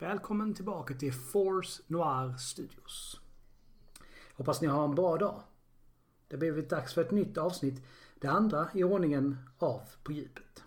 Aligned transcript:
Välkommen 0.00 0.54
tillbaka 0.54 0.94
till 0.94 1.12
Force 1.12 1.82
Noir 1.86 2.36
Studios. 2.36 3.20
Hoppas 4.34 4.60
ni 4.60 4.66
har 4.68 4.84
en 4.84 4.94
bra 4.94 5.16
dag. 5.16 5.42
Det 6.28 6.36
har 6.36 6.38
blivit 6.38 6.70
dags 6.70 6.94
för 6.94 7.00
ett 7.00 7.10
nytt 7.10 7.38
avsnitt. 7.38 7.82
Det 8.20 8.28
andra 8.28 8.68
i 8.74 8.84
ordningen 8.84 9.38
av 9.58 9.82
På 10.02 10.12
djupet. 10.12 10.64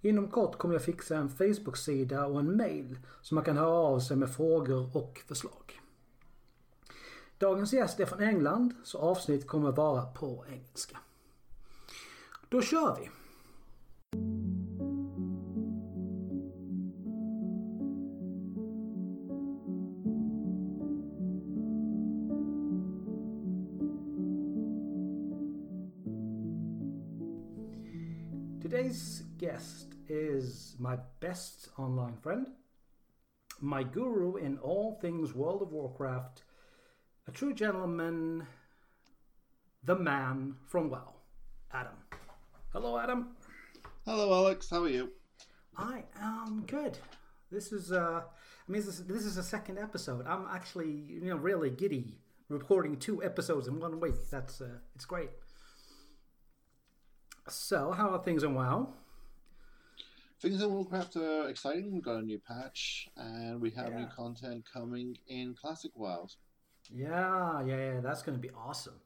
Inom 0.00 0.30
kort 0.30 0.58
kommer 0.58 0.74
jag 0.74 0.84
fixa 0.84 1.16
en 1.16 1.28
Facebook-sida 1.28 2.26
och 2.26 2.40
en 2.40 2.56
mail 2.56 2.98
som 3.22 3.34
man 3.34 3.44
kan 3.44 3.56
höra 3.56 3.78
av 3.78 4.00
sig 4.00 4.16
med 4.16 4.34
frågor 4.34 4.96
och 4.96 5.22
förslag. 5.26 5.80
Dagens 7.38 7.72
gäst 7.72 8.00
är 8.00 8.06
från 8.06 8.22
England 8.22 8.74
så 8.84 8.98
avsnitt 8.98 9.46
kommer 9.46 9.72
vara 9.72 10.02
på 10.02 10.44
engelska. 10.48 10.98
Då 12.48 12.62
kör 12.62 12.96
vi! 13.00 13.23
Is 30.74 30.80
my 30.80 30.96
best 31.20 31.68
online 31.78 32.16
friend, 32.16 32.48
my 33.60 33.82
guru 33.82 34.36
in 34.36 34.58
all 34.58 34.98
things 35.00 35.34
World 35.34 35.62
of 35.62 35.72
Warcraft, 35.72 36.42
a 37.28 37.30
true 37.30 37.54
gentleman, 37.54 38.46
the 39.84 39.96
man 39.96 40.56
from 40.66 40.90
WoW, 40.90 41.14
Adam. 41.72 41.94
Hello, 42.72 42.98
Adam. 42.98 43.28
Hello, 44.04 44.32
Alex. 44.34 44.68
How 44.70 44.82
are 44.82 44.88
you? 44.88 45.10
I 45.76 46.04
am 46.20 46.64
good. 46.66 46.98
This 47.50 47.72
is 47.72 47.92
uh, 47.92 48.22
I 48.68 48.72
mean, 48.72 48.82
this 48.82 48.98
is, 48.98 49.06
this 49.06 49.24
is 49.24 49.36
a 49.36 49.42
second 49.42 49.78
episode. 49.78 50.26
I'm 50.26 50.46
actually 50.50 50.90
you 50.90 51.30
know 51.30 51.36
really 51.36 51.70
giddy 51.70 52.18
recording 52.48 52.96
two 52.96 53.22
episodes 53.22 53.68
in 53.68 53.78
one 53.78 54.00
week. 54.00 54.30
That's 54.30 54.60
uh, 54.60 54.78
it's 54.94 55.04
great. 55.04 55.30
So, 57.48 57.92
how 57.92 58.10
are 58.10 58.22
things 58.22 58.42
in 58.42 58.54
WoW? 58.54 58.94
Things 60.44 60.62
in 60.62 60.70
Warcraft 60.70 61.16
are 61.16 61.48
exciting. 61.48 61.90
We've 61.90 62.02
got 62.02 62.16
a 62.16 62.22
new 62.22 62.38
patch, 62.38 63.08
and 63.16 63.62
we 63.62 63.70
have 63.70 63.94
new 63.94 64.06
content 64.14 64.66
coming 64.70 65.16
in 65.26 65.54
Classic 65.54 65.90
WoWs. 65.98 66.36
Yeah, 66.94 67.64
yeah, 67.64 67.76
yeah. 67.76 68.00
That's 68.02 68.20
going 68.20 68.36
to 68.36 68.42
be 68.42 68.50
awesome. 68.54 69.00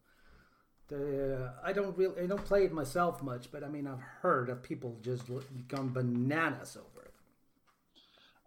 The 0.88 1.52
I 1.62 1.72
don't 1.72 1.96
really 1.96 2.22
I 2.22 2.26
don't 2.26 2.44
play 2.44 2.64
it 2.64 2.72
myself 2.72 3.22
much, 3.22 3.52
but 3.52 3.62
I 3.62 3.68
mean 3.68 3.86
I've 3.86 4.00
heard 4.00 4.48
of 4.48 4.64
people 4.64 4.98
just 5.00 5.30
gone 5.68 5.92
bananas 5.92 6.76
over 6.76 7.04
it. 7.04 7.14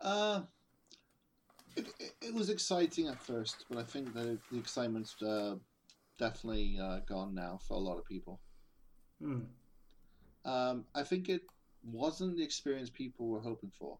Uh, 0.01 0.41
it, 1.77 1.87
it, 1.97 2.13
it 2.21 2.33
was 2.33 2.49
exciting 2.49 3.07
at 3.07 3.21
first, 3.21 3.63
but 3.69 3.77
I 3.77 3.83
think 3.83 4.13
that 4.15 4.37
the 4.51 4.59
excitement's 4.59 5.15
uh, 5.21 5.55
definitely 6.19 6.77
uh, 6.77 6.99
gone 7.07 7.33
now 7.33 7.57
for 7.65 7.75
a 7.75 7.79
lot 7.79 7.99
of 7.99 8.03
people. 8.03 8.41
Hmm. 9.21 9.43
Um, 10.43 10.83
I 10.93 11.03
think 11.03 11.29
it 11.29 11.43
wasn't 11.83 12.37
the 12.37 12.43
experience 12.43 12.89
people 12.89 13.27
were 13.27 13.39
hoping 13.39 13.71
for. 13.77 13.97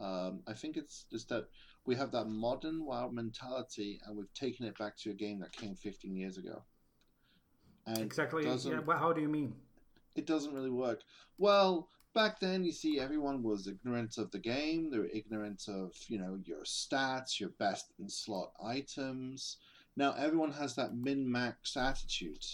Um, 0.00 0.40
I 0.46 0.52
think 0.52 0.76
it's 0.76 1.06
just 1.10 1.28
that 1.30 1.48
we 1.86 1.94
have 1.96 2.10
that 2.12 2.26
modern 2.26 2.84
WoW 2.84 3.08
mentality, 3.08 4.00
and 4.06 4.16
we've 4.16 4.32
taken 4.34 4.66
it 4.66 4.76
back 4.78 4.96
to 4.98 5.10
a 5.10 5.14
game 5.14 5.40
that 5.40 5.52
came 5.52 5.74
15 5.74 6.16
years 6.16 6.36
ago. 6.36 6.62
And 7.86 7.98
Exactly. 7.98 8.44
Yeah, 8.44 8.80
well, 8.80 8.98
how 8.98 9.12
do 9.12 9.20
you 9.20 9.28
mean? 9.28 9.54
it 10.16 10.26
doesn't 10.26 10.54
really 10.54 10.70
work. 10.70 11.02
Well, 11.38 11.88
back 12.14 12.40
then, 12.40 12.64
you 12.64 12.72
see, 12.72 12.98
everyone 12.98 13.42
was 13.42 13.68
ignorant 13.68 14.18
of 14.18 14.30
the 14.30 14.38
game. 14.38 14.90
They 14.90 14.98
were 14.98 15.10
ignorant 15.12 15.64
of, 15.68 15.92
you 16.08 16.18
know, 16.18 16.38
your 16.44 16.62
stats, 16.64 17.38
your 17.38 17.50
best 17.50 17.92
in 17.98 18.08
slot 18.08 18.52
items. 18.64 19.58
Now 19.96 20.14
everyone 20.18 20.52
has 20.52 20.74
that 20.76 20.94
min 20.94 21.30
max 21.30 21.76
attitude. 21.76 22.44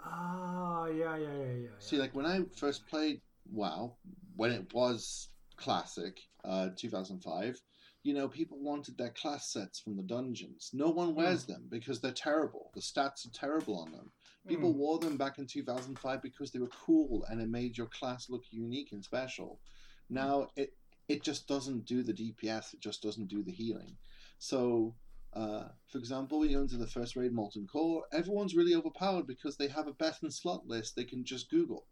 Ah, 0.00 0.86
yeah, 0.86 1.16
yeah, 1.16 1.26
yeah, 1.26 1.44
yeah. 1.44 1.52
yeah. 1.62 1.68
See, 1.78 1.96
like 1.96 2.14
when 2.14 2.26
I 2.26 2.42
first 2.56 2.86
played 2.86 3.20
WoW, 3.50 3.96
when 4.36 4.52
it 4.52 4.72
was 4.72 5.28
classic, 5.56 6.18
uh, 6.44 6.68
2005, 6.76 7.60
you 8.04 8.14
know, 8.14 8.28
people 8.28 8.58
wanted 8.60 8.96
their 8.96 9.10
class 9.10 9.52
sets 9.52 9.80
from 9.80 9.96
the 9.96 10.02
dungeons. 10.02 10.70
No 10.72 10.88
one 10.88 11.14
wears 11.14 11.44
them 11.46 11.66
because 11.68 12.00
they're 12.00 12.12
terrible. 12.12 12.70
The 12.74 12.80
stats 12.80 13.26
are 13.26 13.32
terrible 13.32 13.76
on 13.76 13.90
them. 13.92 14.12
People 14.46 14.72
Hmm. 14.72 14.78
wore 14.78 14.98
them 14.98 15.16
back 15.16 15.38
in 15.38 15.46
2005 15.46 16.22
because 16.22 16.52
they 16.52 16.60
were 16.60 16.68
cool 16.68 17.24
and 17.28 17.40
it 17.40 17.48
made 17.48 17.76
your 17.76 17.88
class 17.88 18.30
look 18.30 18.44
unique 18.50 18.92
and 18.92 19.04
special. 19.04 19.60
Now 20.08 20.48
it 20.56 20.74
it 21.08 21.22
just 21.24 21.48
doesn't 21.48 21.86
do 21.86 22.02
the 22.02 22.12
DPS. 22.12 22.74
It 22.74 22.80
just 22.80 23.02
doesn't 23.02 23.28
do 23.28 23.42
the 23.42 23.50
healing. 23.50 23.96
So, 24.38 24.94
uh, 25.32 25.68
for 25.86 25.96
example, 25.98 26.38
when 26.38 26.50
you 26.50 26.56
go 26.56 26.62
into 26.62 26.76
the 26.76 26.86
first 26.86 27.16
raid 27.16 27.32
Molten 27.32 27.66
Core, 27.66 28.04
everyone's 28.12 28.54
really 28.54 28.74
overpowered 28.74 29.26
because 29.26 29.56
they 29.56 29.68
have 29.68 29.86
a 29.88 29.94
best 29.94 30.22
in 30.22 30.30
slot 30.30 30.66
list 30.66 30.94
they 30.96 31.04
can 31.04 31.24
just 31.24 31.48
Google. 31.50 31.86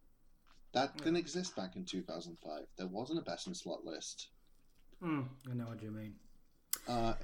That 0.76 0.94
didn't 0.98 1.16
exist 1.16 1.56
back 1.56 1.75
in 1.76 1.87
2005. 1.87 2.66
There 2.76 2.87
wasn't 2.87 3.19
a 3.19 3.22
best 3.22 3.47
in 3.47 3.54
slot 3.54 3.87
list. 3.87 4.28
Hmm, 5.00 5.22
I 5.50 5.54
know 5.54 5.64
what 5.64 5.82
you 5.82 5.91
mean. 5.91 6.16
Uh, 6.87 7.14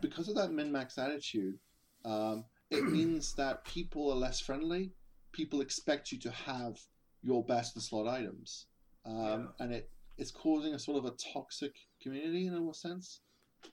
because 0.00 0.28
of 0.28 0.36
that 0.36 0.52
min 0.52 0.70
max 0.70 0.96
attitude, 0.96 1.58
um, 2.04 2.44
it 2.70 2.84
means 2.92 3.34
that 3.34 3.64
people 3.64 4.08
are 4.12 4.14
less 4.16 4.38
friendly. 4.38 4.92
People 5.32 5.62
expect 5.62 6.12
you 6.12 6.18
to 6.20 6.30
have 6.30 6.78
your 7.24 7.44
best 7.44 7.74
in 7.74 7.82
slot 7.82 8.06
items, 8.06 8.66
um, 9.04 9.16
Yeah. 9.16 9.46
and 9.64 9.72
it 9.72 9.90
it's 10.16 10.30
causing 10.30 10.72
a 10.72 10.78
sort 10.78 10.96
of 10.96 11.06
a 11.06 11.16
toxic 11.32 11.74
community 12.00 12.46
in 12.46 12.54
a 12.54 12.72
sense. 12.72 13.20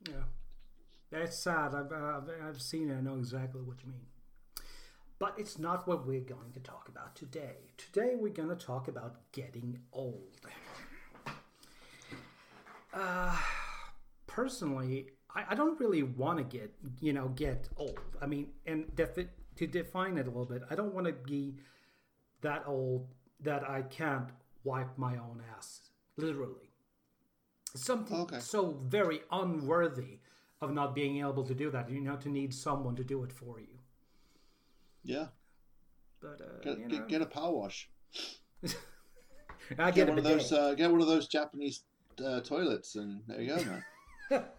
Yeah. 0.10 0.24
It's 1.12 1.38
sad. 1.38 1.76
I've, 1.76 1.92
I've, 1.94 2.30
I've 2.48 2.62
seen 2.62 2.90
it. 2.90 2.98
I 2.98 3.02
know 3.02 3.18
exactly 3.18 3.62
what 3.62 3.78
you 3.84 3.92
mean. 3.92 4.08
But 5.24 5.36
it's 5.38 5.58
not 5.58 5.88
what 5.88 6.06
we're 6.06 6.20
going 6.20 6.52
to 6.54 6.60
talk 6.60 6.90
about 6.90 7.16
today. 7.16 7.72
Today 7.78 8.16
we're 8.18 8.34
going 8.34 8.50
to 8.50 8.58
talk 8.58 8.90
about 8.90 9.32
getting 9.32 9.80
old. 9.94 10.42
Uh, 12.94 13.34
personally, 14.28 15.12
I, 15.34 15.46
I 15.52 15.56
don't 15.56 15.80
really 15.80 16.04
want 16.04 16.40
to 16.40 16.44
get, 16.44 16.74
you 17.00 17.14
know, 17.14 17.30
get 17.30 17.70
old. 17.78 18.02
I 18.22 18.26
mean, 18.26 18.50
and 18.66 18.94
defi- 18.98 19.30
to 19.56 19.66
define 19.66 20.18
it 20.18 20.28
a 20.28 20.30
little 20.30 20.44
bit, 20.44 20.64
I 20.70 20.76
don't 20.76 20.94
want 20.94 21.08
to 21.08 21.14
be 21.14 21.56
that 22.42 22.66
old 22.68 23.08
that 23.40 23.64
I 23.64 23.84
can't 23.84 24.28
wipe 24.66 24.98
my 24.98 25.14
own 25.14 25.42
ass, 25.56 25.92
literally. 26.18 26.74
Something 27.76 28.18
Okay. 28.24 28.40
so 28.40 28.72
very 28.72 29.22
unworthy 29.32 30.20
of 30.60 30.74
not 30.74 30.94
being 30.94 31.20
able 31.20 31.46
to 31.46 31.56
do 31.56 31.72
that. 31.72 31.90
You 31.90 32.02
know, 32.02 32.18
to 32.18 32.28
need 32.28 32.54
someone 32.54 32.98
to 32.98 33.06
do 33.06 33.24
it 33.24 33.32
for 33.32 33.62
you. 33.62 33.73
Yeah, 35.04 35.28
But 36.22 36.40
uh, 36.42 36.60
get, 36.64 36.80
you 36.80 36.88
get, 36.88 37.00
know, 37.02 37.08
get 37.08 37.22
a 37.22 37.26
power 37.26 37.52
wash. 37.52 37.90
I 38.64 39.92
Get, 39.92 39.96
get, 39.96 40.10
one 40.10 40.18
of 40.18 40.24
those. 40.24 40.52
Uh, 40.52 40.74
get 40.76 40.92
one 40.92 41.02
of 41.02 41.08
those 41.08 41.28
Japanese 41.28 41.84
uh, 42.26 42.40
toilets, 42.42 42.96
and 42.96 43.22
there 43.28 43.42
you 43.42 43.56
go, 43.56 43.64
man. 43.66 43.84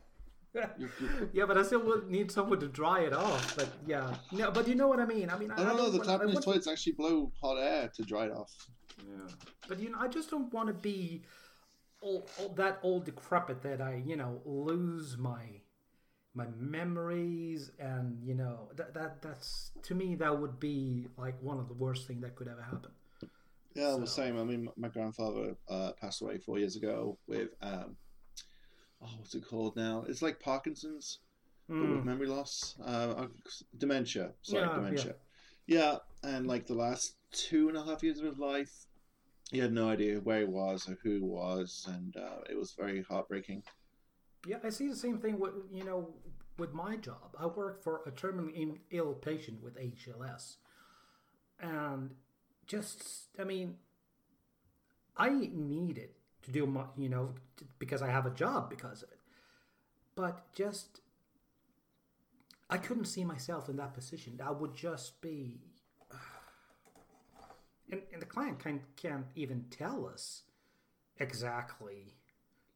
You- 0.78 0.88
you- 1.00 1.31
yeah, 1.33 1.47
but 1.47 1.59
I 1.59 1.62
still 1.65 1.81
would 1.81 2.09
need 2.09 2.31
someone 2.31 2.60
to 2.60 2.69
dry 2.69 3.00
it 3.00 3.12
off. 3.12 3.56
But 3.56 3.69
yeah, 3.88 4.15
no, 4.31 4.53
but 4.53 4.69
you 4.69 4.77
know 4.77 4.87
what 4.87 5.00
I 5.00 5.04
mean. 5.04 5.28
I 5.28 5.37
mean, 5.37 5.50
I, 5.50 5.54
I 5.60 5.65
don't 5.65 5.77
know. 5.77 5.91
The 5.91 5.99
wanna- 5.99 6.10
Japanese 6.12 6.34
want- 6.34 6.44
toilets 6.44 6.69
actually 6.69 6.93
blow 6.93 7.33
hot 7.41 7.56
air 7.59 7.91
to 7.97 8.03
dry 8.04 8.27
it 8.27 8.33
off. 8.33 8.53
Yeah. 9.04 9.27
But 9.66 9.81
you 9.81 9.91
know, 9.91 9.99
I 10.00 10.06
just 10.06 10.31
don't 10.31 10.53
want 10.54 10.69
to 10.69 10.72
be 10.75 11.22
all, 12.00 12.28
old, 12.38 12.56
that 12.56 12.78
old 12.84 13.04
decrepit 13.06 13.62
that 13.62 13.81
I, 13.81 14.00
you 14.06 14.15
know, 14.15 14.41
lose 14.44 15.16
my 15.19 15.43
my 16.34 16.47
memories 16.59 17.71
and 17.78 18.19
you 18.25 18.34
know 18.34 18.69
that 18.77 18.92
that 18.95 19.22
that's 19.22 19.71
to 19.83 19.95
me 19.95 20.15
that 20.16 20.36
would 20.41 20.59
be 20.59 21.07
like 21.16 21.41
one 21.41 21.59
of 21.59 21.69
the 21.69 21.75
worst 21.75 22.07
thing 22.09 22.21
that 22.21 22.34
could 22.34 22.48
ever 22.48 22.63
happen. 22.63 22.91
Yeah, 23.75 23.95
So- 23.97 24.04
same. 24.04 24.39
I 24.39 24.45
mean, 24.45 24.69
my 24.77 24.89
grandfather 24.89 25.57
uh, 25.69 25.92
passed 26.01 26.22
away 26.22 26.39
four 26.39 26.59
years 26.59 26.77
ago 26.77 27.19
with 27.27 27.51
um, 27.63 27.97
oh, 29.03 29.09
what's 29.19 29.34
it 29.34 29.47
called 29.47 29.77
now? 29.77 30.04
It's 30.09 30.22
like 30.22 30.39
Parkinson's, 30.41 31.21
but 31.69 31.78
with 31.81 31.89
Mm. 32.01 32.04
memory 32.04 32.27
loss, 32.28 32.77
uh, 32.84 33.27
dementia. 33.78 34.33
Sorry, 34.42 34.63
Yeah, 34.66 34.75
dementia. 34.75 35.16
Yeah. 35.66 35.98
and 36.22 36.47
like 36.47 36.66
the 36.66 36.75
last 36.75 37.16
two 37.33 37.69
and 37.69 37.77
a 37.77 37.84
half 37.84 38.03
years 38.03 38.19
of 38.19 38.25
his 38.27 38.39
life, 38.39 38.86
he 39.51 39.59
had 39.59 39.72
no 39.72 39.89
idea 39.89 40.21
where 40.21 40.41
he 40.41 40.47
was 40.47 40.89
or 40.89 40.95
who 41.03 41.10
he 41.15 41.21
was, 41.21 41.86
and 41.89 42.16
uh, 42.16 42.41
it 42.48 42.57
was 42.57 42.72
very 42.75 43.03
heartbreaking. 43.03 43.63
Yeah, 44.47 44.59
I 44.63 44.71
see 44.71 44.89
the 44.89 44.97
same 44.97 45.19
thing 45.19 45.39
with 45.39 45.53
you 45.73 45.85
know 45.85 46.09
with 46.59 46.73
my 46.73 46.97
job. 46.97 47.37
I 47.39 47.47
work 47.47 47.83
for 47.83 48.03
a 48.07 48.11
terminally 48.11 48.79
ill 48.91 49.15
patient 49.15 49.63
with 49.63 49.77
ALS, 49.79 50.59
and 51.61 52.11
just 52.67 53.29
I 53.39 53.45
mean, 53.45 53.77
I 55.17 55.31
need 55.31 55.99
it 55.99 56.17
to 56.43 56.53
do 56.53 56.67
my 56.67 56.85
you 56.97 57.09
know 57.09 57.35
because 57.79 58.03
I 58.03 58.09
have 58.11 58.27
a 58.27 58.31
job 58.31 58.69
because 58.69 59.03
of 59.03 59.11
it, 59.11 59.21
but 60.15 60.53
just 60.53 61.01
I 62.69 62.79
couldn't 62.79 63.07
see 63.07 63.25
myself 63.25 63.69
in 63.69 63.77
that 63.77 63.95
position. 63.95 64.41
I 64.45 64.51
would 64.51 64.75
just 64.75 65.21
be. 65.21 65.61
And, 67.93 68.01
and 68.15 68.23
the 68.23 68.27
client 68.27 68.59
can, 68.59 68.81
can't 68.97 69.27
even 69.37 69.67
tell 69.71 70.07
us 70.07 70.45
exactly 71.19 72.15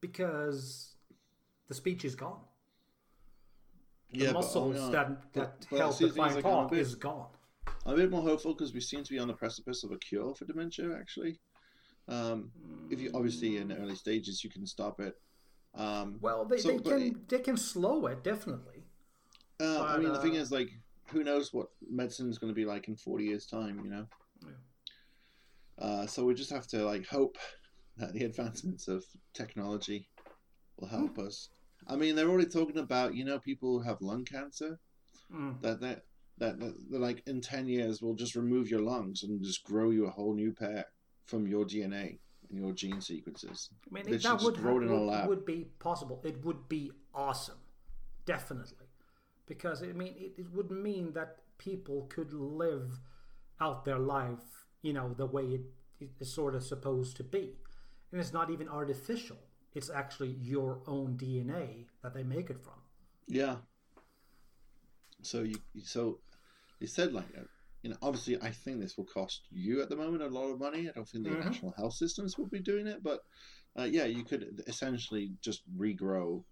because 0.03 0.97
The 1.69 1.75
speech 1.75 2.05
is 2.05 2.15
gone. 2.15 2.41
The 4.11 4.19
Yeah, 4.21 4.27
but, 4.29 4.35
muscles 4.41 4.77
oh, 4.77 4.87
no. 4.87 4.91
that, 4.91 5.33
that 5.35 5.61
But- 5.61 5.67
but 5.71 5.79
held 5.79 5.99
the 5.99 6.07
is, 6.07 6.17
like, 6.17 6.33
I'm 6.33 6.39
a 6.39 6.43
talk 6.43 6.71
bit- 6.71 6.81
is 6.81 6.95
gone. 6.95 7.31
I'm 7.85 7.95
a 7.95 7.97
bit 7.97 8.11
more 8.11 8.23
hopeful 8.23 8.55
because 8.55 8.73
we 8.73 8.81
seem 8.81 9.05
to 9.05 9.11
be 9.11 9.19
on 9.19 9.29
the 9.29 9.35
precipice 9.35 9.85
of 9.85 9.93
a 9.93 9.99
cure 9.99 10.35
for 10.35 10.45
dementia. 10.47 10.97
Actually, 10.97 11.39
um, 12.09 12.51
if 12.91 13.01
you 13.01 13.11
obviously 13.15 13.59
in 13.59 13.71
early 13.73 13.95
stages 13.95 14.43
you 14.43 14.51
can 14.51 14.67
stop 14.67 15.01
it. 15.01 15.21
Um, 15.75 16.19
Well, 16.21 16.45
they, 16.47 16.57
So, 16.59 16.69
they 16.69 16.79
but 16.79 16.99
can 16.99 17.25
they 17.29 17.39
can 17.41 17.57
slow 17.59 18.07
it 18.07 18.25
definitely. 18.25 18.85
uh, 19.61 19.83
I 19.83 19.93
but, 19.97 20.03
mean, 20.03 20.13
the 20.13 20.21
thing 20.23 20.37
uh, 20.37 20.41
is, 20.41 20.51
like, 20.51 20.71
who 21.09 21.23
knows 21.23 21.53
what 21.53 21.69
medicine 21.89 22.29
is 22.31 22.39
going 22.39 22.51
to 22.51 22.55
be 22.55 22.65
like 22.65 22.89
in 22.89 22.97
40 22.97 23.25
years' 23.25 23.47
time? 23.47 23.85
You 23.85 23.91
know. 23.91 24.07
Uh, 25.79 26.07
so 26.07 26.25
we 26.25 26.35
just 26.35 26.51
have 26.51 26.67
to 26.69 26.85
like 26.85 27.07
hope 27.07 27.37
that 27.99 28.13
the 28.13 28.25
advancements 28.25 28.89
of 28.89 29.05
technology 29.35 30.09
will 30.79 30.89
help 30.89 31.17
Hmm. 31.17 31.27
us. 31.27 31.51
I 31.89 31.97
mean, 31.97 32.15
they're 32.15 32.29
already 32.29 32.49
talking 32.49 32.79
about 32.79 33.15
you 33.15 33.25
know 33.25 33.39
people 33.39 33.79
who 33.79 33.85
have 33.85 34.01
lung 34.01 34.25
cancer 34.25 34.79
Mm. 35.33 35.61
that 35.61 35.81
that 35.81 36.05
that, 36.39 36.59
that, 36.61 36.91
that 36.91 37.01
like 37.01 37.23
in 37.27 37.41
10 37.41 37.67
years 37.67 38.01
we'll 38.01 38.15
just 38.15 38.37
remove 38.37 38.71
your 38.71 38.81
lungs 38.81 39.25
and 39.25 39.43
just 39.43 39.65
grow 39.65 39.91
you 39.91 40.07
a 40.07 40.11
whole 40.11 40.35
new 40.35 40.53
pair 40.53 40.87
from 41.27 41.47
your 41.47 41.65
DNA 41.65 42.19
and 42.49 42.59
your 42.59 42.73
gene 42.73 43.01
sequences. 43.01 43.71
I 43.91 44.03
mean, 44.03 44.19
that 44.19 44.41
would, 44.41 44.55
grow 44.55 44.81
in 44.81 44.89
a 44.89 45.27
would, 45.27 45.45
be 45.45 45.67
possible. 45.81 46.23
It 46.25 46.45
would 46.45 46.69
be 46.69 46.93
awesome, 47.13 47.59
definitely, 48.25 48.87
because 49.47 49.83
I 49.83 49.87
mean, 49.87 50.15
it, 50.17 50.35
it 50.39 50.53
would 50.53 50.71
mean 50.71 51.13
that 51.15 51.39
people 51.59 52.07
could 52.09 52.33
live 52.33 53.01
out 53.61 53.85
their 53.85 53.99
life, 53.99 54.65
you 54.81 54.93
know, 54.93 55.13
the 55.15 55.27
way 55.27 55.43
it, 55.43 55.63
it 56.01 56.11
is 56.21 56.33
sort 56.33 56.55
of 56.55 56.63
supposed 56.63 57.17
to 57.17 57.25
be, 57.25 57.57
and 58.13 58.21
it's 58.21 58.33
not 58.33 58.49
even 58.49 58.69
artificial. 58.69 59.39
It's 59.75 59.91
actually 59.91 60.31
your 60.41 60.81
own 60.87 61.17
DNA 61.17 61.87
that 62.03 62.15
they 62.15 62.23
make 62.25 62.51
it 62.51 62.61
from. 62.61 62.75
Yeah. 63.29 63.57
So 65.23 65.43
you 65.43 65.57
so 65.85 66.21
you 66.81 66.87
said 66.87 67.13
like 67.13 67.27
uh, 67.37 67.43
you 67.83 67.91
know 67.91 67.97
obviously 68.03 68.41
I 68.41 68.51
think 68.51 68.81
this 68.81 68.97
will 68.97 69.05
cost 69.07 69.43
you 69.51 69.83
at 69.83 69.89
the 69.89 69.97
moment 69.97 70.23
a 70.23 70.29
lot 70.29 70.51
of 70.51 70.59
money. 70.59 70.89
I 70.89 70.93
don't 70.93 71.09
think 71.09 71.25
the 71.25 71.31
Mhm. 71.31 71.45
national 71.45 71.73
health 71.77 71.95
systems 71.95 72.39
will 72.39 72.49
be 72.49 72.61
doing 72.61 72.87
it, 72.87 73.03
but 73.03 73.21
uh, 73.79 73.85
yeah, 73.85 74.05
you 74.05 74.25
could 74.25 74.63
essentially 74.67 75.37
just 75.43 75.63
regrow 75.77 76.45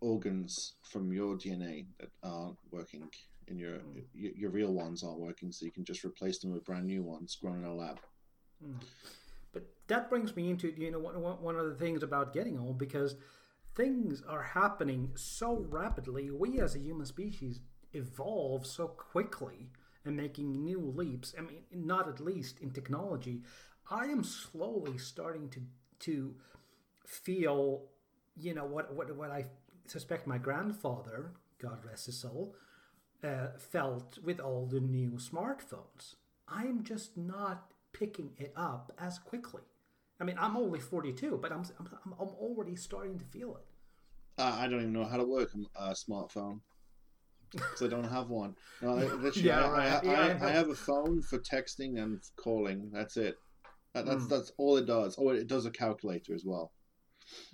organs 0.00 0.76
from 0.84 1.12
your 1.12 1.36
DNA 1.36 1.86
that 1.98 2.10
aren't 2.22 2.56
working 2.70 3.10
in 3.48 3.58
your 3.58 3.80
your, 4.14 4.32
your 4.36 4.50
real 4.50 4.72
ones 4.72 5.02
aren't 5.02 5.20
working, 5.20 5.52
so 5.52 5.64
you 5.64 5.72
can 5.72 5.84
just 5.84 6.04
replace 6.04 6.38
them 6.40 6.52
with 6.52 6.64
brand 6.64 6.86
new 6.86 7.02
ones 7.02 7.36
grown 7.40 7.58
in 7.58 7.64
a 7.64 7.74
lab. 7.74 7.98
But 8.60 8.78
that 9.90 10.08
brings 10.08 10.34
me 10.34 10.50
into 10.50 10.72
you 10.76 10.90
know 10.90 10.98
one, 10.98 11.14
one 11.20 11.56
of 11.56 11.66
the 11.66 11.74
things 11.74 12.02
about 12.02 12.32
getting 12.32 12.58
old 12.58 12.78
because 12.78 13.16
things 13.74 14.22
are 14.28 14.42
happening 14.42 15.10
so 15.14 15.66
rapidly. 15.68 16.30
We 16.30 16.60
as 16.60 16.74
a 16.74 16.80
human 16.80 17.06
species 17.06 17.60
evolve 17.92 18.66
so 18.66 18.88
quickly 18.88 19.70
and 20.04 20.16
making 20.16 20.52
new 20.52 20.80
leaps. 20.80 21.34
I 21.36 21.42
mean, 21.42 21.62
not 21.72 22.08
at 22.08 22.20
least 22.20 22.60
in 22.60 22.70
technology. 22.70 23.42
I 23.90 24.04
am 24.06 24.24
slowly 24.24 24.96
starting 24.98 25.48
to 25.50 25.60
to 26.00 26.34
feel, 27.06 27.82
you 28.36 28.54
know, 28.54 28.64
what 28.64 28.94
what 28.94 29.14
what 29.16 29.30
I 29.30 29.46
suspect 29.86 30.26
my 30.26 30.38
grandfather, 30.38 31.32
God 31.60 31.84
rest 31.84 32.06
his 32.06 32.20
soul, 32.20 32.54
uh, 33.24 33.48
felt 33.58 34.18
with 34.22 34.38
all 34.38 34.66
the 34.66 34.80
new 34.80 35.12
smartphones. 35.12 36.14
I'm 36.48 36.84
just 36.84 37.16
not 37.16 37.72
picking 37.92 38.30
it 38.38 38.52
up 38.56 38.92
as 38.98 39.18
quickly. 39.18 39.62
I 40.20 40.24
mean, 40.24 40.36
I'm 40.38 40.56
only 40.56 40.80
42, 40.80 41.38
but 41.40 41.50
I'm 41.52 41.64
I'm, 41.78 42.14
I'm 42.20 42.28
already 42.28 42.76
starting 42.76 43.18
to 43.18 43.24
feel 43.24 43.56
it. 43.56 43.64
Uh, 44.38 44.56
I 44.58 44.68
don't 44.68 44.80
even 44.80 44.92
know 44.92 45.04
how 45.04 45.16
to 45.16 45.24
work 45.24 45.50
a, 45.76 45.90
a 45.90 45.94
smartphone 45.94 46.60
because 47.52 47.82
I 47.82 47.88
don't 47.88 48.04
have 48.04 48.28
one. 48.28 48.54
No, 48.82 48.94
literally, 48.94 49.48
Yeah, 49.48 49.64
I, 49.64 49.66
I, 49.66 49.70
right. 49.70 50.04
I, 50.04 50.12
Yeah, 50.12 50.38
I 50.42 50.46
I, 50.46 50.50
have 50.50 50.68
a 50.68 50.74
phone 50.74 51.22
for 51.22 51.38
texting 51.38 52.02
and 52.02 52.20
calling. 52.36 52.90
That's 52.92 53.16
it. 53.16 53.36
That, 53.94 54.06
that's 54.06 54.24
Mm. 54.24 54.28
that's 54.28 54.52
all 54.56 54.76
it 54.76 54.86
does. 54.86 55.16
Oh, 55.18 55.30
it 55.30 55.46
does 55.48 55.66
a 55.66 55.70
calculator 55.70 56.34
as 56.34 56.44
well. 56.44 56.72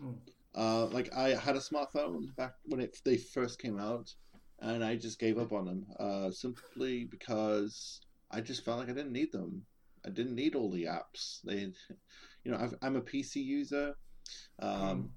Mm. 0.00 0.18
Uh, 0.54 0.86
like 0.86 1.12
I 1.14 1.30
had 1.30 1.56
a 1.56 1.60
smartphone 1.60 2.34
back 2.36 2.54
when 2.66 2.80
it 2.80 2.98
they 3.04 3.16
first 3.16 3.58
came 3.58 3.78
out, 3.78 4.14
and 4.60 4.84
I 4.84 4.96
just 4.96 5.18
gave 5.18 5.38
up 5.38 5.52
on 5.52 5.64
them 5.66 5.86
uh, 5.98 6.30
simply 6.30 7.04
because 7.04 8.00
I 8.30 8.40
just 8.40 8.64
felt 8.64 8.80
like 8.80 8.88
I 8.90 8.92
didn't 8.92 9.12
need 9.12 9.32
them. 9.32 9.64
I 10.04 10.10
didn't 10.10 10.34
need 10.34 10.54
all 10.54 10.70
the 10.70 10.84
apps. 10.84 11.40
They, 11.44 11.72
you 12.46 12.52
know, 12.52 12.58
I've, 12.58 12.74
I'm 12.80 12.94
a 12.94 13.00
PC 13.00 13.42
user. 13.44 13.96
Um, 14.60 14.78
Mm. 14.80 15.08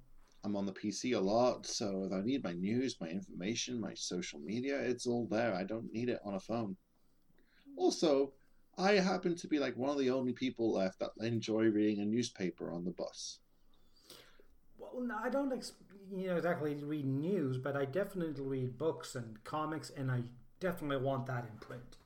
I'm 0.44 0.56
on 0.56 0.66
the 0.66 0.72
PC 0.74 1.16
a 1.16 1.20
lot, 1.20 1.66
so 1.66 2.06
if 2.06 2.14
I 2.14 2.22
need 2.22 2.44
my 2.44 2.54
news, 2.54 2.96
my 3.02 3.08
information, 3.08 3.80
my 3.80 3.94
social 3.94 4.40
media, 4.40 4.80
it's 4.80 5.06
all 5.06 5.28
there. 5.30 5.54
I 5.54 5.64
don't 5.64 5.92
need 5.94 6.10
it 6.10 6.20
on 6.26 6.36
a 6.36 6.40
phone. 6.40 6.76
Also, 7.76 8.34
I 8.78 8.94
happen 8.94 9.36
to 9.36 9.48
be 9.48 9.60
like 9.60 9.76
one 9.78 9.90
of 9.92 10.00
the 10.00 10.10
only 10.10 10.34
people 10.34 10.74
left 10.74 11.00
that 11.00 11.12
enjoy 11.20 11.66
reading 11.66 12.00
a 12.00 12.06
newspaper 12.06 12.72
on 12.72 12.84
the 12.86 12.92
bus. 12.92 13.40
Well, 14.78 15.02
no, 15.02 15.18
I 15.22 15.30
don't, 15.30 15.52
ex- 15.54 15.74
you 16.12 16.28
know, 16.28 16.38
exactly 16.38 16.74
read 16.75 17.06
news, 17.06 17.58
but 17.58 17.75
I 17.75 17.86
definitely 17.86 18.42
read 18.42 18.78
books 18.78 19.16
and 19.16 19.44
comics, 19.44 19.90
and 19.90 20.10
I 20.10 20.24
definitely 20.60 21.04
want 21.06 21.28
that 21.28 21.46
in 21.52 21.58
print. 21.60 21.98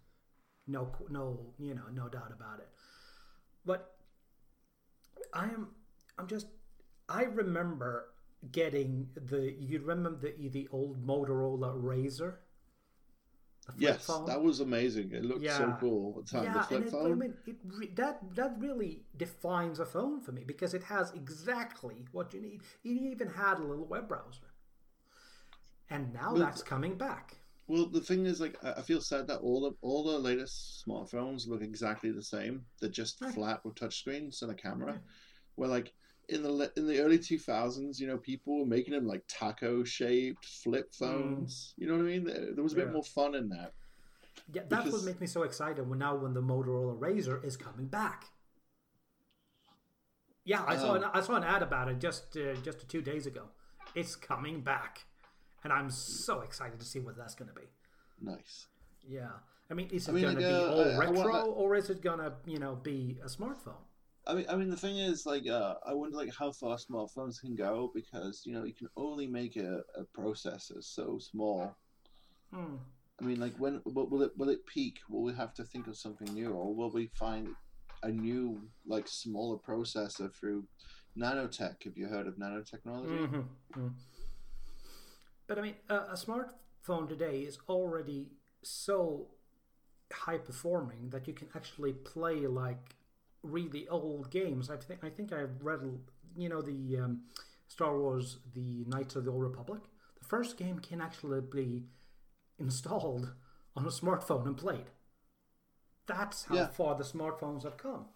No, 0.68 0.92
no, 1.10 1.54
you 1.60 1.76
know, 1.76 1.84
no 1.94 2.10
doubt 2.10 2.31
about 2.36 2.60
it. 2.60 2.69
But 3.66 3.93
I 5.33 5.45
am, 5.45 5.69
I'm 6.18 6.27
just, 6.27 6.47
I 7.09 7.24
remember 7.24 8.09
getting 8.51 9.09
the. 9.15 9.56
You 9.57 9.80
remember 9.80 10.18
the 10.19 10.50
the 10.50 10.68
old 10.71 11.06
Motorola 11.06 11.75
Razr? 11.81 12.35
Yes, 13.77 14.06
phone? 14.06 14.25
that 14.25 14.41
was 14.41 14.59
amazing. 14.59 15.12
It 15.13 15.24
looked 15.24 15.50
so 15.50 15.75
cool 15.80 16.15
at 16.19 16.25
the 16.25 16.31
time. 16.31 16.44
yeah, 16.44 16.53
the 16.53 16.63
flip 16.63 16.80
and 16.80 16.88
it, 16.88 16.91
phone. 16.91 17.12
I 17.12 17.15
mean, 17.15 17.33
it 17.45 17.56
re- 17.65 17.91
that 17.95 18.19
that 18.35 18.56
really 18.59 19.06
defines 19.15 19.80
a 19.80 19.85
phone 19.85 20.19
for 20.19 20.33
me 20.33 20.44
because 20.45 20.74
it 20.74 20.83
has 20.83 21.12
exactly 21.13 22.06
what 22.12 22.33
you 22.33 22.41
need. 22.41 22.62
It 22.83 22.89
even 22.89 23.30
had 23.30 23.59
a 23.59 23.63
little 23.63 23.85
web 23.85 24.09
browser, 24.09 24.51
and 25.89 26.13
now 26.13 26.33
Well, 26.33 26.41
that's 26.41 26.62
coming 26.62 26.95
back. 26.95 27.38
Well, 27.68 27.86
the 27.86 28.01
thing 28.01 28.25
is, 28.25 28.42
like, 28.42 28.57
I 28.63 28.74
I 28.74 28.81
feel 28.81 29.01
sad 29.01 29.27
that 29.27 29.39
all 29.39 29.61
the 29.61 29.76
all 29.81 30.04
the 30.04 30.19
latest 30.19 30.83
smartphones 30.85 31.47
look 31.47 31.61
exactly 31.61 32.11
the 32.11 32.21
same. 32.23 32.66
They're 32.80 32.90
just 32.90 33.21
Right. 33.21 33.33
flat 33.33 33.64
with 33.64 33.76
touchscreens 33.76 34.42
and 34.42 34.52
a 34.52 34.56
camera. 34.56 34.94
Yeah. 34.94 34.99
Where, 35.56 35.69
like, 35.69 35.94
in 36.30 36.42
the 36.44 36.71
in 36.76 36.88
the 36.88 36.99
early 36.99 37.19
two 37.19 37.40
thousands, 37.40 37.99
you 38.02 38.07
know, 38.07 38.18
people 38.18 38.59
were 38.59 38.66
making 38.66 38.94
them 38.94 39.06
like 39.07 39.23
taco 39.28 39.83
shaped 39.83 40.45
flip 40.45 40.94
phones. 40.94 41.73
You 41.78 41.88
know 41.88 41.94
what 41.95 42.02
I 42.06 42.07
mean? 42.07 42.23
There, 42.26 42.54
there 42.54 42.64
was 42.64 42.73
a 42.73 42.76
bit 42.76 42.85
Mm. 42.85 42.90
Yeah. 42.90 42.94
more 42.94 43.04
fun 43.04 43.35
in 43.35 43.49
that. 43.49 43.73
Yeah, 44.52 44.64
that's 44.68 44.83
Because- 44.85 44.99
what 45.02 45.06
makes 45.06 45.21
me 45.21 45.28
so 45.28 45.44
excited 45.44 45.88
when 45.88 45.99
now 45.99 46.16
when 46.16 46.33
the 46.33 46.42
Motorola 46.42 46.97
Razr 46.99 47.44
is 47.45 47.56
coming 47.56 47.88
back. 47.88 48.30
Yeah, 50.45 50.66
I 50.66 50.76
saw 50.76 50.92
Oh. 50.92 50.95
an, 50.95 51.04
I 51.06 51.21
saw 51.21 51.35
an 51.35 51.44
ad 51.44 51.61
about 51.64 51.88
it 51.90 51.99
just 51.99 52.35
uh, 52.35 52.56
just 52.56 52.88
two 52.90 53.02
days 53.02 53.26
ago. 53.26 53.49
It's 53.95 54.16
coming 54.16 54.61
back, 54.61 55.06
and 55.64 55.74
I'm 55.74 55.90
so 55.90 56.42
excited 56.42 56.80
to 56.80 56.86
see 56.86 57.00
what 57.00 57.16
that's 57.18 57.36
going 57.36 57.50
to 57.50 57.56
be. 57.56 57.68
Nice. 58.22 58.68
Yeah, 59.08 59.30
I 59.70 59.74
mean, 59.74 59.90
is 59.92 60.08
it 60.08 60.12
I 60.12 60.14
mean, 60.14 60.24
going 60.24 60.36
to 60.36 60.42
be 60.42 60.46
uh, 60.46 60.72
all 60.72 60.92
I 60.92 60.98
retro, 60.98 61.14
want- 61.32 61.58
or 61.58 61.76
is 61.76 61.90
it 61.90 62.02
going 62.02 62.20
to 62.20 62.34
you 62.46 62.60
know 62.60 62.76
be 62.76 63.20
a 63.24 63.28
smartphone? 63.28 63.84
I 64.26 64.36
mean, 64.36 64.46
I 64.48 64.56
mean, 64.56 64.70
the 64.70 64.78
thing 64.78 64.98
is, 64.98 65.26
like, 65.26 65.46
uh, 65.50 65.76
I 65.86 65.94
wonder, 65.94 66.16
like, 66.16 66.34
how 66.34 66.54
far 66.54 66.78
smartphones 66.78 67.42
can 67.42 67.56
go 67.56 67.92
because 67.94 68.44
you 68.46 68.54
know 68.54 68.64
you 68.64 68.74
can 68.74 68.88
only 68.96 69.28
make 69.28 69.58
a, 69.58 69.82
a 69.98 70.06
processor 70.18 70.82
so 70.82 71.18
small. 71.20 71.76
Hmm. 72.54 72.76
I 73.22 73.26
mean, 73.26 73.40
like, 73.40 73.54
when 73.58 73.82
will 73.86 74.22
it 74.24 74.32
will 74.38 74.50
it 74.50 74.66
peak? 74.66 75.00
Will 75.10 75.24
we 75.24 75.34
have 75.34 75.54
to 75.56 75.64
think 75.66 75.88
of 75.88 75.98
something 75.98 76.34
new, 76.34 76.52
or 76.52 76.74
will 76.74 76.92
we 76.92 77.08
find 77.08 77.50
a 78.04 78.10
new, 78.10 78.62
like, 78.86 79.08
smaller 79.08 79.58
processor 79.58 80.34
through 80.34 80.66
nanotech? 81.18 81.84
Have 81.84 81.98
you 81.98 82.08
heard 82.08 82.28
of 82.28 82.36
nanotechnology? 82.36 83.28
Mhm, 83.28 83.46
mhm. 83.74 83.94
But 85.54 85.60
I 85.60 85.66
mean, 85.66 85.76
a, 85.88 85.95
a 85.95 86.14
smartphone 86.16 87.07
today 87.07 87.42
is 87.42 87.60
already 87.69 88.31
so 88.64 89.28
high 90.12 90.40
performing 90.40 91.12
that 91.12 91.28
you 91.28 91.33
can 91.36 91.48
actually 91.54 91.94
play 91.94 92.48
like 92.48 92.95
really 93.44 93.88
old 93.88 94.31
games. 94.31 94.72
I 94.72 94.78
think 94.78 95.04
I 95.04 95.12
think 95.12 95.31
I've 95.31 95.62
read, 95.62 96.00
you 96.36 96.50
know, 96.50 96.64
the 96.64 96.98
um, 96.98 97.26
Star 97.68 97.95
Wars: 97.95 98.40
The 98.56 98.83
Knights 98.88 99.16
of 99.16 99.26
the 99.26 99.31
Old 99.31 99.44
Republic. 99.44 99.83
The 100.18 100.26
first 100.26 100.57
game 100.57 100.80
can 100.80 101.00
actually 101.02 101.42
be 101.42 101.83
installed 102.57 103.33
on 103.76 103.86
a 103.86 103.90
smartphone 103.90 104.48
and 104.48 104.57
played. 104.57 104.90
That's 106.07 106.45
how 106.45 106.56
Yeah. 106.56 106.66
far 106.66 106.95
the 106.95 107.04
smartphones 107.04 107.62
have 107.62 107.78
come. 107.78 108.07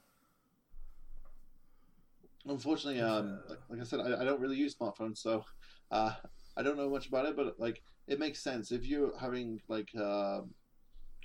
Unfortunately, 2.48 3.00
um, 3.02 3.42
like, 3.48 3.60
like 3.70 3.82
I 3.82 3.84
said, 3.84 4.00
I, 4.00 4.22
I 4.22 4.24
don't 4.24 4.40
really 4.42 4.56
use 4.56 4.74
smartphones, 4.74 5.18
so 5.20 5.46
uh, 5.92 6.14
I 6.58 6.64
don't 6.64 6.76
know 6.78 6.90
much 6.90 7.08
about 7.08 7.26
it. 7.28 7.36
But 7.36 7.60
like, 7.60 7.82
it 8.08 8.20
makes 8.20 8.42
sense 8.42 8.72
if 8.72 8.86
you're 8.86 9.18
having 9.18 9.62
like 9.70 9.90
uh, 9.96 10.42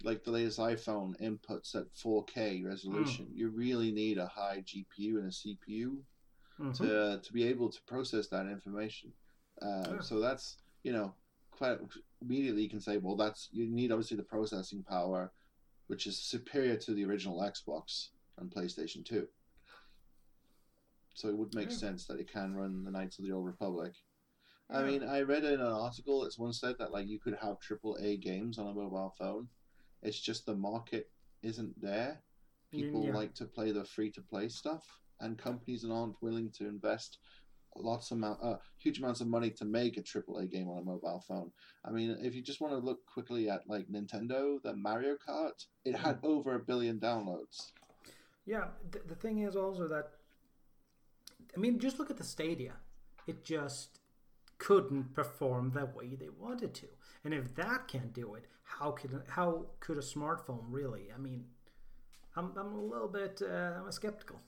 like 0.05 0.23
the 0.25 0.31
latest 0.31 0.59
iPhone 0.59 1.15
inputs 1.21 1.75
at 1.75 1.93
4K 1.95 2.63
resolution. 2.65 3.29
You 3.33 3.49
really 3.49 3.91
need 3.93 4.19
a 4.19 4.27
high 4.27 4.63
GPU 4.63 5.19
and 5.19 5.29
a 5.29 5.33
CPU 5.33 6.05
Mhm. 6.61 6.77
to 6.79 7.21
to 7.25 7.33
be 7.33 7.45
able 7.45 7.71
to 7.71 7.83
process 7.87 8.29
that 8.29 8.47
information. 8.47 9.13
Uh, 9.61 9.95
Yeah. 9.95 10.01
So 10.01 10.21
that's 10.21 10.59
you 10.83 10.93
know 10.93 11.15
quite 11.51 11.79
immediately 12.21 12.63
you 12.63 12.69
can 12.71 12.81
say, 12.81 12.99
well, 12.99 13.17
that's 13.17 13.49
you 13.53 13.67
need 13.69 13.91
obviously 13.93 14.17
the 14.19 14.23
processing 14.35 14.83
power, 14.83 15.33
which 15.87 16.07
is 16.07 16.19
superior 16.19 16.77
to 16.77 16.93
the 16.95 17.05
original 17.05 17.41
Xbox 17.41 18.11
and 18.39 18.51
PlayStation 18.51 19.05
Two. 19.05 19.29
So 21.15 21.29
it 21.29 21.37
would 21.37 21.55
make 21.55 21.71
Yeah. 21.71 21.77
sense 21.77 22.07
that 22.07 22.21
it 22.21 22.29
can 22.29 22.55
run 22.55 22.85
the 22.85 22.91
Knights 22.91 23.19
of 23.19 23.25
the 23.25 23.33
Old 23.33 23.47
Republic. 23.47 23.95
I 24.73 24.81
Yeah. 24.81 24.87
mean, 24.87 25.03
I 25.03 25.21
read 25.21 25.45
in 25.45 25.61
an 25.61 25.67
article 25.67 26.23
that's 26.23 26.39
one 26.39 26.53
said 26.53 26.77
that 26.79 26.93
like 26.93 27.07
you 27.07 27.19
could 27.21 27.37
have 27.41 27.61
triple 27.61 27.97
A 28.01 28.17
games 28.17 28.59
on 28.59 28.67
a 28.69 28.75
mobile 28.75 29.13
phone. 29.19 29.49
It's 30.03 30.21
just 30.21 30.47
the 30.47 30.57
market 30.57 31.11
isn't 31.43 31.81
there. 31.81 32.23
People 32.71 33.05
Yeah. 33.07 33.13
like 33.13 33.35
to 33.35 33.45
play 33.45 33.71
the 33.73 33.85
free 33.85 34.11
to 34.13 34.23
play 34.23 34.49
stuff, 34.49 34.83
and 35.21 35.37
companies 35.39 35.85
aren't 35.85 36.21
willing 36.23 36.51
to 36.53 36.67
invest 36.67 37.19
lots 37.77 38.11
of 38.11 38.19
amount, 38.19 38.39
uh, 38.43 38.57
huge 38.79 38.99
amounts 38.99 39.21
of 39.21 39.29
money 39.29 39.51
to 39.51 39.65
make 39.65 39.97
a 39.97 40.03
triple 40.03 40.39
A 40.39 40.47
game 40.47 40.69
on 40.69 40.79
a 40.79 40.85
mobile 40.85 41.23
phone. 41.29 41.51
I 41.85 41.91
mean, 41.91 42.17
if 42.23 42.35
you 42.35 42.43
just 42.43 42.61
want 42.61 42.73
to 42.73 42.79
look 42.79 43.05
quickly 43.07 43.49
at 43.51 43.67
like 43.69 43.89
Nintendo, 43.89 44.61
the 44.63 44.75
Mario 44.75 45.17
Kart, 45.17 45.67
it 45.85 45.97
had 45.97 46.17
Mm-hmm. 46.17 46.27
over 46.27 46.55
a 46.55 46.61
billion 46.61 46.99
downloads. 46.99 47.73
Yeah, 48.47 48.69
th- 48.91 49.05
the 49.07 49.15
thing 49.15 49.39
is 49.41 49.55
also 49.57 49.87
that 49.89 50.13
I 51.55 51.61
mean, 51.61 51.79
just 51.79 51.99
look 51.99 52.11
at 52.11 52.17
the 52.17 52.25
Stadia. 52.25 52.75
It 53.27 53.45
just 53.45 54.01
couldn't 54.63 55.13
perform 55.15 55.71
the 55.73 55.87
way 55.87 56.15
they 56.15 56.29
wanted 56.29 56.73
to. 56.75 56.87
And 57.25 57.35
if 57.35 57.55
that 57.57 57.89
can't 57.89 58.13
do 58.13 58.35
it, 58.35 58.45
how 58.63 58.93
could 58.93 59.23
how 59.29 59.67
could 59.81 59.99
a 59.99 60.03
smartphone 60.15 60.65
really? 60.69 61.05
I 61.15 61.19
mean, 61.19 61.45
I'm 62.37 62.53
I'm 62.57 62.73
a 62.75 62.85
little 62.95 63.09
bit 63.09 63.43
uh, 63.43 63.81
I'm 63.85 63.91
skeptical. 63.93 64.39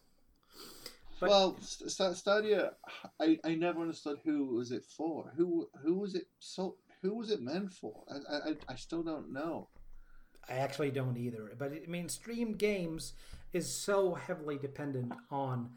But- 1.20 1.30
well, 1.30 1.56
St- 1.60 1.90
St- 1.90 2.16
Stadia, 2.16 2.72
I, 3.20 3.38
I 3.44 3.54
never 3.54 3.80
understood 3.80 4.18
who 4.24 4.46
was 4.56 4.70
it 4.72 4.84
for. 4.84 5.32
Who 5.36 5.68
who 5.82 5.94
was 5.94 6.14
it 6.14 6.26
so 6.38 6.76
who 7.02 7.14
was 7.16 7.30
it 7.30 7.42
meant 7.42 7.72
for? 7.72 8.04
I 8.10 8.50
I, 8.50 8.56
I 8.68 8.76
still 8.76 9.02
don't 9.02 9.32
know. 9.32 9.68
I 10.48 10.54
actually 10.54 10.90
don't 10.90 11.16
either. 11.16 11.52
But 11.58 11.72
I 11.72 11.88
mean, 11.88 12.08
streamed 12.08 12.58
games 12.58 13.14
is 13.52 13.66
so 13.68 14.14
heavily 14.14 14.58
dependent 14.58 15.12
on 15.30 15.70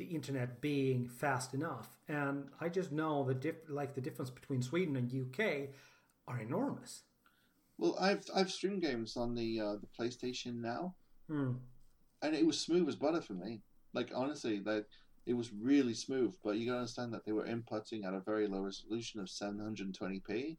the 0.00 0.06
internet 0.06 0.62
being 0.62 1.06
fast 1.06 1.52
enough, 1.52 1.98
and 2.08 2.48
I 2.58 2.70
just 2.70 2.90
know 2.90 3.22
the 3.22 3.34
diff- 3.34 3.68
like 3.68 3.94
the 3.94 4.00
difference 4.00 4.30
between 4.30 4.62
Sweden 4.62 4.96
and 4.96 5.12
UK 5.12 5.68
are 6.26 6.40
enormous. 6.40 7.02
Well, 7.76 7.96
I've 8.00 8.24
I've 8.34 8.50
streamed 8.50 8.80
games 8.80 9.18
on 9.18 9.34
the 9.34 9.60
uh, 9.60 9.76
the 9.76 9.86
PlayStation 9.98 10.54
now, 10.62 10.94
Hmm. 11.28 11.52
and 12.22 12.34
it 12.34 12.46
was 12.46 12.58
smooth 12.58 12.88
as 12.88 12.96
butter 12.96 13.20
for 13.20 13.34
me. 13.34 13.60
Like 13.92 14.10
honestly, 14.14 14.62
like 14.64 14.86
it 15.26 15.34
was 15.34 15.52
really 15.52 15.92
smooth. 15.94 16.34
But 16.42 16.56
you 16.56 16.64
gotta 16.64 16.78
understand 16.78 17.12
that 17.12 17.26
they 17.26 17.32
were 17.32 17.44
inputting 17.46 18.06
at 18.06 18.14
a 18.14 18.20
very 18.20 18.48
low 18.48 18.62
resolution 18.62 19.20
of 19.20 19.26
720p. 19.28 20.56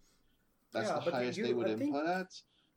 That's 0.71 0.87
Yeah, 0.87 0.99
the 0.99 1.11
highest 1.11 1.37
you- 1.39 1.45
they 1.45 1.53
would 1.53 1.65
I 1.67 1.75
think- 1.75 1.95
input 1.95 2.07
at. 2.07 2.31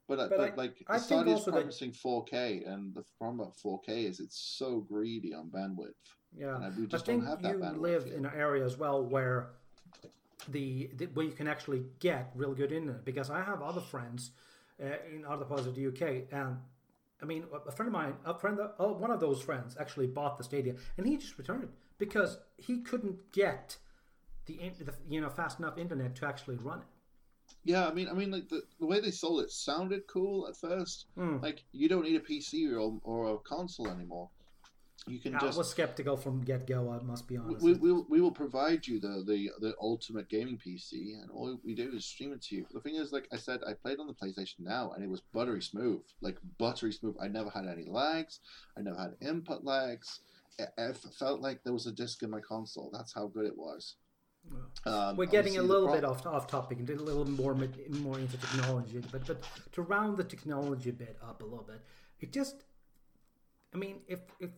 But, 0.06 0.18
uh, 0.18 0.28
but 0.28 0.36
but 0.38 0.50
I- 0.52 0.54
like 0.56 0.84
I 0.88 0.94
think 0.98 1.04
Stadia's 1.06 1.38
also 1.40 1.50
that- 1.50 1.58
promising 1.60 1.92
4K, 1.92 2.64
and 2.64 2.94
the 2.94 3.04
problem 3.18 3.40
about 3.40 3.56
4K 3.56 4.04
is 4.04 4.20
it's 4.20 4.38
so 4.38 4.80
greedy 4.80 5.32
on 5.32 5.50
bandwidth. 5.50 5.94
Yeah, 6.38 6.56
And 6.62 6.76
we 6.76 6.84
I 6.84 6.86
just 6.86 7.06
don't 7.06 7.16
think 7.20 7.28
have 7.28 7.42
that 7.42 7.52
you 7.58 7.80
live 7.80 8.06
yet. 8.06 8.16
in 8.16 8.26
an 8.26 8.32
area 8.34 8.64
as 8.64 8.76
well 8.76 9.02
where 9.04 9.50
the, 10.48 10.90
the 10.96 11.06
where 11.06 11.24
you 11.24 11.32
can 11.32 11.46
actually 11.48 11.84
get 12.00 12.30
real 12.34 12.54
good 12.54 12.72
internet. 12.72 13.04
Because 13.04 13.30
I 13.30 13.42
have 13.42 13.62
other 13.62 13.80
friends 13.80 14.30
uh, 14.82 14.86
in 15.14 15.24
other 15.24 15.44
parts 15.44 15.66
of 15.66 15.74
the 15.74 15.86
UK, 15.86 16.24
and 16.32 16.58
I 17.22 17.24
mean, 17.24 17.44
a 17.66 17.72
friend 17.72 17.88
of 17.88 17.92
mine, 17.92 18.14
a 18.24 18.34
friend, 18.34 18.58
uh, 18.60 18.84
one 18.88 19.10
of 19.10 19.20
those 19.20 19.40
friends 19.40 19.76
actually 19.78 20.08
bought 20.08 20.36
the 20.36 20.44
Stadia, 20.44 20.74
and 20.98 21.06
he 21.06 21.16
just 21.16 21.38
returned 21.38 21.62
it 21.64 21.70
because 21.98 22.38
he 22.58 22.80
couldn't 22.80 23.32
get 23.32 23.76
the, 24.46 24.56
the 24.80 24.92
you 25.08 25.20
know 25.20 25.30
fast 25.30 25.58
enough 25.60 25.78
internet 25.78 26.14
to 26.16 26.26
actually 26.26 26.56
run 26.56 26.80
it. 26.80 26.84
Yeah, 27.66 27.86
I 27.86 27.94
mean, 27.94 28.08
I 28.08 28.12
mean, 28.12 28.30
like 28.30 28.48
the, 28.48 28.62
the 28.78 28.86
way 28.86 29.00
they 29.00 29.10
sold 29.10 29.42
it 29.42 29.50
sounded 29.50 30.06
cool 30.06 30.46
at 30.48 30.56
first. 30.56 31.06
Hmm. 31.16 31.38
Like 31.40 31.62
you 31.72 31.88
don't 31.88 32.02
need 32.04 32.16
a 32.16 32.20
PC 32.20 32.70
or, 32.72 32.98
or 33.04 33.34
a 33.34 33.38
console 33.38 33.88
anymore. 33.88 34.28
You 35.06 35.18
can 35.18 35.34
I 35.34 35.38
just 35.40 35.58
was 35.58 35.70
skeptical 35.70 36.16
from 36.16 36.42
get 36.42 36.66
go. 36.66 36.90
I 36.90 37.02
must 37.02 37.28
be 37.28 37.36
honest. 37.36 37.62
we, 37.62 37.74
we, 37.74 37.92
will- 37.92 38.06
we 38.08 38.20
will 38.20 38.32
provide 38.32 38.86
you 38.86 38.98
the, 38.98 39.22
the, 39.26 39.50
the 39.60 39.74
ultimate 39.80 40.28
gaming 40.30 40.56
PC, 40.58 41.20
and 41.20 41.30
all 41.30 41.58
we 41.62 41.74
do 41.74 41.90
is 41.94 42.06
stream 42.06 42.32
it 42.32 42.40
to 42.42 42.56
you. 42.56 42.66
The 42.72 42.80
thing 42.80 42.94
is, 42.96 43.12
like 43.12 43.28
I 43.32 43.36
said, 43.36 43.60
I 43.66 43.74
played 43.74 43.98
on 44.00 44.06
the 44.06 44.14
PlayStation 44.14 44.60
Now, 44.60 44.92
and 44.92 45.04
it 45.04 45.10
was 45.10 45.20
buttery 45.20 45.60
smooth, 45.60 46.00
like 46.22 46.38
buttery 46.58 46.92
smooth. 46.92 47.16
I 47.20 47.28
never 47.28 47.50
had 47.50 47.66
any 47.66 47.84
lags. 47.86 48.40
I 48.78 48.80
never 48.80 48.98
had 48.98 49.16
input 49.20 49.62
lags. 49.64 50.20
It, 50.58 50.70
it 50.78 50.96
felt 51.18 51.40
like 51.40 51.64
there 51.64 51.72
was 51.74 51.86
a 51.86 51.92
disc 51.92 52.22
in 52.22 52.30
my 52.30 52.40
console. 52.40 52.90
That's 52.92 53.12
how 53.12 53.26
good 53.26 53.44
it 53.46 53.58
was. 53.58 53.96
Um, 54.86 55.16
We're 55.16 55.26
getting 55.26 55.56
a 55.56 55.62
little 55.62 55.88
bit 55.92 56.04
off 56.04 56.26
off 56.26 56.46
topic 56.46 56.78
and 56.78 56.88
a 56.88 56.94
little 57.02 57.24
more 57.24 57.54
more 57.88 58.18
into 58.18 58.36
technology, 58.36 59.02
but 59.10 59.26
but 59.26 59.42
to 59.72 59.82
round 59.82 60.16
the 60.18 60.24
technology 60.24 60.90
bit 60.90 61.16
up 61.22 61.40
a 61.40 61.44
little 61.44 61.64
bit, 61.64 61.80
it 62.20 62.32
just, 62.32 62.64
I 63.74 63.78
mean, 63.78 64.00
if 64.06 64.20
if 64.40 64.50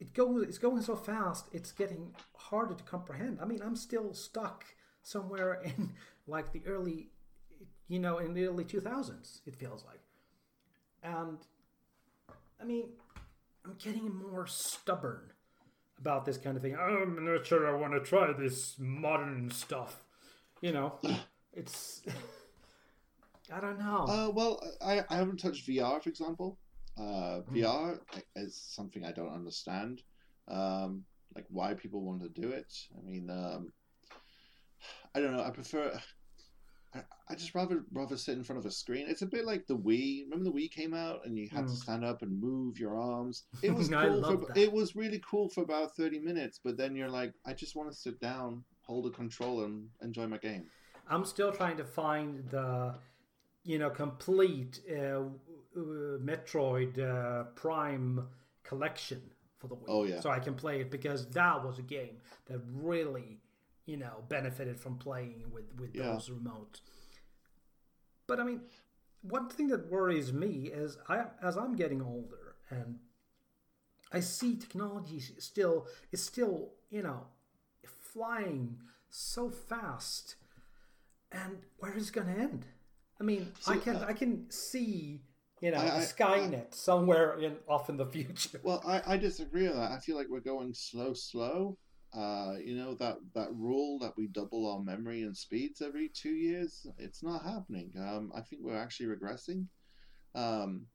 it 0.00 0.12
goes, 0.14 0.44
it's 0.48 0.58
going 0.58 0.82
so 0.82 0.96
fast, 0.96 1.46
it's 1.52 1.72
getting 1.72 2.14
harder 2.36 2.74
to 2.74 2.84
comprehend. 2.84 3.38
I 3.40 3.44
mean, 3.44 3.60
I'm 3.62 3.76
still 3.76 4.12
stuck 4.14 4.64
somewhere 5.02 5.62
in 5.64 5.92
like 6.26 6.52
the 6.52 6.62
early, 6.66 7.10
you 7.88 7.98
know, 7.98 8.18
in 8.18 8.34
the 8.34 8.46
early 8.46 8.64
2000s. 8.64 9.40
It 9.46 9.56
feels 9.56 9.84
like, 9.84 10.00
and 11.02 11.38
I 12.60 12.64
mean, 12.64 12.88
I'm 13.64 13.76
getting 13.78 14.14
more 14.14 14.46
stubborn 14.46 15.32
about 15.98 16.24
this 16.24 16.36
kind 16.36 16.56
of 16.56 16.62
thing. 16.62 16.76
I'm 16.76 17.24
not 17.24 17.46
sure 17.46 17.68
I 17.68 17.78
want 17.78 17.92
to 17.94 18.00
try 18.00 18.32
this 18.32 18.76
modern 18.78 19.50
stuff. 19.50 20.04
You 20.60 20.72
know, 20.72 20.98
it's. 21.52 22.02
I 23.52 23.60
don't 23.60 23.78
know. 23.78 24.06
Uh, 24.08 24.30
well, 24.30 24.62
I, 24.82 25.04
I 25.10 25.16
haven't 25.16 25.38
touched 25.38 25.68
VR, 25.68 26.02
for 26.02 26.08
example. 26.08 26.58
Uh, 26.96 27.40
Hmm. 27.40 27.54
VR 27.56 28.00
is 28.36 28.56
something 28.56 29.04
I 29.04 29.12
don't 29.12 29.34
understand. 29.34 30.02
Um, 30.48 31.04
like 31.34 31.46
why 31.48 31.74
people 31.74 32.02
want 32.04 32.22
to 32.22 32.28
do 32.40 32.50
it. 32.50 32.72
I 32.96 33.00
mean, 33.02 33.28
um, 33.30 33.72
I 35.14 35.20
don't 35.20 35.36
know. 35.36 35.42
I 35.42 35.50
prefer. 35.50 35.98
I, 36.94 37.00
I 37.28 37.34
just 37.34 37.54
rather 37.56 37.84
rather 37.92 38.16
sit 38.16 38.36
in 38.38 38.44
front 38.44 38.60
of 38.60 38.66
a 38.66 38.70
screen. 38.70 39.06
It's 39.08 39.22
a 39.22 39.26
bit 39.26 39.44
like 39.44 39.66
the 39.66 39.76
Wii. 39.76 40.24
Remember 40.24 40.44
the 40.44 40.52
Wii 40.56 40.70
came 40.70 40.94
out 40.94 41.20
and 41.24 41.36
you 41.36 41.48
had 41.50 41.66
to 41.66 41.72
Mm. 41.72 41.76
stand 41.76 42.04
up 42.04 42.22
and 42.22 42.40
move 42.40 42.78
your 42.78 42.96
arms. 42.96 43.46
It 43.62 43.74
was 43.74 43.88
cool. 43.88 44.22
for, 44.22 44.46
that. 44.46 44.56
It 44.56 44.72
was 44.72 44.94
really 44.94 45.20
cool 45.28 45.48
for 45.48 45.62
about 45.64 45.96
thirty 45.96 46.20
minutes, 46.20 46.60
but 46.62 46.76
then 46.76 46.94
you're 46.94 47.10
like, 47.10 47.32
I 47.44 47.52
just 47.54 47.74
want 47.74 47.90
to 47.90 47.96
sit 47.96 48.20
down, 48.20 48.62
hold 48.82 49.06
a 49.06 49.10
controller, 49.10 49.64
and 49.64 49.88
enjoy 50.02 50.26
my 50.28 50.38
game. 50.38 50.66
I'm 51.08 51.24
still 51.24 51.50
trying 51.52 51.76
to 51.78 51.84
find 51.84 52.48
the, 52.48 52.94
you 53.64 53.78
know, 53.78 53.90
complete 53.90 54.80
uh, 54.90 55.22
Metroid 55.80 56.98
uh, 56.98 57.44
Prime 57.54 58.26
collection 58.62 59.22
for 59.58 59.68
the 59.68 59.76
Wii. 59.76 59.84
Oh, 59.88 60.04
yeah. 60.04 60.20
So 60.20 60.30
I 60.30 60.38
can 60.38 60.54
play 60.54 60.80
it 60.80 60.90
because 60.90 61.28
that 61.30 61.64
was 61.64 61.78
a 61.78 61.82
game 61.82 62.18
that 62.46 62.60
really, 62.72 63.40
you 63.86 63.96
know, 63.96 64.24
benefited 64.28 64.78
from 64.78 64.96
playing 64.98 65.44
with 65.52 65.64
with 65.78 65.94
Yeah. 65.94 66.12
those 66.12 66.28
remotes. 66.28 66.80
But 68.26 68.40
I 68.40 68.44
mean, 68.44 68.62
one 69.22 69.48
thing 69.48 69.68
that 69.68 69.90
worries 69.90 70.32
me 70.32 70.68
is 70.72 70.98
I 71.08 71.24
as 71.42 71.56
I'm 71.56 71.76
getting 71.76 72.02
older 72.02 72.56
and 72.70 72.98
I 74.12 74.20
see 74.20 74.56
technology 74.56 75.20
still 75.20 75.86
is 76.12 76.22
still 76.22 76.70
you 76.90 77.02
know 77.02 77.26
flying 77.84 78.78
so 79.10 79.50
fast, 79.50 80.36
and 81.32 81.58
where 81.78 81.96
is 81.96 82.08
it 82.08 82.14
going 82.14 82.26
to 82.34 82.40
end? 82.40 82.66
I 83.20 83.24
mean, 83.24 83.52
I 83.66 83.76
can 83.76 83.96
uh, 83.96 84.06
I 84.08 84.12
can 84.12 84.50
see 84.50 85.22
you 85.64 85.70
know 85.72 85.78
I- 85.78 85.96
I- 85.98 86.02
a 86.02 86.06
Skynet 86.14 86.74
somewhere 86.74 87.38
in 87.38 87.56
off 87.74 87.88
in 87.88 87.96
the 87.96 88.06
future. 88.16 88.60
Well, 88.62 88.82
I, 88.86 88.96
I 89.14 89.16
disagree 89.16 89.64
with 89.68 89.76
that. 89.76 89.92
I 89.92 89.98
feel 89.98 90.16
like 90.16 90.28
we're 90.30 90.40
going 90.54 90.74
slow, 90.74 91.14
slow. 91.14 91.78
Uh, 92.12 92.54
you 92.68 92.76
know 92.76 92.94
that 93.02 93.16
that 93.34 93.48
rule 93.54 93.98
that 93.98 94.12
we 94.16 94.28
double 94.28 94.70
our 94.70 94.80
memory 94.92 95.22
and 95.22 95.36
speeds 95.36 95.80
every 95.82 96.08
two 96.22 96.34
years. 96.48 96.86
It's 96.98 97.22
not 97.22 97.42
happening. 97.42 97.88
Um, 97.98 98.30
I 98.38 98.40
think 98.42 98.62
we're 98.62 98.78
actually 98.86 99.08
regressing. 99.16 99.66
Um, 100.34 100.86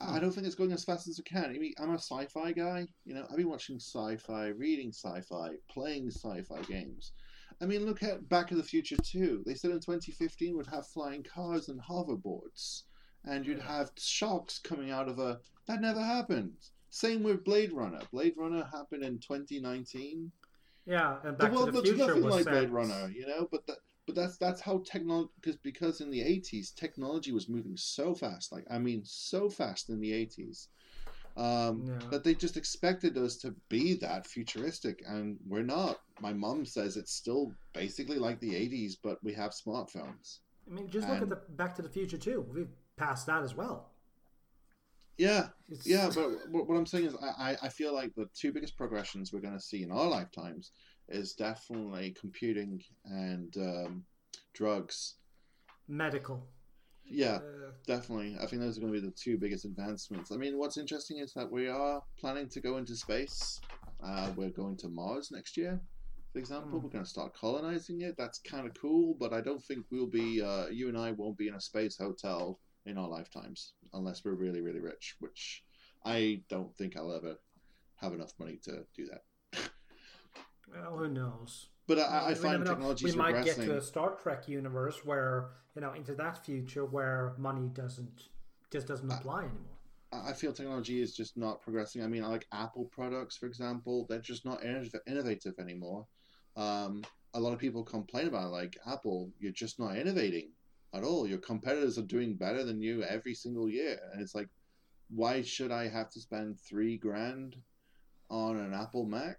I 0.00 0.16
I 0.16 0.18
don't 0.20 0.32
think 0.32 0.46
it's 0.46 0.56
going 0.56 0.72
as 0.72 0.84
fast 0.84 1.06
as 1.06 1.18
it 1.20 1.26
can. 1.26 1.44
I 1.54 1.58
mean, 1.58 1.74
I'm 1.78 1.90
a 1.92 1.98
sci-fi 2.08 2.50
guy. 2.52 2.86
You 3.04 3.14
know, 3.14 3.24
I've 3.30 3.36
been 3.36 3.48
watching 3.48 3.76
sci-fi, 3.78 4.46
reading 4.48 4.90
sci-fi, 4.92 5.50
playing 5.70 6.10
sci-fi 6.10 6.62
games. 6.62 7.12
I 7.60 7.66
mean, 7.66 7.86
look 7.86 8.02
at 8.02 8.28
Back 8.28 8.48
to 8.48 8.56
the 8.56 8.62
Future 8.64 8.96
2. 8.96 9.44
They 9.46 9.54
said 9.54 9.70
in 9.70 9.78
2015 9.78 10.56
we'd 10.56 10.66
have 10.66 10.86
flying 10.88 11.22
cars 11.22 11.68
and 11.68 11.80
hoverboards, 11.80 12.82
and 13.24 13.46
you'd 13.46 13.60
have 13.60 13.90
sharks 13.98 14.58
coming 14.58 14.90
out 14.90 15.08
of 15.08 15.18
a. 15.18 15.40
That 15.66 15.80
never 15.80 16.02
happened. 16.02 16.54
Same 16.90 17.22
with 17.22 17.44
Blade 17.44 17.72
Runner. 17.72 18.00
Blade 18.12 18.34
Runner 18.36 18.68
happened 18.70 19.02
in 19.04 19.18
2019. 19.18 20.30
Yeah, 20.84 21.16
and 21.24 21.38
The 21.38 21.44
Back 21.44 21.52
world 21.52 21.66
to 21.66 21.72
the 21.72 21.76
looks 21.78 21.88
Future 21.90 22.06
nothing 22.06 22.24
was 22.24 22.34
like 22.34 22.44
Blade 22.44 22.70
Runner, 22.70 23.10
you 23.14 23.26
know. 23.26 23.48
But 23.50 23.66
that, 23.66 23.76
but 24.06 24.14
that's 24.14 24.36
that's 24.36 24.60
how 24.60 24.82
technology 24.84 25.30
because 25.40 25.56
because 25.56 26.00
in 26.00 26.10
the 26.10 26.20
80s 26.20 26.74
technology 26.74 27.32
was 27.32 27.48
moving 27.48 27.76
so 27.76 28.14
fast. 28.14 28.52
Like 28.52 28.64
I 28.70 28.78
mean, 28.78 29.02
so 29.04 29.48
fast 29.48 29.88
in 29.90 30.00
the 30.00 30.10
80s. 30.10 30.66
Um, 31.36 31.84
Yeah. 31.86 32.08
That 32.10 32.24
they 32.24 32.34
just 32.34 32.56
expected 32.56 33.16
us 33.16 33.36
to 33.38 33.54
be 33.68 33.94
that 33.94 34.26
futuristic, 34.26 35.02
and 35.06 35.38
we're 35.48 35.62
not. 35.62 36.00
My 36.20 36.32
mom 36.32 36.66
says 36.66 36.96
it's 36.96 37.14
still 37.14 37.52
basically 37.72 38.18
like 38.18 38.38
the 38.40 38.52
80s, 38.52 38.96
but 39.02 39.22
we 39.24 39.32
have 39.34 39.52
smartphones. 39.52 40.40
I 40.70 40.74
mean, 40.74 40.88
just 40.90 41.08
look 41.08 41.22
at 41.22 41.28
the 41.28 41.40
Back 41.50 41.74
to 41.76 41.82
the 41.82 41.88
Future 41.88 42.18
too. 42.18 42.46
We've 42.52 42.68
passed 42.96 43.26
that 43.26 43.42
as 43.42 43.54
well. 43.54 43.88
Yeah, 45.18 45.48
It's, 45.68 45.86
yeah, 45.86 46.10
but 46.14 46.30
what 46.50 46.68
what 46.68 46.76
I'm 46.76 46.86
saying 46.86 47.04
is, 47.06 47.14
I, 47.20 47.52
I- 47.52 47.56
I 47.64 47.68
feel 47.68 47.92
like 47.94 48.14
the 48.14 48.28
two 48.34 48.52
biggest 48.52 48.76
progressions 48.76 49.32
we're 49.32 49.40
going 49.40 49.54
to 49.56 49.60
see 49.60 49.82
in 49.82 49.92
our 49.92 50.08
lifetimes 50.08 50.72
is 51.08 51.34
definitely 51.34 52.14
computing 52.18 52.82
and 53.04 53.54
um, 53.58 54.04
drugs. 54.54 55.16
medical. 55.86 56.46
Yeah, 57.04 57.36
Uh, 57.36 57.72
definitely. 57.86 58.36
I 58.40 58.46
think 58.46 58.62
those 58.62 58.78
are 58.78 58.80
going 58.80 58.92
to 58.92 59.00
be 59.00 59.06
the 59.06 59.12
two 59.14 59.36
biggest 59.36 59.64
advancements. 59.66 60.30
I 60.32 60.36
mean, 60.36 60.56
what's 60.56 60.78
interesting 60.78 61.18
is 61.18 61.34
that 61.34 61.50
we 61.50 61.68
are 61.68 62.00
planning 62.18 62.48
to 62.48 62.60
go 62.60 62.78
into 62.78 62.96
space. 62.96 63.60
Uh, 64.02 64.30
we're 64.36 64.50
going 64.50 64.76
to 64.78 64.88
Mars 64.88 65.30
next 65.30 65.56
year, 65.56 65.78
for 66.32 66.38
example. 66.38 66.78
Hmm. 66.78 66.84
We're 66.84 66.90
going 66.92 67.04
to 67.04 67.10
start 67.10 67.34
colonizing 67.34 68.00
it. 68.02 68.14
That's 68.16 68.38
kind 68.38 68.66
of 68.66 68.72
cool, 68.74 69.14
but 69.20 69.32
I 69.34 69.40
don't 69.42 69.62
think 69.62 69.84
we'll 69.90 70.06
be, 70.06 70.40
uh, 70.40 70.68
you 70.68 70.88
and 70.88 70.96
I 70.96 71.10
won't 71.12 71.36
be 71.36 71.48
in 71.48 71.54
a 71.54 71.60
space 71.60 71.98
hotel 71.98 72.58
in 72.86 72.98
our 72.98 73.08
lifetimes 73.08 73.74
unless 73.92 74.24
we're 74.24 74.32
really, 74.34 74.60
really 74.60 74.80
rich, 74.80 75.16
which 75.20 75.64
I 76.04 76.42
don't 76.48 76.76
think 76.76 76.96
I'll 76.96 77.14
ever 77.14 77.36
have 77.96 78.12
enough 78.12 78.32
money 78.38 78.58
to 78.64 78.84
do 78.94 79.06
that. 79.06 79.22
well, 80.72 80.98
who 80.98 81.08
knows? 81.08 81.68
But 81.86 81.98
I, 81.98 82.30
I 82.30 82.34
find 82.34 82.64
technology 82.64 83.06
We 83.06 83.12
might 83.12 83.44
get 83.44 83.56
to 83.56 83.76
a 83.76 83.82
Star 83.82 84.16
Trek 84.22 84.48
universe 84.48 85.04
where 85.04 85.50
you 85.74 85.82
know 85.82 85.92
into 85.92 86.14
that 86.14 86.44
future 86.44 86.84
where 86.84 87.34
money 87.38 87.68
doesn't 87.72 88.28
just 88.70 88.86
doesn't 88.86 89.10
apply 89.10 89.40
anymore. 89.40 89.78
I 90.12 90.30
I 90.30 90.32
feel 90.32 90.52
technology 90.52 91.00
is 91.00 91.14
just 91.14 91.36
not 91.36 91.60
progressing. 91.60 92.02
I 92.02 92.06
mean, 92.06 92.22
like 92.22 92.46
Apple 92.52 92.84
products, 92.92 93.36
for 93.36 93.46
example, 93.46 94.06
they're 94.08 94.20
just 94.20 94.44
not 94.44 94.62
innovative 94.64 95.54
anymore. 95.58 96.06
Um, 96.56 97.02
a 97.34 97.40
lot 97.40 97.52
of 97.52 97.58
people 97.58 97.82
complain 97.82 98.28
about 98.28 98.52
like 98.52 98.76
Apple, 98.86 99.32
you're 99.38 99.52
just 99.52 99.78
not 99.78 99.96
innovating 99.96 100.50
at 100.94 101.04
all. 101.04 101.26
Your 101.26 101.38
competitors 101.38 101.98
are 101.98 102.02
doing 102.02 102.36
better 102.36 102.64
than 102.64 102.80
you 102.80 103.02
every 103.02 103.34
single 103.34 103.68
year, 103.68 103.98
and 104.12 104.20
it's 104.22 104.34
like, 104.34 104.48
why 105.10 105.42
should 105.42 105.70
I 105.70 105.88
have 105.88 106.10
to 106.10 106.20
spend 106.20 106.58
three 106.60 106.96
grand 106.96 107.56
on 108.30 108.56
an 108.58 108.72
Apple 108.72 109.04
Mac 109.06 109.38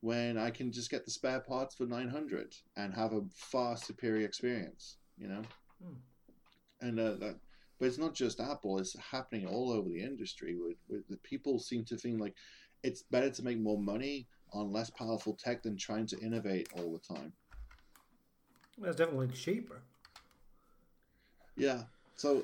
when 0.00 0.38
I 0.38 0.50
can 0.50 0.72
just 0.72 0.90
get 0.90 1.04
the 1.04 1.10
spare 1.10 1.40
parts 1.40 1.74
for 1.74 1.86
nine 1.86 2.08
hundred 2.08 2.54
and 2.76 2.94
have 2.94 3.12
a 3.12 3.22
far 3.34 3.76
superior 3.76 4.26
experience? 4.26 4.98
You 5.18 5.28
know, 5.28 5.42
Hmm. 5.82 5.94
and 6.80 7.00
uh, 7.00 7.14
that 7.16 7.40
but 7.78 7.86
it's 7.86 7.98
not 7.98 8.14
just 8.14 8.40
Apple; 8.40 8.78
it's 8.78 8.96
happening 8.98 9.46
all 9.46 9.70
over 9.70 9.88
the 9.88 10.02
industry. 10.02 10.56
Where, 10.56 10.74
where 10.88 11.00
the 11.08 11.18
people 11.18 11.58
seem 11.58 11.84
to 11.86 11.96
think 11.96 12.20
like 12.20 12.34
it's 12.82 13.02
better 13.02 13.30
to 13.30 13.44
make 13.44 13.60
more 13.60 13.80
money 13.80 14.26
on 14.52 14.72
less 14.72 14.90
powerful 14.90 15.36
tech 15.42 15.62
than 15.62 15.76
trying 15.76 16.06
to 16.06 16.18
innovate 16.20 16.68
all 16.74 16.92
the 16.92 17.14
time. 17.14 17.32
It's 18.82 18.96
definitely 18.96 19.28
cheaper. 19.28 19.82
Yeah. 21.58 21.82
So, 22.16 22.42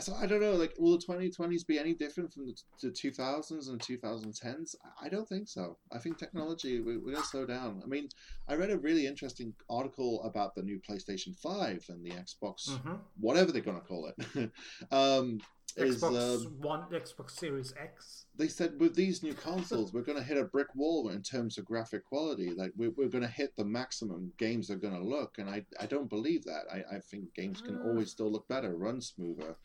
so 0.00 0.14
I 0.14 0.26
don't 0.26 0.40
know. 0.40 0.52
Like, 0.52 0.74
will 0.78 0.96
the 0.98 1.04
twenty 1.04 1.30
twenties 1.30 1.64
be 1.64 1.78
any 1.78 1.94
different 1.94 2.32
from 2.32 2.46
the, 2.46 2.54
the 2.80 2.90
two 2.90 3.10
thousands 3.10 3.68
and 3.68 3.80
two 3.80 3.98
thousand 3.98 4.34
tens? 4.34 4.76
I 5.00 5.08
don't 5.08 5.28
think 5.28 5.48
so. 5.48 5.78
I 5.92 5.98
think 5.98 6.18
technology 6.18 6.80
we, 6.80 6.98
we're 6.98 7.14
gonna 7.14 7.24
slow 7.24 7.46
down. 7.46 7.82
I 7.84 7.88
mean, 7.88 8.08
I 8.48 8.54
read 8.54 8.70
a 8.70 8.78
really 8.78 9.06
interesting 9.06 9.52
article 9.68 10.22
about 10.24 10.54
the 10.54 10.62
new 10.62 10.80
PlayStation 10.88 11.36
Five 11.36 11.84
and 11.88 12.04
the 12.04 12.10
Xbox, 12.10 12.70
hmm 12.70 12.94
whatever 13.20 13.52
they're 13.52 13.62
gonna 13.62 13.80
call 13.80 14.10
it. 14.16 14.50
um, 14.92 15.40
is 15.76 16.00
Xbox 16.02 16.46
um, 16.46 16.54
One, 16.60 16.82
Xbox 16.90 17.30
Series 17.32 17.72
X. 17.80 18.26
they 18.36 18.48
said 18.48 18.78
with 18.80 18.94
these 18.94 19.22
new 19.22 19.34
consoles, 19.34 19.92
we're 19.92 20.02
going 20.02 20.18
to 20.18 20.24
hit 20.24 20.38
a 20.38 20.44
brick 20.44 20.68
wall 20.74 21.08
in 21.10 21.22
terms 21.22 21.58
of 21.58 21.64
graphic 21.64 22.04
quality. 22.04 22.50
Like 22.50 22.72
we're, 22.76 22.90
we're 22.90 23.08
going 23.08 23.22
to 23.24 23.28
hit 23.30 23.54
the 23.56 23.64
maximum 23.64 24.32
games 24.38 24.70
are 24.70 24.76
going 24.76 24.94
to 24.94 25.02
look, 25.04 25.36
and 25.38 25.48
I, 25.48 25.64
I 25.80 25.86
don't 25.86 26.08
believe 26.08 26.44
that. 26.44 26.62
I, 26.72 26.96
I 26.96 27.00
think 27.00 27.34
games 27.34 27.60
can 27.60 27.76
Uh. 27.76 27.84
always 27.84 28.10
still 28.10 28.30
look 28.30 28.48
better, 28.48 28.74
run 28.76 29.00
smoother. 29.00 29.56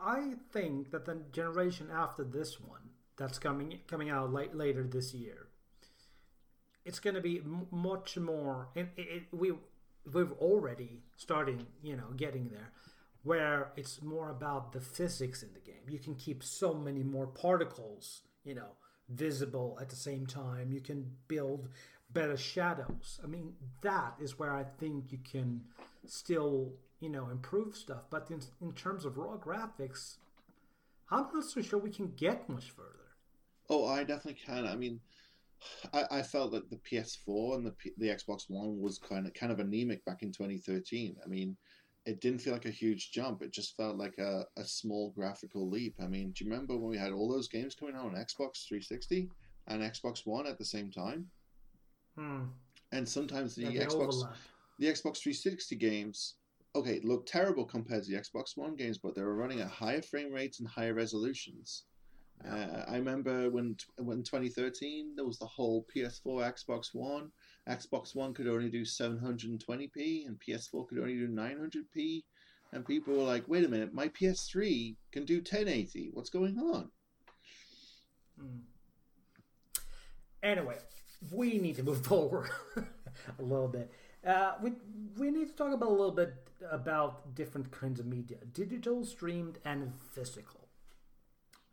I 0.00 0.34
think 0.52 0.90
that 0.90 1.04
the 1.06 1.22
generation 1.32 1.88
after 1.92 2.24
this 2.24 2.60
one, 2.60 2.90
that's 3.16 3.38
coming 3.38 3.78
coming 3.86 4.10
out 4.10 4.32
late, 4.32 4.54
later 4.54 4.82
this 4.82 5.14
year, 5.14 5.48
it's 6.84 6.98
going 6.98 7.14
to 7.14 7.20
be 7.22 7.38
m- 7.38 7.66
much 7.70 8.16
more. 8.18 8.68
It, 8.74 8.88
it- 8.96 9.22
we 9.32 9.52
we've 10.12 10.32
already 10.32 11.00
starting, 11.16 11.66
you 11.82 11.96
know, 11.96 12.08
getting 12.16 12.48
there, 12.50 12.72
where 13.24 13.72
it's 13.76 14.02
more 14.02 14.30
about 14.30 14.72
the 14.72 14.80
physics 14.80 15.42
in 15.42 15.52
the 15.54 15.60
game. 15.60 15.82
You 15.88 15.98
can 15.98 16.14
keep 16.14 16.44
so 16.44 16.74
many 16.74 17.02
more 17.02 17.26
particles, 17.26 18.22
you 18.44 18.54
know, 18.54 18.76
visible 19.08 19.78
at 19.80 19.88
the 19.88 19.96
same 19.96 20.26
time. 20.26 20.70
You 20.70 20.80
can 20.80 21.10
build 21.26 21.68
better 22.12 22.36
shadows. 22.36 23.18
I 23.24 23.26
mean, 23.26 23.54
that 23.80 24.14
is 24.20 24.38
where 24.38 24.54
I 24.54 24.64
think 24.64 25.10
you 25.10 25.18
can 25.18 25.62
still, 26.06 26.74
you 27.00 27.08
know, 27.08 27.28
improve 27.30 27.76
stuff. 27.76 28.04
But 28.10 28.30
in, 28.30 28.40
in 28.60 28.72
terms 28.72 29.06
of 29.06 29.16
raw 29.16 29.36
graphics, 29.36 30.16
I'm 31.10 31.26
not 31.32 31.44
so 31.44 31.62
sure 31.62 31.78
we 31.78 31.90
can 31.90 32.12
get 32.16 32.48
much 32.48 32.70
further. 32.70 32.90
Oh, 33.70 33.86
I 33.86 34.04
definitely 34.04 34.40
can. 34.44 34.66
I 34.66 34.76
mean, 34.76 35.00
I, 35.94 36.04
I 36.10 36.22
felt 36.22 36.52
that 36.52 36.68
the 36.68 36.76
PS4 36.76 37.56
and 37.56 37.66
the 37.66 37.74
the 37.96 38.08
Xbox 38.08 38.44
One 38.48 38.80
was 38.80 38.98
kind 38.98 39.26
of 39.26 39.32
kind 39.32 39.50
of 39.50 39.60
anemic 39.60 40.04
back 40.04 40.22
in 40.22 40.30
2013. 40.30 41.16
I 41.24 41.28
mean, 41.28 41.56
it 42.06 42.20
didn't 42.20 42.40
feel 42.40 42.52
like 42.52 42.66
a 42.66 42.70
huge 42.70 43.12
jump. 43.12 43.42
It 43.42 43.52
just 43.52 43.76
felt 43.76 43.96
like 43.96 44.18
a, 44.18 44.46
a 44.56 44.64
small 44.64 45.10
graphical 45.10 45.68
leap. 45.68 45.94
I 46.00 46.06
mean, 46.06 46.32
do 46.32 46.44
you 46.44 46.50
remember 46.50 46.76
when 46.76 46.90
we 46.90 46.98
had 46.98 47.12
all 47.12 47.30
those 47.30 47.48
games 47.48 47.74
coming 47.74 47.96
out 47.96 48.04
on 48.06 48.12
Xbox 48.12 48.66
360 48.68 49.30
and 49.68 49.82
Xbox 49.82 50.26
One 50.26 50.46
at 50.46 50.58
the 50.58 50.64
same 50.64 50.90
time? 50.90 51.26
Hmm. 52.16 52.42
And 52.92 53.08
sometimes 53.08 53.54
the 53.54 53.64
Xbox 53.64 53.94
overlap. 53.94 54.36
the 54.78 54.86
Xbox 54.86 55.18
360 55.18 55.76
games, 55.76 56.34
okay, 56.76 57.00
look 57.02 57.26
terrible 57.26 57.64
compared 57.64 58.04
to 58.04 58.10
the 58.10 58.18
Xbox 58.18 58.56
One 58.56 58.76
games, 58.76 58.98
but 58.98 59.14
they 59.14 59.22
were 59.22 59.34
running 59.34 59.60
at 59.60 59.68
higher 59.68 60.02
frame 60.02 60.32
rates 60.32 60.60
and 60.60 60.68
higher 60.68 60.94
resolutions. 60.94 61.84
Uh, 62.46 62.84
I 62.88 62.96
remember 62.96 63.48
when 63.48 63.76
when 63.96 64.22
2013 64.22 65.14
there 65.16 65.24
was 65.24 65.38
the 65.38 65.46
whole 65.46 65.86
PS4, 65.94 66.52
Xbox 66.52 66.88
One. 66.92 67.30
Xbox 67.68 68.14
One 68.14 68.34
could 68.34 68.46
only 68.46 68.68
do 68.68 68.82
720p, 68.82 70.26
and 70.26 70.38
PS4 70.38 70.88
could 70.88 70.98
only 70.98 71.14
do 71.14 71.28
900p. 71.28 72.22
And 72.72 72.84
people 72.84 73.14
were 73.14 73.22
like, 73.22 73.46
"Wait 73.48 73.64
a 73.64 73.68
minute, 73.68 73.94
my 73.94 74.08
PS3 74.08 74.96
can 75.12 75.24
do 75.24 75.36
1080. 75.36 76.10
What's 76.12 76.30
going 76.30 76.58
on?" 76.58 76.90
Hmm. 78.38 78.58
Anyway, 80.42 80.76
we 81.30 81.58
need 81.58 81.76
to 81.76 81.82
move 81.82 82.04
forward 82.06 82.50
a 82.76 83.42
little 83.42 83.68
bit. 83.68 83.90
Uh, 84.26 84.54
we 84.62 84.72
we 85.16 85.30
need 85.30 85.48
to 85.48 85.54
talk 85.54 85.72
about 85.72 85.88
a 85.88 85.92
little 85.92 86.10
bit 86.10 86.34
about 86.70 87.34
different 87.34 87.70
kinds 87.70 88.00
of 88.00 88.06
media: 88.06 88.38
digital, 88.52 89.04
streamed, 89.04 89.58
and 89.64 89.92
physical. 90.12 90.68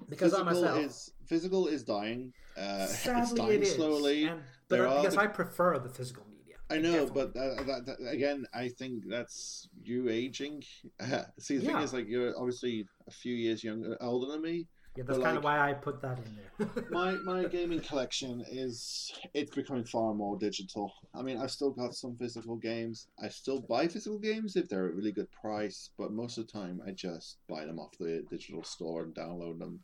Because 0.10 0.34
I 0.34 0.44
physical 0.44 0.62
myself, 0.62 0.86
is 0.86 1.12
physical 1.26 1.68
is 1.68 1.84
dying. 1.84 2.34
Uh, 2.58 2.88
it's 3.06 3.34
dying 3.34 3.62
it 3.62 3.68
slowly. 3.68 4.26
And, 4.26 4.42
but 4.78 4.88
are 4.88 5.02
because 5.02 5.16
the- 5.16 5.22
I 5.22 5.28
prefer 5.28 5.78
the 5.80 5.90
physical 5.90 6.26
media. 6.30 6.38
I 6.70 6.78
know, 6.78 7.06
Definitely. 7.06 7.22
but 7.22 7.34
that, 7.34 7.66
that, 7.68 7.86
that, 8.00 8.10
again, 8.10 8.46
I 8.54 8.70
think 8.70 9.04
that's 9.10 9.68
you 9.84 10.10
aging. 10.10 10.64
See, 11.40 11.58
the 11.58 11.66
thing 11.66 11.78
is, 11.78 11.94
like, 11.94 12.08
you're 12.08 12.34
obviously 12.38 12.88
a 13.08 13.12
few 13.12 13.36
years 13.36 13.62
younger, 13.64 13.98
older 14.00 14.32
than 14.32 14.42
me. 14.42 14.68
yeah, 14.96 15.04
that's 15.06 15.18
but, 15.18 15.26
kind 15.26 15.38
of 15.38 15.44
why 15.44 15.60
I 15.70 15.74
put 15.74 16.02
that 16.02 16.20
in 16.20 16.34
there. 16.38 16.86
My 16.92 17.12
my 17.26 17.44
gaming 17.46 17.82
collection 17.82 18.44
is 18.50 19.12
it's 19.34 19.54
becoming 19.54 19.84
far 19.84 20.14
more 20.14 20.38
digital. 20.38 20.94
I 21.14 21.22
mean, 21.24 21.38
I've 21.42 21.52
still 21.52 21.72
got 21.72 21.94
some 21.94 22.16
physical 22.16 22.56
games. 22.56 23.08
I 23.22 23.28
still 23.28 23.60
buy 23.60 23.88
physical 23.90 24.20
games 24.20 24.56
if 24.56 24.70
they're 24.70 24.88
a 24.88 24.94
really 24.96 25.12
good 25.12 25.32
price, 25.32 25.90
but 25.98 26.14
most 26.14 26.38
of 26.38 26.46
the 26.48 26.54
time, 26.54 26.82
I 26.88 26.92
just 26.92 27.38
buy 27.50 27.66
them 27.66 27.80
off 27.80 27.98
the 28.00 28.24
digital 28.30 28.64
store 28.64 29.04
and 29.04 29.14
download 29.14 29.60
them. 29.60 29.82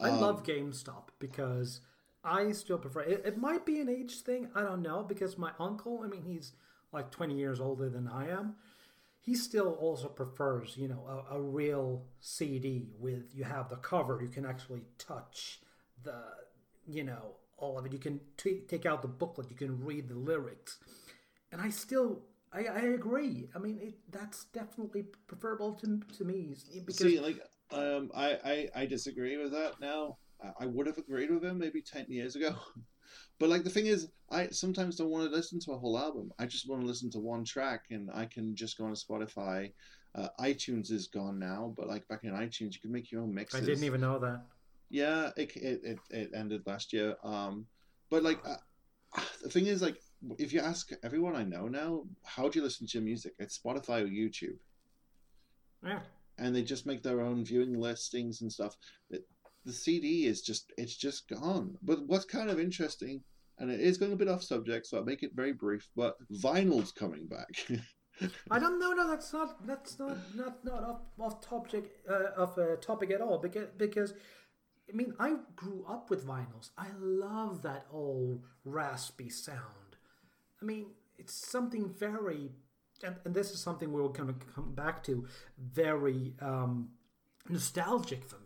I 0.00 0.10
Um, 0.10 0.20
love 0.20 0.42
GameStop 0.42 1.10
because 1.20 1.80
I 2.24 2.52
still 2.52 2.78
prefer 2.78 3.02
it. 3.02 3.22
It 3.24 3.38
might 3.38 3.66
be 3.66 3.80
an 3.80 3.88
age 3.88 4.20
thing. 4.20 4.48
I 4.54 4.62
don't 4.62 4.82
know 4.82 5.02
because 5.02 5.36
my 5.36 5.50
uncle, 5.60 6.00
I 6.02 6.08
mean, 6.08 6.22
he's 6.22 6.52
like 6.92 7.10
20 7.10 7.34
years 7.34 7.60
older 7.60 7.88
than 7.90 8.08
I 8.08 8.30
am. 8.30 8.54
He 9.20 9.34
still 9.34 9.72
also 9.72 10.08
prefers, 10.08 10.76
you 10.76 10.88
know, 10.88 11.24
a, 11.30 11.36
a 11.36 11.40
real 11.40 12.04
CD 12.20 12.88
with 12.98 13.34
you 13.34 13.44
have 13.44 13.68
the 13.68 13.76
cover, 13.76 14.20
you 14.22 14.28
can 14.28 14.44
actually 14.44 14.82
touch 14.98 15.60
the, 16.02 16.14
you 16.86 17.04
know, 17.04 17.36
all 17.56 17.78
of 17.78 17.86
it. 17.86 17.92
You 17.92 17.98
can 17.98 18.20
t- 18.36 18.62
take 18.68 18.84
out 18.84 19.02
the 19.02 19.08
booklet, 19.08 19.50
you 19.50 19.56
can 19.56 19.82
read 19.82 20.08
the 20.08 20.14
lyrics, 20.14 20.78
and 21.52 21.60
I 21.60 21.70
still. 21.70 22.22
I, 22.52 22.66
I 22.66 22.80
agree. 22.82 23.48
I 23.52 23.58
mean, 23.58 23.80
it, 23.82 23.94
that's 24.12 24.44
definitely 24.44 25.06
preferable 25.26 25.72
to, 25.72 26.00
to 26.18 26.24
me 26.24 26.54
because 26.86 26.98
See, 26.98 27.18
like, 27.18 27.40
um, 27.72 28.12
I, 28.14 28.38
I 28.44 28.82
I 28.82 28.86
disagree 28.86 29.36
with 29.36 29.50
that 29.50 29.80
now. 29.80 30.18
I, 30.60 30.66
would 30.66 30.86
have 30.86 30.98
agreed 30.98 31.30
with 31.30 31.44
him 31.44 31.58
maybe 31.58 31.82
ten 31.82 32.06
years 32.08 32.36
ago, 32.36 32.54
but 33.38 33.48
like 33.48 33.64
the 33.64 33.70
thing 33.70 33.86
is, 33.86 34.08
I 34.30 34.48
sometimes 34.48 34.96
don't 34.96 35.10
want 35.10 35.28
to 35.28 35.34
listen 35.34 35.60
to 35.60 35.72
a 35.72 35.78
whole 35.78 35.98
album. 35.98 36.32
I 36.38 36.46
just 36.46 36.68
want 36.68 36.82
to 36.82 36.86
listen 36.86 37.10
to 37.12 37.18
one 37.18 37.44
track, 37.44 37.86
and 37.90 38.10
I 38.12 38.26
can 38.26 38.54
just 38.54 38.78
go 38.78 38.84
on 38.84 38.94
Spotify. 38.94 39.72
Uh, 40.14 40.28
iTunes 40.40 40.92
is 40.92 41.08
gone 41.08 41.38
now, 41.38 41.74
but 41.76 41.88
like 41.88 42.06
back 42.08 42.22
in 42.22 42.30
iTunes, 42.30 42.74
you 42.74 42.80
could 42.80 42.92
make 42.92 43.10
your 43.10 43.22
own 43.22 43.34
mixes. 43.34 43.62
I 43.62 43.64
didn't 43.64 43.84
even 43.84 44.00
know 44.00 44.18
that. 44.20 44.42
Yeah, 44.90 45.30
it 45.36 45.56
it, 45.56 45.80
it, 45.82 45.98
it 46.10 46.30
ended 46.34 46.62
last 46.66 46.92
year. 46.92 47.16
Um, 47.24 47.66
but 48.10 48.22
like 48.22 48.38
uh, 48.46 48.56
the 49.42 49.50
thing 49.50 49.66
is, 49.66 49.82
like, 49.82 50.00
if 50.38 50.52
you 50.52 50.60
ask 50.60 50.90
everyone 51.02 51.36
I 51.36 51.44
know 51.44 51.68
now, 51.68 52.04
how 52.24 52.48
do 52.48 52.58
you 52.58 52.64
listen 52.64 52.86
to 52.86 52.98
your 52.98 53.04
music? 53.04 53.34
It's 53.38 53.58
Spotify 53.58 54.02
or 54.02 54.06
YouTube. 54.06 54.58
Yeah. 55.84 56.00
And 56.38 56.54
they 56.54 56.62
just 56.62 56.86
make 56.86 57.02
their 57.02 57.20
own 57.20 57.44
viewing 57.44 57.78
listings 57.78 58.40
and 58.40 58.50
stuff. 58.50 58.76
It, 59.10 59.26
the 59.64 59.72
CD 59.72 60.26
is 60.26 60.42
just 60.42 60.72
it's 60.76 60.96
just 60.96 61.28
gone. 61.28 61.76
But 61.82 62.06
what's 62.06 62.24
kind 62.24 62.50
of 62.50 62.60
interesting, 62.60 63.22
and 63.58 63.70
it 63.70 63.80
is 63.80 63.98
going 63.98 64.12
a 64.12 64.16
bit 64.16 64.28
off 64.28 64.42
subject, 64.42 64.86
so 64.86 64.98
I'll 64.98 65.04
make 65.04 65.22
it 65.22 65.32
very 65.34 65.52
brief. 65.52 65.88
But 65.96 66.16
vinyl's 66.30 66.92
coming 66.92 67.26
back. 67.26 67.66
I 68.50 68.58
don't 68.60 68.78
know. 68.78 68.92
No, 68.92 69.08
that's 69.08 69.32
not. 69.32 69.66
That's 69.66 69.98
not. 69.98 70.16
Not 70.34 70.64
not 70.64 70.84
off 70.84 71.00
off 71.18 71.40
topic 71.40 71.90
uh, 72.08 72.30
of 72.36 72.56
a 72.58 72.76
topic 72.76 73.10
at 73.10 73.20
all. 73.20 73.38
Because 73.38 73.68
because 73.76 74.14
I 74.88 74.96
mean, 74.96 75.14
I 75.18 75.36
grew 75.56 75.84
up 75.88 76.10
with 76.10 76.26
vinyls. 76.26 76.70
I 76.76 76.88
love 77.00 77.62
that 77.62 77.86
old 77.90 78.42
raspy 78.64 79.30
sound. 79.30 79.96
I 80.60 80.64
mean, 80.64 80.86
it's 81.18 81.34
something 81.34 81.88
very, 81.88 82.52
and, 83.02 83.16
and 83.24 83.34
this 83.34 83.50
is 83.50 83.60
something 83.60 83.92
we're 83.92 84.08
going 84.08 84.34
to 84.34 84.46
come 84.54 84.74
back 84.74 85.02
to, 85.04 85.26
very 85.58 86.34
um, 86.40 86.90
nostalgic 87.48 88.24
for 88.24 88.36
me. 88.36 88.43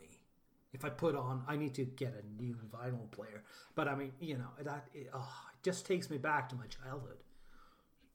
If 0.72 0.84
I 0.84 0.90
put 0.90 1.16
on, 1.16 1.42
I 1.48 1.56
need 1.56 1.74
to 1.76 1.84
get 1.84 2.14
a 2.14 2.42
new 2.42 2.56
vinyl 2.70 3.10
player. 3.10 3.42
But 3.74 3.88
I 3.88 3.94
mean, 3.94 4.12
you 4.20 4.36
know, 4.36 4.50
that 4.62 4.88
it, 4.92 5.08
oh, 5.14 5.34
it 5.54 5.62
just 5.62 5.86
takes 5.86 6.10
me 6.10 6.18
back 6.18 6.48
to 6.50 6.56
my 6.56 6.66
childhood. 6.66 7.18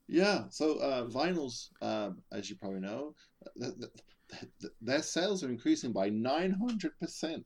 Yeah, 0.07 0.43
so 0.49 0.77
uh, 0.79 1.07
vinyls, 1.07 1.69
uh, 1.81 2.11
as 2.31 2.49
you 2.49 2.57
probably 2.57 2.81
know, 2.81 3.15
th- 3.57 3.73
th- 3.79 3.91
th- 4.61 4.73
their 4.81 5.01
sales 5.01 5.43
are 5.43 5.49
increasing 5.49 5.91
by 5.91 6.09
900% 6.09 7.43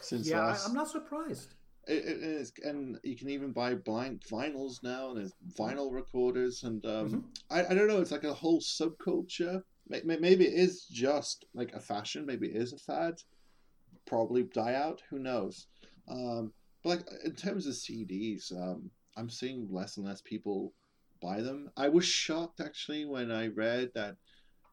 since 0.00 0.28
yeah, 0.28 0.40
last. 0.46 0.66
I, 0.66 0.68
am 0.68 0.74
not 0.74 0.88
surprised. 0.88 1.54
It, 1.88 2.04
it 2.04 2.22
is, 2.22 2.52
and 2.62 2.98
you 3.02 3.16
can 3.16 3.30
even 3.30 3.52
buy 3.52 3.74
blank 3.74 4.22
vinyls 4.28 4.82
now, 4.82 5.10
and 5.10 5.18
there's 5.18 5.32
vinyl 5.58 5.92
recorders, 5.92 6.62
and 6.62 6.84
um, 6.86 7.08
Mhm. 7.08 7.22
I, 7.50 7.64
I 7.66 7.74
don't 7.74 7.88
know, 7.88 8.00
it's 8.00 8.12
like 8.12 8.24
a 8.24 8.34
whole 8.34 8.60
subculture. 8.60 9.62
May- 9.88 10.02
may- 10.02 10.18
Maybe 10.18 10.46
it 10.46 10.54
is 10.54 10.86
just 10.86 11.44
like 11.54 11.72
a 11.72 11.80
fashion, 11.80 12.26
maybe 12.26 12.48
it 12.48 12.56
is 12.56 12.72
a 12.72 12.78
fad, 12.78 13.14
probably 14.06 14.44
die 14.44 14.74
out, 14.74 15.02
who 15.10 15.18
knows. 15.18 15.66
Um, 16.08 16.52
but 16.82 16.90
like 16.90 17.06
in 17.24 17.32
terms 17.32 17.66
of 17.66 17.74
CDs, 17.74 18.52
um, 18.52 18.90
I'm 19.16 19.30
seeing 19.30 19.68
less 19.70 19.96
and 19.96 20.06
less 20.06 20.20
people 20.22 20.72
buy 21.20 21.40
them. 21.40 21.70
I 21.76 21.88
was 21.88 22.04
shocked 22.04 22.60
actually 22.60 23.04
when 23.04 23.30
I 23.30 23.48
read 23.48 23.90
that 23.94 24.16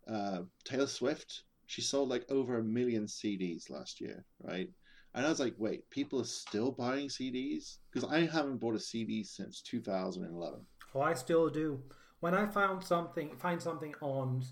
uh, 0.08 0.42
Taylor 0.66 0.88
Swift 0.88 1.44
she 1.66 1.82
sold 1.82 2.10
like 2.10 2.30
over 2.30 2.60
a 2.60 2.64
million 2.64 3.06
CDs 3.06 3.70
last 3.70 4.02
year, 4.02 4.24
right? 4.42 4.70
And 5.16 5.26
I 5.26 5.30
was 5.30 5.40
like, 5.40 5.56
wait, 5.58 5.90
people 5.90 6.22
are 6.22 6.26
still 6.26 6.72
buying 6.72 7.08
CDs 7.08 7.78
because 7.92 8.08
I 8.10 8.26
haven't 8.26 8.58
bought 8.58 8.76
a 8.76 8.80
CD 8.80 9.24
since 9.24 9.62
2011. 9.62 10.60
Oh, 10.96 11.02
I 11.02 11.14
still 11.14 11.50
do. 11.50 11.82
When 12.20 12.34
I 12.34 12.46
found 12.46 12.84
something, 12.84 13.36
find 13.38 13.62
something 13.62 13.94
on 14.02 14.44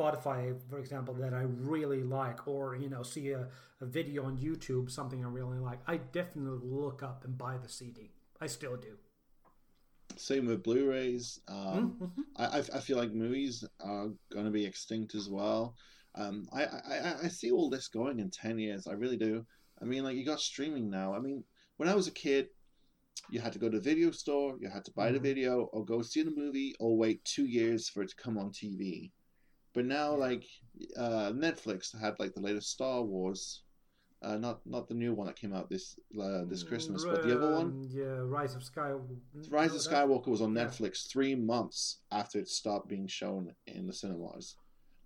Spotify, 0.00 0.54
for 0.68 0.78
example, 0.78 1.14
that 1.14 1.34
I 1.34 1.42
really 1.42 2.02
like, 2.02 2.48
or 2.48 2.74
you 2.76 2.88
know, 2.88 3.02
see 3.02 3.30
a, 3.32 3.48
a 3.80 3.86
video 3.86 4.24
on 4.24 4.38
YouTube, 4.38 4.90
something 4.90 5.24
I 5.24 5.28
really 5.28 5.58
like, 5.58 5.80
I 5.86 5.98
definitely 5.98 6.58
look 6.62 7.02
up 7.02 7.24
and 7.24 7.36
buy 7.36 7.58
the 7.58 7.68
CD. 7.68 8.10
I 8.40 8.46
still 8.46 8.76
do. 8.76 8.96
Same 10.16 10.46
with 10.46 10.62
Blu-rays. 10.62 11.40
Um, 11.48 11.96
Mhm. 12.00 12.24
I, 12.36 12.44
I 12.46 12.58
I 12.58 12.80
feel 12.80 12.96
like 12.96 13.12
movies 13.12 13.64
are 13.80 14.08
going 14.32 14.44
to 14.46 14.50
be 14.50 14.64
extinct 14.64 15.14
as 15.14 15.28
well. 15.28 15.76
Um, 16.14 16.48
I, 16.52 16.64
I, 16.64 17.14
I 17.24 17.28
see 17.28 17.50
all 17.50 17.70
this 17.70 17.88
going 17.88 18.18
in 18.18 18.30
10 18.30 18.58
years. 18.58 18.86
I 18.86 18.92
really 18.92 19.16
do. 19.16 19.46
I 19.80 19.84
mean, 19.84 20.02
like, 20.04 20.16
you 20.16 20.24
got 20.24 20.40
streaming 20.40 20.90
now. 20.90 21.14
I 21.14 21.20
mean, 21.20 21.44
when 21.76 21.88
I 21.88 21.94
was 21.94 22.08
a 22.08 22.12
kid, 22.12 22.48
you 23.30 23.40
had 23.40 23.52
to 23.52 23.58
go 23.58 23.68
to 23.68 23.78
the 23.78 23.82
video 23.90 24.10
store, 24.10 24.56
you 24.60 24.68
had 24.68 24.84
to 24.86 24.92
buy 24.92 25.12
the 25.12 25.18
Mhm. 25.18 25.22
video, 25.30 25.64
or 25.72 25.84
go 25.84 26.02
see 26.02 26.22
the 26.22 26.30
movie, 26.30 26.74
or 26.80 26.96
wait 26.96 27.24
two 27.24 27.46
years 27.46 27.88
for 27.88 28.02
it 28.02 28.08
to 28.10 28.16
come 28.16 28.38
on 28.38 28.50
TV. 28.52 29.12
But 29.72 29.84
now, 29.84 30.12
Yeah. 30.12 30.18
like, 30.26 30.44
uh, 30.96 31.30
Netflix 31.32 31.98
had, 31.98 32.18
like, 32.18 32.34
the 32.34 32.40
latest 32.40 32.70
Star 32.70 33.02
Wars. 33.02 33.62
Uh, 34.22 34.36
not 34.36 34.60
not 34.66 34.86
the 34.86 34.92
new 34.94 35.14
one 35.14 35.26
that 35.26 35.34
came 35.34 35.54
out 35.54 35.70
this 35.70 35.98
uh, 36.20 36.44
this 36.44 36.62
Christmas, 36.62 37.06
but 37.06 37.22
the 37.22 37.34
other 37.34 37.52
one. 37.54 37.88
Yeah, 37.90 38.18
Rise 38.20 38.54
of 38.54 38.60
Skywalker. 38.60 39.16
Rise 39.48 39.74
of 39.74 39.80
Skywalker 39.80 40.26
was 40.26 40.42
on 40.42 40.54
yeah. 40.54 40.66
Netflix 40.66 41.08
three 41.08 41.34
months 41.34 42.02
after 42.12 42.38
it 42.38 42.46
stopped 42.48 42.86
being 42.86 43.06
shown 43.06 43.54
in 43.66 43.86
the 43.86 43.94
cinemas. 43.94 44.56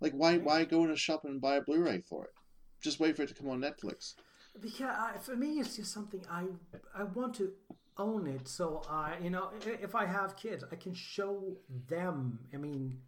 Like, 0.01 0.11
why 0.11 0.37
why 0.37 0.65
go 0.65 0.83
in 0.83 0.91
a 0.91 0.97
shop 0.97 1.23
and 1.23 1.39
buy 1.39 1.55
a 1.55 1.61
Blu-ray 1.61 2.01
for 2.01 2.25
it? 2.25 2.33
Just 2.81 2.99
wait 2.99 3.15
for 3.15 3.23
it 3.23 3.29
to 3.29 3.33
come 3.33 3.47
on 3.49 3.61
Netflix. 3.61 4.15
Because 4.59 4.89
I, 4.89 5.17
for 5.21 5.37
me, 5.37 5.59
it's 5.59 5.77
just 5.77 5.93
something 5.93 6.25
I 6.29 6.47
I 6.93 7.03
want 7.03 7.35
to 7.35 7.53
own 7.97 8.27
it. 8.27 8.49
So 8.49 8.81
I, 8.89 9.15
you 9.23 9.29
know, 9.29 9.51
if 9.65 9.95
I 9.95 10.05
have 10.05 10.35
kids, 10.35 10.65
I 10.69 10.75
can 10.75 10.93
show 10.93 11.55
them. 11.87 12.39
I 12.53 12.57
mean, 12.57 12.99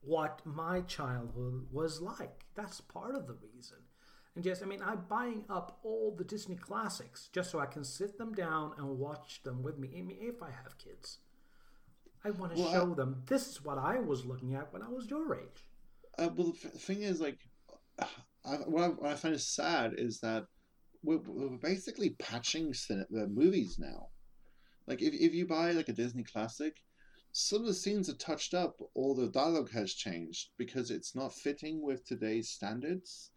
what 0.00 0.40
my 0.44 0.80
childhood 0.82 1.66
was 1.72 2.00
like. 2.00 2.44
That's 2.54 2.80
part 2.80 3.14
of 3.14 3.26
the 3.26 3.34
reason. 3.54 3.78
And 4.34 4.44
just, 4.44 4.62
I 4.62 4.66
mean, 4.66 4.82
I'm 4.84 5.02
buying 5.08 5.44
up 5.50 5.80
all 5.82 6.14
the 6.16 6.24
Disney 6.24 6.54
classics 6.56 7.28
just 7.32 7.50
so 7.50 7.58
I 7.58 7.66
can 7.66 7.82
sit 7.84 8.18
them 8.18 8.32
down 8.34 8.72
and 8.78 8.98
watch 8.98 9.42
them 9.42 9.62
with 9.62 9.78
me. 9.78 9.88
I 9.98 10.02
mean, 10.02 10.18
if 10.20 10.42
I 10.42 10.50
have 10.50 10.78
kids, 10.78 11.18
I 12.24 12.30
want 12.30 12.54
to 12.54 12.60
Well, 12.60 12.68
I- 12.68 12.72
show 12.74 12.94
them 12.94 13.22
this 13.26 13.48
is 13.48 13.64
what 13.64 13.78
I 13.78 13.98
was 13.98 14.24
looking 14.24 14.54
at 14.54 14.72
when 14.72 14.82
I 14.82 14.88
was 14.88 15.08
your 15.10 15.34
age. 15.34 15.64
Uh, 16.18 16.30
well, 16.34 16.52
the 16.52 16.68
f- 16.68 16.80
thing 16.80 17.02
is, 17.02 17.20
like, 17.20 17.38
I, 18.00 18.54
what, 18.66 18.82
I, 18.84 18.88
what 18.88 19.10
I 19.10 19.14
find 19.14 19.34
is 19.34 19.46
sad 19.48 19.94
is 19.98 20.20
that 20.20 20.44
we're, 21.02 21.18
we're 21.18 21.58
basically 21.58 22.10
patching 22.10 22.72
cin- 22.74 23.06
the 23.10 23.26
movies 23.26 23.76
now. 23.78 24.08
Like, 24.86 25.02
if, 25.02 25.14
if 25.14 25.34
you 25.34 25.46
buy 25.46 25.72
like 25.72 25.88
a 25.88 25.92
Disney 25.92 26.22
classic, 26.24 26.76
some 27.32 27.60
of 27.60 27.66
the 27.66 27.74
scenes 27.74 28.08
are 28.08 28.16
touched 28.16 28.54
up, 28.54 28.76
or 28.94 29.14
the 29.14 29.28
dialogue 29.28 29.70
has 29.72 29.94
changed 29.94 30.50
because 30.56 30.90
it's 30.90 31.14
not 31.14 31.34
fitting 31.34 31.82
with 31.82 32.04
today's 32.04 32.50
standards, 32.50 33.30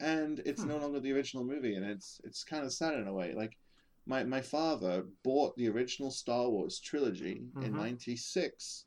and 0.00 0.40
it's 0.40 0.62
Hmm. 0.62 0.68
no 0.68 0.78
longer 0.78 1.00
the 1.00 1.12
original 1.12 1.44
movie, 1.44 1.74
and 1.74 1.84
it's 1.84 2.20
it's 2.24 2.44
kind 2.44 2.64
of 2.64 2.72
sad 2.72 2.94
in 2.94 3.06
a 3.08 3.12
way. 3.12 3.34
Like, 3.34 3.58
my 4.06 4.24
my 4.24 4.40
father 4.40 5.04
bought 5.22 5.56
the 5.56 5.68
original 5.68 6.10
Star 6.10 6.48
Wars 6.48 6.80
trilogy 6.80 7.52
in 7.60 7.72
Mhm. 7.72 7.76
'96 7.76 8.86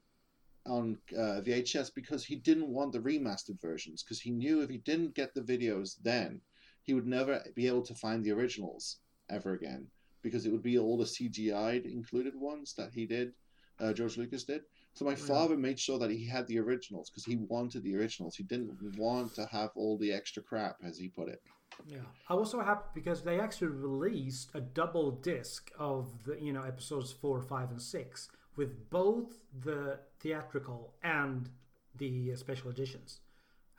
on 0.66 0.98
uh, 1.18 1.42
VHS 1.42 1.90
because 1.90 2.24
he 2.26 2.36
didn't 2.36 2.68
want 2.68 2.92
the 2.92 3.00
remastered 3.00 3.60
versions 3.62 4.04
because 4.04 4.22
he 4.22 4.30
knew 4.32 4.62
if 4.62 4.70
he 4.70 4.78
didn't 4.78 5.16
get 5.16 5.34
the 5.34 5.42
videos 5.42 5.96
then 6.04 6.40
he 6.84 6.94
would 6.94 7.08
never 7.08 7.44
be 7.56 7.68
able 7.68 7.82
to 7.82 7.96
find 7.96 8.24
the 8.24 8.32
originals 8.32 9.00
ever 9.30 9.54
again 9.54 9.88
because 10.22 10.46
it 10.46 10.52
would 10.52 10.62
be 10.62 10.78
all 10.78 10.98
the 10.98 11.04
CGI'd 11.06 11.86
included 11.88 12.36
ones 12.36 12.76
that 12.76 12.94
he 12.94 13.08
did, 13.08 13.34
uh, 13.82 13.94
George 13.94 14.18
Lucas 14.18 14.44
did. 14.46 14.62
So 14.94 15.06
my 15.06 15.16
Yeah. 15.16 15.26
father 15.28 15.58
made 15.58 15.80
sure 15.80 16.00
that 16.00 16.12
he 16.12 16.26
had 16.28 16.48
the 16.48 16.60
originals 16.60 17.10
because 17.10 17.26
he 17.26 17.38
wanted 17.38 17.84
the 17.84 17.96
originals. 17.96 18.36
He 18.36 18.44
didn't 18.44 18.72
want 18.98 19.34
to 19.36 19.46
have 19.48 19.72
all 19.76 19.98
the 19.98 20.12
extra 20.14 20.44
crap, 20.44 20.78
as 20.84 20.98
he 20.98 21.10
put 21.10 21.30
it. 21.30 21.42
Yeah, 21.86 22.06
I 22.30 22.36
was 22.36 22.52
so 22.52 22.62
happy 22.62 22.90
because 22.94 23.24
they 23.24 23.40
actually 23.40 23.70
released 23.70 24.52
a 24.54 24.62
double 24.62 25.12
disc 25.12 25.72
of 25.80 26.24
the 26.26 26.40
you 26.40 26.54
know 26.54 26.64
episodes 26.64 27.12
four, 27.12 27.42
five, 27.42 27.72
and 27.72 27.82
six 27.82 28.30
with 28.56 28.90
both 28.90 29.40
the 29.64 30.00
theatrical 30.20 30.94
and 31.04 31.50
the 31.96 32.36
special 32.36 32.70
editions, 32.70 33.20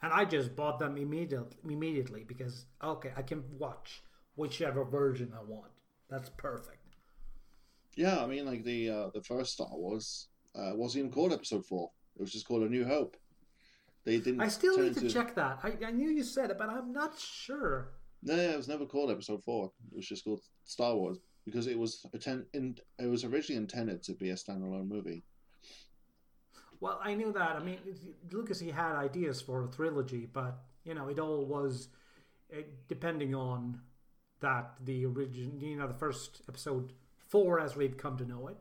and 0.03 0.13
I 0.13 0.25
just 0.25 0.57
bought 0.57 0.79
them 0.79 0.97
immediately 0.97 1.57
immediately 1.65 2.25
because 2.25 2.67
okay, 2.83 3.13
I 3.17 3.23
can 3.23 3.45
watch 3.59 4.03
whichever 4.37 4.85
version 4.85 5.33
I 5.37 5.43
want. 5.43 5.73
That's 6.11 6.31
perfect. 6.31 6.82
Yeah, 7.97 8.23
I 8.23 8.27
mean, 8.27 8.47
like 8.47 8.65
the 8.65 8.91
uh, 8.91 9.11
the 9.15 9.23
first 9.23 9.53
Star 9.53 9.69
Wars 9.71 10.29
uh, 10.55 10.73
wasn't 10.75 11.01
even 11.01 11.13
called 11.13 11.33
Episode 11.33 11.67
Four. 11.67 11.91
It 12.17 12.21
was 12.23 12.33
just 12.33 12.47
called 12.47 12.63
A 12.63 12.69
New 12.69 12.85
Hope. 12.85 13.17
They 14.05 14.19
didn't. 14.19 14.41
I 14.41 14.49
still 14.49 14.77
need 14.79 14.95
to 14.95 15.01
into- 15.01 15.11
check 15.13 15.35
that. 15.37 15.61
I, 15.63 15.75
I 15.87 15.91
knew 15.91 16.11
you 16.11 16.25
said 16.25 16.51
it, 16.51 16.59
but 16.59 16.69
I'm 16.69 16.93
not 16.93 17.19
sure. 17.19 17.93
No, 18.23 18.35
it 18.35 18.57
was 18.57 18.69
never 18.69 18.87
called 18.87 19.11
Episode 19.11 19.43
Four. 19.45 19.73
It 19.93 19.97
was 19.97 20.07
just 20.07 20.25
called 20.25 20.41
Star 20.65 20.95
Wars 20.95 21.19
because 21.45 21.67
it 21.67 21.79
was 21.79 22.05
atten- 22.15 22.47
in, 22.55 22.77
it 22.99 23.07
was 23.07 23.25
originally 23.25 23.59
intended 23.61 24.03
to 24.05 24.13
be 24.13 24.31
a 24.31 24.35
standalone 24.35 24.89
movie. 24.89 25.23
Well, 26.81 27.01
I 27.03 27.15
knew 27.15 27.33
that. 27.33 27.57
I 27.57 27.61
mean, 27.63 27.79
Lucas 28.31 28.59
he 28.59 28.71
had 28.71 28.97
ideas 28.97 29.41
for 29.41 29.65
a 29.65 29.69
trilogy, 29.69 30.29
but 30.33 30.59
you 30.85 30.95
know, 30.95 31.09
it 31.09 31.19
all 31.19 31.45
was 31.45 31.89
uh, 32.53 32.63
depending 32.89 33.35
on 33.35 33.81
that 34.41 34.75
the 34.85 35.07
origin, 35.07 35.61
you 35.61 35.77
know, 35.77 35.87
the 35.87 35.95
first 35.95 36.43
episode 36.49 36.93
four, 37.33 37.59
as 37.59 37.75
we've 37.75 37.97
come 37.97 38.17
to 38.19 38.25
know 38.25 38.49
it, 38.49 38.57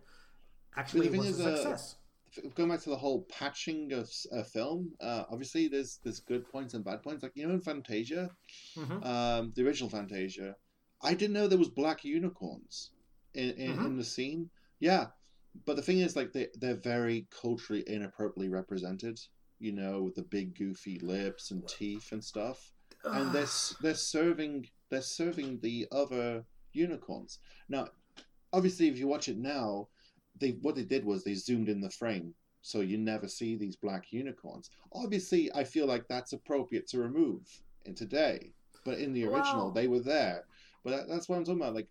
actually 0.76 1.10
was 1.10 1.40
a 1.40 1.52
uh, 1.54 1.56
success. 1.56 1.96
F- 2.38 2.56
Going 2.56 2.70
back 2.70 2.82
to 2.84 2.90
the 2.90 2.96
whole 2.96 3.22
patching 3.30 3.92
of 3.92 4.10
a 4.32 4.44
film, 4.44 4.94
uh, 5.02 5.24
obviously 5.30 5.68
there's 5.68 6.00
there's 6.04 6.22
good 6.22 6.50
points 6.50 6.74
and 6.74 6.84
bad 6.84 7.04
points. 7.04 7.22
Like 7.24 7.34
you 7.36 7.46
know 7.48 7.54
in 7.54 7.62
Fantasia, 7.62 8.30
Mhm. 8.78 9.06
um, 9.06 9.52
the 9.56 9.66
original 9.68 9.90
Fantasia, 9.90 10.56
I 11.02 11.14
didn't 11.14 11.34
know 11.34 11.48
there 11.48 11.58
was 11.66 11.70
black 11.70 12.04
unicorns 12.06 12.92
in 13.34 13.50
in, 13.52 13.78
Mhm. 13.78 13.86
in 13.88 13.98
the 13.98 14.04
scene. 14.16 14.50
Yeah, 14.80 15.08
but 15.66 15.76
the 15.76 15.82
thing 15.82 16.00
is, 16.00 16.16
like 16.16 16.32
they 16.32 16.48
they're 16.56 16.76
very 16.96 17.28
culturally 17.42 17.84
inappropriately 17.88 18.50
represented. 18.50 19.20
You 19.60 19.74
know, 19.74 20.02
with 20.04 20.16
the 20.16 20.24
big 20.24 20.56
goofy 20.58 20.98
lips 21.00 21.52
and 21.52 21.68
teeth 21.68 22.12
and 22.14 22.24
stuff. 22.24 22.74
and 23.04 23.34
they're 23.34 23.50
they're 23.82 23.96
serving 24.16 24.70
they're 24.90 25.02
serving 25.02 25.60
the 25.62 25.88
other 25.92 26.46
unicorns. 26.74 27.40
Now, 27.68 27.88
obviously, 28.54 28.88
if 28.88 28.98
you 28.98 29.08
watch 29.08 29.30
it 29.30 29.38
now, 29.38 29.88
they 30.40 30.52
what 30.62 30.76
they 30.76 30.84
did 30.84 31.06
was 31.06 31.24
they 31.24 31.34
zoomed 31.36 31.70
in 31.70 31.82
the 31.82 31.90
frame, 31.90 32.34
so 32.62 32.82
you 32.82 32.98
never 32.98 33.28
see 33.28 33.56
these 33.56 33.76
black 33.76 34.12
unicorns. 34.12 34.70
Obviously, 34.94 35.54
I 35.54 35.64
feel 35.64 35.86
like 35.88 36.08
that's 36.08 36.34
appropriate 36.34 36.88
to 36.88 37.00
remove 37.00 37.42
in 37.86 37.96
today, 37.96 38.52
but 38.86 38.98
in 39.00 39.14
the 39.14 39.26
original, 39.26 39.66
Well- 39.66 39.72
they 39.72 39.88
were 39.88 40.00
there. 40.02 40.46
But 40.84 40.92
that, 40.92 41.08
that's 41.10 41.30
what 41.30 41.38
I'm 41.38 41.44
talking 41.46 41.62
about. 41.62 41.76
Like, 41.76 41.88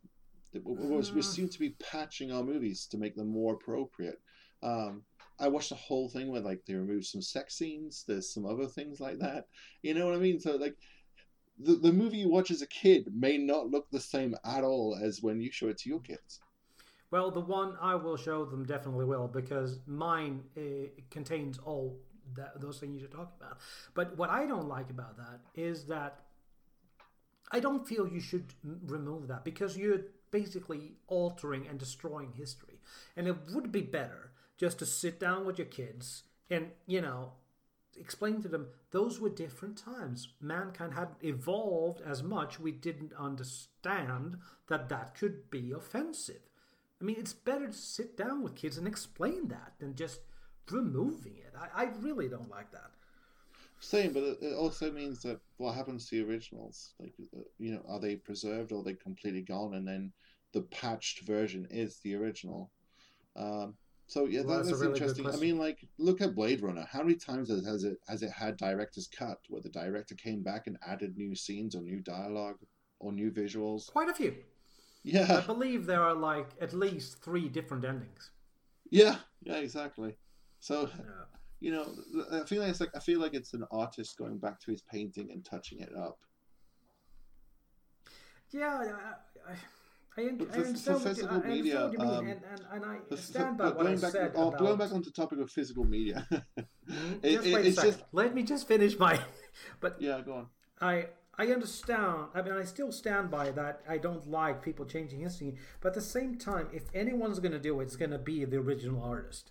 we, 0.53 0.61
we, 0.61 0.87
we 0.89 0.97
Mm. 1.01 1.25
seem 1.25 1.49
to 1.49 1.59
be 1.61 1.71
patching 1.79 2.33
our 2.33 2.43
movies 2.43 2.87
to 2.87 2.99
make 2.99 3.15
them 3.15 3.29
more 3.29 3.55
appropriate. 3.55 4.21
Um, 4.63 5.05
I 5.39 5.47
watched 5.49 5.69
the 5.69 5.77
whole 5.77 6.09
thing 6.09 6.29
where 6.29 6.41
like 6.41 6.65
they 6.67 6.75
removed 6.75 7.07
some 7.07 7.23
sex 7.23 7.55
scenes. 7.57 8.05
There's 8.07 8.29
some 8.35 8.45
other 8.45 8.67
things 8.67 9.01
like 9.01 9.19
that. 9.21 9.47
You 9.83 9.95
know 9.95 10.07
what 10.07 10.15
I 10.17 10.19
mean? 10.19 10.41
So 10.41 10.57
like, 10.57 10.77
the 11.59 11.75
the 11.77 11.93
movie 11.93 12.19
you 12.19 12.29
watch 12.29 12.51
as 12.51 12.63
a 12.63 12.67
kid 12.67 13.09
may 13.15 13.39
not 13.39 13.71
look 13.71 13.89
the 13.91 14.01
same 14.01 14.35
at 14.45 14.65
all 14.65 14.99
as 15.01 15.23
when 15.23 15.41
you 15.41 15.51
show 15.53 15.69
it 15.69 15.79
to 15.79 15.89
your 15.89 16.01
kids. 16.01 16.41
Well, 17.11 17.31
the 17.31 17.41
one 17.41 17.77
I 17.81 17.97
will 17.97 18.17
show 18.17 18.45
them 18.45 18.65
definitely 18.65 19.05
will 19.05 19.27
because 19.27 19.81
mine 19.87 20.43
uh, 20.57 20.61
contains 21.11 21.59
all 21.59 21.99
that, 22.37 22.61
those 22.61 22.79
things 22.79 23.01
you're 23.01 23.11
talking 23.11 23.35
about. 23.41 23.59
But 23.95 24.17
what 24.17 24.31
I 24.31 24.47
don't 24.47 24.69
like 24.69 24.91
about 24.91 25.17
that 25.17 25.41
is 25.55 25.87
that 25.87 26.21
I 27.51 27.59
don't 27.61 27.87
feel 27.87 28.07
you 28.07 28.21
should 28.21 28.55
remove 28.63 29.29
that 29.29 29.45
because 29.45 29.77
you're 29.77 30.03
basically 30.31 30.93
altering 31.09 31.67
and 31.67 31.79
destroying 31.79 32.33
history. 32.33 32.81
And 33.17 33.27
it 33.27 33.37
would 33.53 33.73
be 33.73 33.83
better 33.83 34.31
just 34.57 34.79
to 34.79 34.87
sit 34.87 35.19
down 35.19 35.45
with 35.45 35.59
your 35.59 35.67
kids 35.67 36.23
and, 36.49 36.69
you 36.87 37.01
know, 37.01 37.33
explain 37.99 38.41
to 38.43 38.49
them 38.49 38.69
those 38.93 39.21
were 39.21 39.29
different 39.29 39.77
times. 39.77 40.29
Mankind 40.41 40.95
hadn't 40.95 41.23
evolved 41.23 42.01
as 42.03 42.23
much. 42.23 42.61
We 42.61 42.71
didn't 42.71 43.13
understand 43.19 44.37
that 44.69 44.89
that 44.89 45.17
could 45.17 45.51
be 45.51 45.73
offensive. 45.73 46.50
I 47.01 47.05
mean, 47.05 47.17
it's 47.19 47.33
better 47.33 47.67
to 47.67 47.73
sit 47.73 48.17
down 48.17 48.43
with 48.43 48.55
kids 48.55 48.77
and 48.77 48.87
explain 48.87 49.49
that 49.49 49.73
than 49.79 49.95
just 49.95 50.21
removing 50.71 51.37
it. 51.37 51.55
I, 51.59 51.85
I 51.85 51.89
really 52.01 52.29
don't 52.29 52.51
like 52.51 52.71
that. 52.73 52.91
Same, 53.81 54.13
but 54.13 54.23
it 54.23 54.39
it 54.43 54.55
also 54.55 54.93
means 54.93 55.23
that 55.23 55.41
what 55.57 55.75
happens 55.75 56.09
to 56.09 56.17
the 56.17 56.31
originals? 56.31 56.93
Like, 57.01 57.15
uh, 57.35 57.41
you 57.59 57.73
know, 57.73 57.83
are 57.89 57.99
they 57.99 58.17
preserved 58.17 58.73
or 58.73 58.81
are 58.81 58.85
they 58.85 58.95
completely 58.95 59.41
gone? 59.41 59.75
And 59.75 59.89
then 59.89 60.13
the 60.53 60.63
patched 60.63 61.21
version 61.21 61.67
is 61.71 61.99
the 62.01 62.15
original. 62.15 62.71
Um, 63.37 63.75
so 64.07 64.27
yeah, 64.27 64.43
Well, 64.43 64.59
that, 64.59 64.65
that's 64.65 64.69
a 64.69 64.71
that's 64.73 64.81
really 64.81 64.93
interesting. 64.93 65.27
I 65.29 65.37
mean, 65.37 65.59
like, 65.59 65.79
look 65.97 66.21
at 66.21 66.35
Blade 66.35 66.61
Runner. 66.61 66.87
How 66.91 67.03
many 67.03 67.15
times 67.15 67.49
has 67.49 67.85
it 67.85 67.97
has 68.07 68.23
it 68.23 68.31
had 68.31 68.59
director's 68.59 69.07
cut 69.07 69.39
where 69.49 69.63
the 69.63 69.71
director 69.71 70.15
came 70.15 70.43
back 70.43 70.67
and 70.67 70.77
added 70.87 71.17
new 71.17 71.35
scenes 71.35 71.75
or 71.75 71.81
new 71.81 72.01
dialogue 72.01 72.59
or 72.99 73.13
new 73.13 73.31
visuals? 73.31 73.87
Quite 73.91 74.11
a 74.11 74.15
few. 74.15 74.35
I 75.07 75.41
believe 75.47 75.87
there 75.87 76.03
are 76.03 76.15
like 76.15 76.49
at 76.61 76.73
least 76.73 77.23
three 77.23 77.49
different 77.49 77.85
endings. 77.85 78.31
yeah, 78.91 79.17
yeah, 79.43 79.57
exactly. 79.57 80.17
So 80.61 80.91
Yeah. 80.97 81.05
you 81.61 81.71
know, 81.73 81.87
I 82.33 82.45
feel 82.45 82.61
like 82.63 82.71
it's 82.71 82.81
like 82.81 82.95
I 82.95 83.01
feel 83.01 83.21
like 83.21 83.35
it's 83.35 83.53
an 83.55 83.65
artist 83.71 84.17
going 84.19 84.39
back 84.39 84.61
to 84.61 84.71
his 84.71 84.83
painting 84.83 85.31
and 85.33 85.45
touching 85.45 85.81
it 85.81 85.95
up. 85.97 86.19
Yeah, 88.51 88.79
I, 89.47 89.53
I, 89.53 89.55
I, 90.19 90.27
un- 90.29 90.37
But 90.39 90.49
I 90.49 90.53
for- 90.53 90.61
for 90.61 90.67
understand, 90.67 90.95
what 90.97 91.05
you, 91.05 91.15
physical 91.15 91.37
I 91.45 91.47
media, 91.49 91.81
what 91.85 91.93
you 91.93 91.99
mean, 91.99 92.09
um, 92.09 92.27
and, 92.27 92.41
and, 92.51 92.61
and 92.73 92.85
I 93.13 93.17
stand 93.17 93.59
by 93.59 93.69
what 93.69 93.81
I 93.81 93.83
going 93.85 94.01
back, 94.01 94.13
said 94.13 94.33
oh, 94.35 94.49
about... 94.49 94.59
going 94.59 94.77
back 94.79 94.93
onto 94.93 95.05
the 95.05 95.13
topic 95.13 95.39
of 95.39 95.51
physical 95.51 95.85
media. 95.85 96.27
Mhm. 96.91 97.21
it- 97.23 97.33
just 97.37 97.47
it- 97.47 97.55
wait 97.55 97.65
a 97.65 97.69
it's 97.69 97.77
second. 97.77 97.93
just- 97.93 98.05
Let 98.13 98.35
me 98.35 98.43
just 98.43 98.67
finish 98.67 98.99
my... 98.99 99.21
But 99.81 100.03
yeah, 100.03 100.21
go 100.23 100.33
on. 100.35 100.47
I 100.81 101.07
I 101.41 101.47
understand. 101.47 102.27
I 102.35 102.43
mean, 102.43 102.53
I 102.53 102.65
still 102.65 102.93
stand 102.93 103.31
by 103.31 103.51
that. 103.53 103.81
I 103.89 103.97
don't 103.97 104.31
like 104.31 104.63
people 104.63 104.85
changing 104.85 105.21
history, 105.21 105.55
but 105.81 105.89
at 105.89 105.95
the 105.95 106.03
same 106.03 106.37
time, 106.37 106.69
if 106.71 106.83
anyone's 106.95 107.39
going 107.39 107.53
to 107.53 107.59
do 107.59 107.81
it, 107.81 107.85
it's 107.85 107.97
going 107.97 108.11
to 108.11 108.19
be 108.19 108.45
the 108.45 108.59
original 108.59 109.03
artist. 109.03 109.51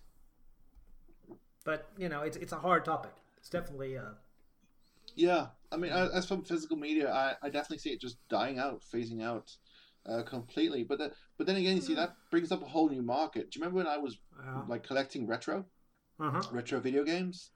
But 1.66 1.90
you 1.98 2.08
know, 2.08 2.22
it's 2.22 2.38
it's 2.38 2.52
a 2.52 2.60
hard 2.60 2.86
topic. 2.86 3.14
It's 3.40 3.50
definitely 3.50 3.98
uh, 3.98 4.14
Yeah, 5.16 5.48
I 5.72 5.78
mean, 5.78 5.92
as 5.92 6.28
for 6.28 6.38
physical 6.44 6.78
media, 6.78 7.12
I, 7.12 7.34
I 7.42 7.50
definitely 7.50 7.80
see 7.80 7.90
it 7.90 8.02
just 8.02 8.18
dying 8.30 8.60
out, 8.60 8.84
phasing 8.94 9.24
out 9.24 9.52
uh, 10.06 10.22
completely. 10.22 10.84
But 10.84 11.00
the, 11.00 11.12
but 11.40 11.48
then 11.48 11.56
again, 11.56 11.76
you 11.76 11.82
see 11.82 11.96
that 11.96 12.14
brings 12.30 12.52
up 12.52 12.62
a 12.62 12.68
whole 12.68 12.90
new 12.90 13.02
market. 13.02 13.50
Do 13.50 13.58
you 13.58 13.66
remember 13.66 13.78
when 13.78 13.88
I 13.88 13.98
was 13.98 14.16
uh, 14.40 14.62
like 14.68 14.84
collecting 14.84 15.26
retro 15.26 15.66
uh-huh. 16.20 16.44
retro 16.52 16.80
video 16.80 17.04
games? 17.04 17.50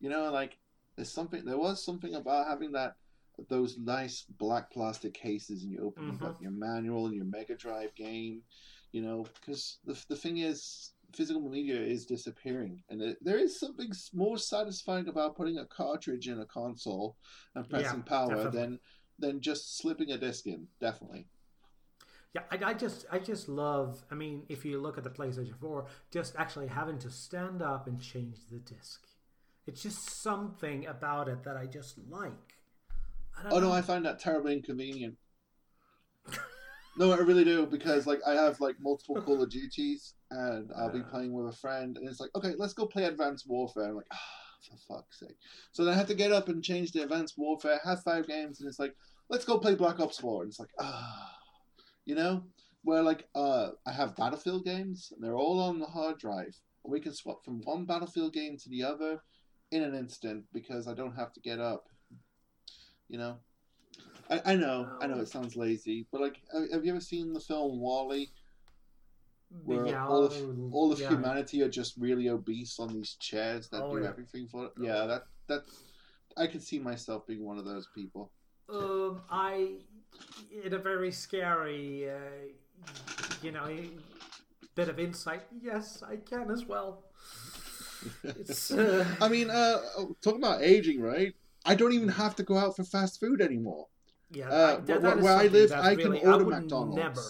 You 0.00 0.10
know, 0.10 0.32
like 0.32 0.58
there's 0.96 1.12
something. 1.12 1.44
There 1.44 1.56
was 1.56 1.84
something 1.84 2.16
about 2.16 2.48
having 2.48 2.72
that 2.72 2.96
those 3.48 3.78
nice 3.78 4.24
black 4.38 4.70
plastic 4.70 5.14
cases, 5.14 5.62
and 5.62 5.72
you 5.72 5.80
open 5.84 6.06
you've 6.06 6.20
got 6.20 6.34
mm-hmm. 6.34 6.42
your 6.42 6.52
manual 6.52 7.06
and 7.06 7.14
your 7.14 7.26
Mega 7.26 7.56
Drive 7.56 7.94
game. 7.94 8.42
You 8.92 9.02
know, 9.02 9.26
because 9.34 9.78
the 9.84 9.96
the 10.08 10.16
thing 10.16 10.38
is. 10.38 10.92
Physical 11.14 11.48
media 11.48 11.80
is 11.80 12.04
disappearing, 12.04 12.82
and 12.90 13.00
it, 13.00 13.16
there 13.22 13.38
is 13.38 13.60
something 13.60 13.92
more 14.12 14.36
satisfying 14.36 15.06
about 15.06 15.36
putting 15.36 15.58
a 15.58 15.64
cartridge 15.66 16.26
in 16.26 16.40
a 16.40 16.44
console 16.46 17.16
and 17.54 17.66
pressing 17.70 18.02
power 18.02 18.34
definitely. 18.34 18.60
than 18.60 18.80
than 19.20 19.40
just 19.40 19.78
slipping 19.78 20.10
a 20.10 20.18
disc 20.18 20.46
in. 20.46 20.66
Definitely. 20.80 21.28
Yeah, 22.34 22.42
I, 22.50 22.70
I 22.70 22.74
just 22.74 23.06
I 23.10 23.20
just 23.20 23.48
love. 23.48 24.04
I 24.10 24.16
mean, 24.16 24.42
if 24.48 24.64
you 24.64 24.80
look 24.80 24.98
at 24.98 25.04
the 25.04 25.10
PlayStation 25.10 25.56
Four, 25.60 25.86
just 26.10 26.34
actually 26.36 26.66
having 26.66 26.98
to 26.98 27.08
stand 27.08 27.62
up 27.62 27.86
and 27.86 28.02
change 28.02 28.38
the 28.50 28.58
disc. 28.58 29.06
It's 29.64 29.82
just 29.82 30.10
something 30.10 30.86
about 30.86 31.28
it 31.28 31.44
that 31.44 31.56
I 31.56 31.66
just 31.66 31.98
like. 32.10 32.55
Oh 33.50 33.58
no. 33.60 33.72
I 33.72 33.82
find 33.82 34.04
that 34.04 34.18
terribly 34.18 34.54
inconvenient. 34.54 35.16
no, 36.98 37.12
I 37.12 37.18
really 37.18 37.44
do 37.44 37.66
because 37.66 38.06
like 38.06 38.20
I 38.26 38.32
have 38.34 38.60
like 38.60 38.76
multiple 38.80 39.20
Call 39.20 39.42
of 39.42 39.50
Duties 39.50 40.14
and 40.30 40.70
I'll 40.76 40.92
be 40.92 41.02
playing 41.02 41.32
with 41.32 41.52
a 41.52 41.56
friend 41.56 41.96
and 41.96 42.08
it's 42.08 42.20
like 42.20 42.30
okay, 42.34 42.52
let's 42.58 42.72
go 42.72 42.86
play 42.86 43.04
Advanced 43.04 43.46
Warfare. 43.48 43.84
I'm 43.90 43.96
like 43.96 44.06
ah, 44.12 44.18
for 44.68 44.94
fuck's 44.96 45.20
sake. 45.20 45.36
So 45.72 45.84
then 45.84 45.94
I 45.94 45.96
have 45.96 46.08
to 46.08 46.14
get 46.14 46.32
up 46.32 46.48
and 46.48 46.64
change 46.64 46.92
the 46.92 47.02
Advanced 47.02 47.34
Warfare, 47.36 47.80
have 47.84 48.02
five 48.02 48.26
games, 48.26 48.60
and 48.60 48.68
it's 48.68 48.78
like 48.78 48.94
let's 49.28 49.44
go 49.44 49.58
play 49.58 49.74
Black 49.74 50.00
Ops 50.00 50.18
Four. 50.18 50.42
And 50.42 50.50
it's 50.50 50.58
like 50.60 50.72
ah, 50.80 51.36
you 52.06 52.14
know, 52.14 52.44
where 52.82 53.02
like 53.02 53.28
uh 53.34 53.70
I 53.86 53.92
have 53.92 54.16
Battlefield 54.16 54.64
games 54.64 55.12
and 55.14 55.22
they're 55.22 55.36
all 55.36 55.60
on 55.60 55.78
the 55.78 55.86
hard 55.86 56.18
drive. 56.18 56.58
and 56.84 56.92
We 56.92 57.00
can 57.00 57.12
swap 57.14 57.44
from 57.44 57.60
one 57.64 57.84
Battlefield 57.84 58.32
game 58.32 58.56
to 58.58 58.68
the 58.70 58.82
other 58.84 59.22
in 59.70 59.82
an 59.82 59.94
instant 59.94 60.44
because 60.52 60.88
I 60.88 60.94
don't 60.94 61.16
have 61.16 61.32
to 61.34 61.40
get 61.40 61.60
up. 61.60 61.84
You 63.08 63.18
know. 63.18 63.36
I, 64.28 64.40
I 64.44 64.56
know, 64.56 64.88
I 65.00 65.06
know 65.06 65.20
it 65.20 65.28
sounds 65.28 65.54
lazy, 65.54 66.06
but 66.10 66.20
like, 66.20 66.40
have, 66.72 66.84
you 66.84 66.90
ever 66.90 67.00
seen 67.00 67.32
the 67.32 67.38
film 67.38 67.80
WALL-E, 67.80 68.28
where 69.64 69.86
Yeah, 69.86 70.04
all 70.04 70.24
of 70.24 70.34
all 70.72 70.92
of 70.92 70.98
yeah. 70.98 71.10
humanity 71.10 71.62
are 71.62 71.68
just 71.68 71.96
really 71.96 72.28
obese 72.28 72.80
on 72.80 72.92
these 72.92 73.14
chairs 73.20 73.68
that 73.68 73.82
Oh, 73.82 73.96
do 73.96 74.02
yeah. 74.02 74.08
everything 74.08 74.48
for 74.48 74.66
it? 74.66 74.72
Yeah, 74.80 75.06
that 75.06 75.26
that's. 75.46 75.70
I 76.36 76.48
could 76.48 76.62
see 76.62 76.78
myself 76.80 77.26
being 77.26 77.44
one 77.44 77.56
of 77.56 77.64
those 77.64 77.88
people. 77.94 78.32
Um, 78.68 79.22
I, 79.30 79.76
in 80.64 80.74
a 80.74 80.78
very 80.78 81.12
scary, 81.12 82.10
uh, 82.10 82.18
you 83.42 83.52
know, 83.52 83.68
bit 84.74 84.88
of 84.88 84.98
insight. 84.98 85.44
Yes, 85.62 86.02
I 86.02 86.16
can 86.16 86.50
as 86.50 86.66
well. 86.66 87.04
It's. 88.24 88.72
Uh, 88.72 89.06
I 89.20 89.28
mean, 89.28 89.50
uh, 89.50 89.78
oh, 89.98 90.16
talking 90.20 90.42
about 90.42 90.62
aging, 90.62 91.00
right? 91.00 91.34
I 91.66 91.74
don't 91.74 91.92
even 91.92 92.08
have 92.08 92.36
to 92.36 92.42
go 92.42 92.56
out 92.56 92.76
for 92.76 92.84
fast 92.84 93.20
food 93.20 93.40
anymore. 93.40 93.86
yeah, 94.30 94.48
uh, 94.48 94.80
that, 94.80 95.02
that 95.02 95.20
where 95.20 95.36
I 95.36 95.46
live, 95.48 95.72
I 95.72 95.94
can 95.94 96.12
really, 96.12 96.24
order 96.24 96.54
I 96.54 96.60
McDonald's. 96.60 96.96
Never 96.96 97.22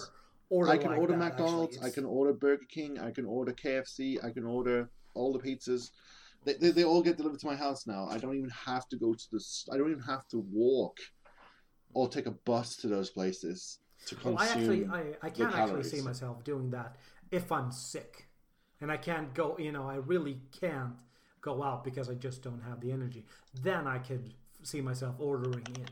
order 0.48 0.70
I 0.70 0.78
can 0.78 0.90
like 0.90 1.00
order 1.00 1.12
that, 1.14 1.18
McDonald's. 1.18 1.78
I 1.82 1.90
can 1.90 2.04
order 2.04 2.32
Burger 2.32 2.64
King. 2.68 2.98
I 2.98 3.10
can 3.10 3.24
order 3.24 3.52
KFC. 3.52 4.22
I 4.24 4.30
can 4.30 4.44
order 4.44 4.90
all 5.14 5.32
the 5.32 5.38
pizzas. 5.38 5.90
They, 6.44 6.54
they, 6.54 6.70
they 6.70 6.84
all 6.84 7.02
get 7.02 7.16
delivered 7.16 7.40
to 7.40 7.46
my 7.46 7.56
house 7.56 7.86
now. 7.86 8.06
I 8.08 8.18
don't 8.18 8.36
even 8.36 8.50
have 8.50 8.88
to 8.88 8.96
go 8.96 9.14
to 9.14 9.24
this. 9.32 9.68
I 9.72 9.76
don't 9.76 9.90
even 9.90 10.02
have 10.02 10.28
to 10.28 10.44
walk 10.52 10.98
or 11.94 12.08
take 12.08 12.26
a 12.26 12.30
bus 12.30 12.76
to 12.76 12.88
those 12.88 13.10
places 13.10 13.78
to 14.06 14.14
consume. 14.14 14.34
Well, 14.34 14.42
I 14.42 14.48
actually, 14.48 14.86
I, 14.86 15.04
I 15.22 15.30
can't 15.30 15.54
actually 15.54 15.84
see 15.84 16.02
myself 16.02 16.44
doing 16.44 16.70
that 16.70 16.96
if 17.30 17.50
I'm 17.50 17.72
sick, 17.72 18.28
and 18.80 18.92
I 18.92 18.96
can't 18.96 19.34
go. 19.34 19.56
You 19.58 19.72
know, 19.72 19.88
I 19.88 19.96
really 19.96 20.40
can't 20.60 20.92
go 21.46 21.62
out 21.62 21.84
because 21.84 22.10
I 22.10 22.14
just 22.14 22.42
don't 22.42 22.62
have 22.68 22.80
the 22.80 22.90
energy. 22.98 23.24
Then 23.62 23.86
I 23.86 23.98
could 23.98 24.34
see 24.62 24.80
myself 24.80 25.14
ordering 25.18 25.64
in. 25.78 25.86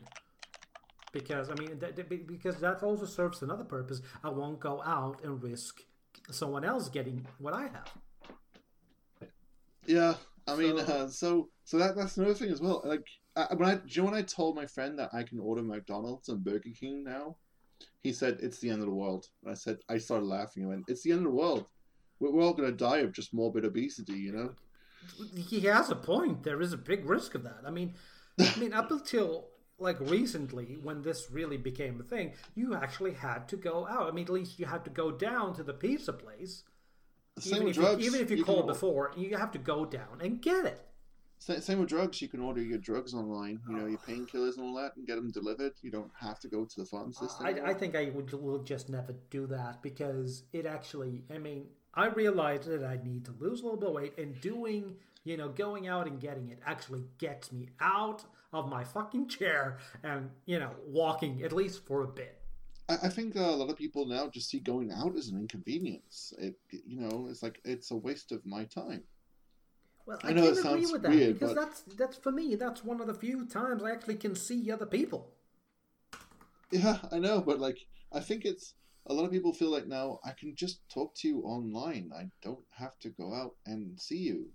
Because 1.13 1.49
I 1.49 1.55
mean, 1.55 1.79
that, 1.79 1.95
that- 1.95 2.27
because 2.27 2.57
that 2.59 2.83
also 2.83 3.05
serves 3.05 3.41
another 3.41 3.63
purpose. 3.63 4.01
I 4.23 4.29
won't 4.29 4.59
go 4.59 4.83
out 4.83 5.23
and 5.23 5.41
risk 5.41 5.81
someone 6.29 6.65
else 6.65 6.89
getting 6.89 7.25
what 7.39 7.53
I 7.53 7.63
have. 7.75 7.89
Yeah, 9.87 10.15
I 10.47 10.55
mean, 10.55 10.77
So- 10.77 10.93
uh, 10.93 11.07
so 11.07 11.49
so 11.63 11.77
that 11.77 11.95
that's 11.95 12.17
another 12.17 12.33
thing 12.33 12.51
as 12.51 12.61
well. 12.61 12.81
Like 12.83 13.05
I, 13.35 13.53
when 13.55 13.69
I, 13.69 13.75
do 13.75 13.81
you 13.87 14.01
know 14.01 14.11
when 14.11 14.19
I 14.19 14.23
told 14.23 14.55
my 14.55 14.65
friend 14.65 14.99
that 14.99 15.09
I 15.13 15.23
can 15.23 15.39
order 15.39 15.61
McDonald's 15.63 16.29
and 16.29 16.43
Burger 16.43 16.69
King 16.79 17.03
now, 17.03 17.37
he 18.03 18.11
said 18.11 18.39
it's 18.41 18.59
the 18.59 18.69
end 18.69 18.79
of 18.81 18.87
the 18.87 18.93
world. 19.03 19.25
And 19.43 19.51
I 19.51 19.55
said 19.55 19.77
I 19.89 19.97
started 19.97 20.25
laughing. 20.25 20.63
I 20.63 20.67
went, 20.67 20.85
it's 20.87 21.03
the 21.03 21.11
end 21.11 21.19
of 21.25 21.31
the 21.31 21.37
world. 21.43 21.65
We're, 22.19 22.31
we're 22.31 22.43
all 22.43 22.53
gonna 22.53 22.71
die 22.71 22.99
of 22.99 23.13
just 23.13 23.33
morbid 23.33 23.63
obesity, 23.65 24.13
you 24.27 24.33
know. 24.33 24.49
He 25.35 25.61
has 25.61 25.89
a 25.89 25.95
point. 25.95 26.43
There 26.43 26.61
is 26.61 26.73
a 26.73 26.77
big 26.77 27.05
risk 27.05 27.35
of 27.35 27.43
that. 27.43 27.61
I 27.65 27.69
mean, 27.69 27.93
I 28.39 28.55
mean, 28.57 28.73
up 28.73 28.91
until 28.91 29.47
like 29.77 29.99
recently 29.99 30.77
when 30.81 31.01
this 31.01 31.27
really 31.31 31.57
became 31.57 31.99
a 31.99 32.03
thing, 32.03 32.33
you 32.55 32.75
actually 32.75 33.13
had 33.13 33.47
to 33.49 33.57
go 33.57 33.87
out. 33.87 34.07
I 34.07 34.11
mean, 34.11 34.25
at 34.25 34.31
least 34.31 34.59
you 34.59 34.65
had 34.65 34.83
to 34.85 34.89
go 34.89 35.11
down 35.11 35.53
to 35.55 35.63
the 35.63 35.73
pizza 35.73 36.13
place. 36.13 36.63
Same 37.39 37.55
even 37.55 37.65
with 37.65 37.77
if 37.77 37.83
drugs. 37.83 38.01
You, 38.01 38.07
even 38.07 38.21
if 38.21 38.31
you, 38.31 38.37
can 38.37 38.45
called 38.45 38.65
or- 38.65 38.73
before, 38.73 39.11
you 39.17 39.37
have 39.37 39.51
to 39.51 39.59
go 39.59 39.85
down 39.85 40.21
and 40.21 40.41
get 40.41 40.65
it. 40.65 40.81
Same 41.37 41.79
with 41.79 41.89
drugs. 41.89 42.21
You 42.21 42.29
can 42.29 42.39
order 42.39 42.61
your 42.61 42.77
drugs 42.77 43.13
online. 43.13 43.59
You 43.67 43.75
know 43.75 43.85
your 43.85 43.99
painkillers 43.99 44.57
and 44.57 44.65
all 44.65 44.73
that, 44.75 44.95
and 44.95 45.05
get 45.05 45.15
them 45.15 45.31
delivered. 45.31 45.73
You 45.81 45.91
don't 45.91 46.09
have 46.19 46.39
to 46.39 46.47
go 46.47 46.65
to 46.65 46.79
the 46.79 46.85
pharmacist. 46.85 47.39
I. 47.41 47.49
I 47.63 47.73
think 47.73 47.95
I 47.95 48.09
would 48.15 48.31
will 48.33 48.63
just 48.63 48.89
never 48.89 49.13
do 49.29 49.45
that 49.47 49.83
because 49.83 50.43
it 50.53 50.65
actually. 50.65 51.23
I 51.29 51.37
mean, 51.37 51.67
I 51.95 52.07
realized 52.07 52.67
that 52.67 52.83
I 52.83 52.99
need 53.03 53.25
to 53.25 53.33
lose 53.39 53.61
a 53.61 53.63
little 53.63 53.79
bit 53.79 53.89
of 53.89 53.95
weight, 53.95 54.17
and 54.17 54.39
doing 54.41 54.95
you 55.23 55.37
know 55.37 55.49
going 55.49 55.87
out 55.87 56.07
and 56.07 56.19
getting 56.19 56.49
it 56.49 56.59
actually 56.65 57.03
gets 57.17 57.51
me 57.51 57.69
out 57.79 58.23
of 58.53 58.69
my 58.69 58.83
fucking 58.83 59.27
chair 59.27 59.77
and 60.03 60.29
you 60.45 60.59
know 60.59 60.71
walking 60.87 61.43
at 61.43 61.51
least 61.51 61.85
for 61.85 62.03
a 62.03 62.07
bit. 62.07 62.41
I, 62.87 62.93
I 63.03 63.09
think 63.09 63.35
uh, 63.35 63.39
a 63.41 63.55
lot 63.55 63.69
of 63.69 63.77
people 63.77 64.05
now 64.05 64.27
just 64.27 64.49
see 64.49 64.59
going 64.59 64.91
out 64.91 65.15
as 65.15 65.29
an 65.29 65.39
inconvenience. 65.39 66.33
It, 66.37 66.55
you 66.69 66.99
know, 66.99 67.27
it's 67.29 67.41
like 67.43 67.59
it's 67.65 67.91
a 67.91 67.95
waste 67.95 68.31
of 68.31 68.45
my 68.45 68.65
time. 68.65 69.03
Well, 70.05 70.19
I 70.23 70.29
I, 70.29 70.33
know 70.33 70.43
it 70.43 70.51
agree 70.51 70.61
sounds 70.61 70.91
with 70.91 71.01
that 71.01 71.11
weird, 71.11 71.39
because 71.39 71.55
but- 71.55 71.61
that's 71.61 71.81
that's 71.97 72.17
for 72.17 72.31
me. 72.31 72.55
That's 72.55 72.83
one 72.83 73.01
of 73.01 73.07
the 73.07 73.13
few 73.13 73.45
times 73.47 73.83
I 73.83 73.91
actually 73.91 74.15
can 74.15 74.35
see 74.35 74.71
other 74.71 74.85
people. 74.85 75.31
Yeah, 76.71 76.97
I 77.11 77.19
know, 77.19 77.41
but 77.41 77.59
like, 77.59 77.85
I 78.11 78.19
think 78.19 78.43
it's 78.45 78.73
a 79.07 79.13
lot 79.13 79.25
of 79.25 79.31
people 79.31 79.53
feel 79.53 79.69
like 79.69 79.87
now 79.87 80.19
I 80.25 80.31
can 80.31 80.55
just 80.55 80.87
talk 80.89 81.13
to 81.15 81.27
you 81.27 81.41
online. 81.41 82.11
I 82.15 82.29
don't 82.41 82.63
have 82.71 82.97
to 82.99 83.09
go 83.09 83.33
out 83.33 83.55
and 83.65 83.99
see 83.99 84.17
you. 84.17 84.47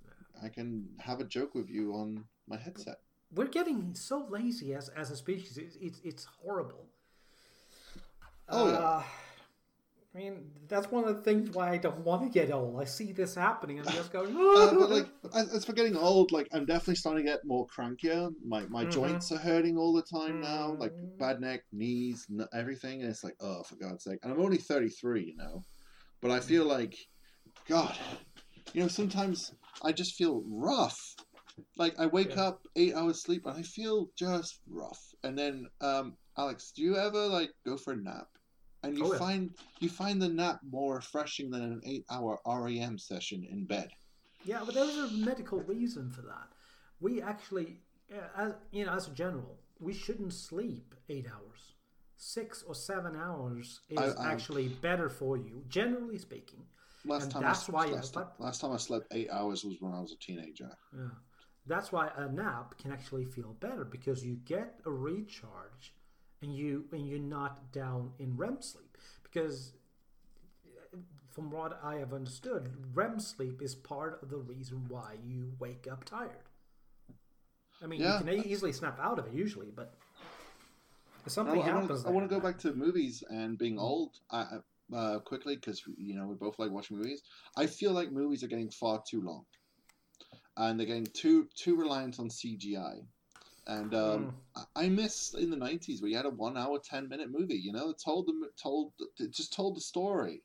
I 0.43 0.49
can 0.49 0.89
have 0.99 1.21
a 1.21 1.25
joke 1.25 1.55
with 1.55 1.69
you 1.69 1.93
on 1.93 2.25
my 2.49 2.57
headset. 2.57 3.01
We're 3.33 3.47
getting 3.47 3.95
so 3.95 4.27
lazy 4.29 4.75
as 4.75 4.89
as 4.91 5.11
a 5.11 5.17
species. 5.17 5.57
It's 5.57 5.77
it's, 5.81 6.01
it's 6.03 6.25
horrible. 6.25 6.87
Oh, 8.49 8.69
yeah. 8.69 8.79
Uh, 8.79 9.03
I 10.13 10.19
mean, 10.19 10.51
that's 10.69 10.91
one 10.91 11.05
of 11.05 11.17
the 11.17 11.23
things 11.23 11.51
why 11.51 11.71
I 11.71 11.77
don't 11.77 12.01
want 12.01 12.23
to 12.23 12.29
get 12.29 12.51
old. 12.53 12.81
I 12.81 12.85
see 12.85 13.13
this 13.13 13.37
happening 13.37 13.79
and 13.79 13.89
I'm 13.89 13.95
just 13.95 14.13
going. 14.13 14.35
Uh, 14.37 14.75
but 14.75 14.91
like, 14.91 15.07
as, 15.35 15.65
for 15.65 15.73
getting 15.73 15.97
old, 15.97 16.33
like 16.33 16.49
I'm 16.53 16.67
definitely 16.67 16.97
starting 16.97 17.25
to 17.25 17.31
get 17.31 17.41
more 17.45 17.67
crankier. 17.69 18.33
My 18.45 18.67
my 18.69 18.85
Mhm. 18.85 18.93
joints 18.93 19.31
are 19.31 19.39
hurting 19.39 19.77
all 19.79 19.93
the 19.93 20.03
time 20.03 20.41
now, 20.41 20.75
like 20.79 20.93
Mhm. 21.05 21.19
bad 21.19 21.41
neck, 21.41 21.61
knees, 21.73 22.27
everything, 22.53 23.03
and 23.03 23.11
it's 23.11 23.23
like, 23.23 23.37
oh, 23.41 23.63
for 23.63 23.77
God's 23.77 24.03
sake! 24.03 24.19
And 24.25 24.33
I'm 24.33 24.41
only 24.41 24.59
33, 24.59 25.25
you 25.27 25.37
know, 25.37 25.63
but 26.21 26.33
I 26.33 26.41
feel 26.41 26.65
like, 26.65 26.97
God, 27.69 27.97
you 28.75 28.83
know, 28.83 28.89
sometimes 28.89 29.53
I 29.85 29.93
just 29.93 30.17
feel 30.17 30.43
rough. 30.49 30.99
Like 31.77 31.95
I 32.01 32.07
wake 32.07 32.37
Yeah. 32.37 32.43
up 32.43 32.61
eight 32.75 32.95
hours 32.95 33.23
sleep 33.23 33.47
and 33.47 33.57
I 33.57 33.63
feel 33.63 34.09
just 34.19 34.59
rough. 34.69 35.01
And 35.23 35.39
then, 35.39 35.67
um, 35.81 36.17
Alex, 36.37 36.73
do 36.75 36.83
you 36.83 36.97
ever 36.97 37.27
like 37.29 37.51
go 37.65 37.77
for 37.77 37.93
a 37.93 37.97
nap? 37.97 38.27
And 38.83 38.97
you 38.97 39.05
Oh, 39.07 39.13
yeah. 39.13 39.19
find 39.19 39.51
you 39.81 39.89
find 39.89 40.21
the 40.21 40.29
nap 40.29 40.61
more 40.71 40.97
refreshing 40.97 41.51
than 41.51 41.63
an 41.63 41.81
eight-hour 41.85 42.41
REM 42.47 42.99
session 42.99 43.45
in 43.45 43.65
bed. 43.67 43.91
Yeah, 44.45 44.63
but 44.65 44.75
there's 44.75 44.97
a 44.97 45.09
medical 45.19 45.61
reason 45.61 46.11
for 46.11 46.23
that. 46.23 46.49
We 47.01 47.21
actually, 47.21 47.81
as 48.37 48.55
you 48.73 48.87
know, 48.87 48.93
as 48.93 49.09
a 49.09 49.11
general, 49.13 49.59
we 49.81 49.93
shouldn't 49.93 50.33
sleep 50.33 50.95
eight 51.09 51.27
hours. 51.27 51.75
Six 52.17 52.63
or 52.63 52.75
seven 52.75 53.17
hours 53.17 53.81
is 53.89 53.99
I- 53.99 54.13
I- 54.13 54.33
actually 54.33 54.69
better 54.69 55.09
for 55.09 55.37
you, 55.37 55.65
generally 55.69 56.19
speaking. 56.19 56.67
Last 57.05 57.25
And 57.25 57.33
time 57.33 57.43
that's 57.43 57.69
I, 57.69 57.73
why- 57.73 57.87
last, 57.87 58.13
but- 58.15 58.39
last 58.39 58.61
time 58.61 58.73
I 58.73 58.77
slept 58.77 59.07
eight 59.13 59.31
hours 59.31 59.65
was 59.65 59.81
when 59.81 59.93
I 59.95 60.01
was 60.01 60.13
a 60.13 60.17
teenager. 60.17 60.71
Yeah. 60.95 61.09
That's 61.67 61.93
why 61.93 62.11
a 62.17 62.29
nap 62.31 62.77
can 62.79 62.93
actually 62.93 63.25
feel 63.27 63.55
better 63.61 63.85
because 63.85 64.25
you 64.25 64.37
get 64.37 64.81
a 64.85 64.91
recharge 64.91 65.95
and 66.43 66.55
you 66.55 66.85
and 66.93 67.07
you're 67.07 67.19
not 67.19 67.73
down 67.73 68.13
in 68.19 68.37
REM 68.37 68.61
sleep 68.63 68.97
because 69.23 69.73
uh, 70.67 70.97
from 71.31 71.51
what 71.51 71.79
I 71.83 71.97
have 71.97 72.13
understood, 72.13 72.73
REM 72.95 73.21
sleep 73.21 73.61
is 73.63 73.75
part 73.75 74.23
of 74.23 74.31
the 74.31 74.39
reason 74.39 74.87
why 74.89 75.17
you 75.25 75.53
wake 75.59 75.87
up 75.91 76.05
tired. 76.05 76.45
I 77.83 77.87
mean, 77.87 78.01
Yeah. 78.01 78.19
you 78.19 78.25
can 78.25 78.47
easily 78.47 78.73
snap 78.73 78.99
out 79.01 79.19
of 79.19 79.27
it 79.27 79.33
usually, 79.33 79.71
but 79.71 79.95
if 81.25 81.33
something 81.33 81.61
I 81.61 81.65
happens, 81.65 82.05
I 82.05 82.11
want 82.11 82.29
to 82.29 82.35
go 82.35 82.41
back 82.41 82.59
to 82.61 82.75
movies 82.75 83.23
and 83.29 83.59
being 83.59 83.79
old 83.79 84.17
I, 84.31 84.41
I- 84.41 84.59
uh, 84.93 85.21
quickly 85.21 85.55
because 85.55 85.81
you 85.99 86.15
know 86.17 86.27
we 86.27 86.35
both 86.35 86.59
like 86.59 86.73
watching 86.73 86.97
movies. 86.97 87.23
I 87.57 87.67
feel 87.67 87.93
like 87.93 88.11
movies 88.11 88.43
are 88.43 88.49
getting 88.49 88.71
far 88.71 89.01
too 89.09 89.21
long, 89.23 89.45
and 90.57 90.79
they're 90.81 90.87
getting 90.87 91.07
too 91.07 91.49
too 91.55 91.77
reliant 91.77 92.19
on 92.19 92.29
CGI. 92.29 93.07
And 93.71 93.95
um, 93.95 94.35
I 94.57 94.85
I 94.85 94.89
miss 94.89 95.35
in 95.35 95.51
the 95.51 95.57
'90s 95.57 96.03
where 96.03 96.11
you 96.11 96.17
had 96.17 96.27
a 96.27 96.31
one-hour, 96.31 96.81
ten-minute 96.85 97.31
movie. 97.31 97.57
You 97.57 97.73
know, 97.73 97.91
it 97.91 98.01
told 98.05 98.27
them, 98.27 98.43
told, 98.61 98.93
it 99.19 99.33
just 99.33 99.53
told 99.53 99.77
the 99.77 99.81
story. 99.81 100.43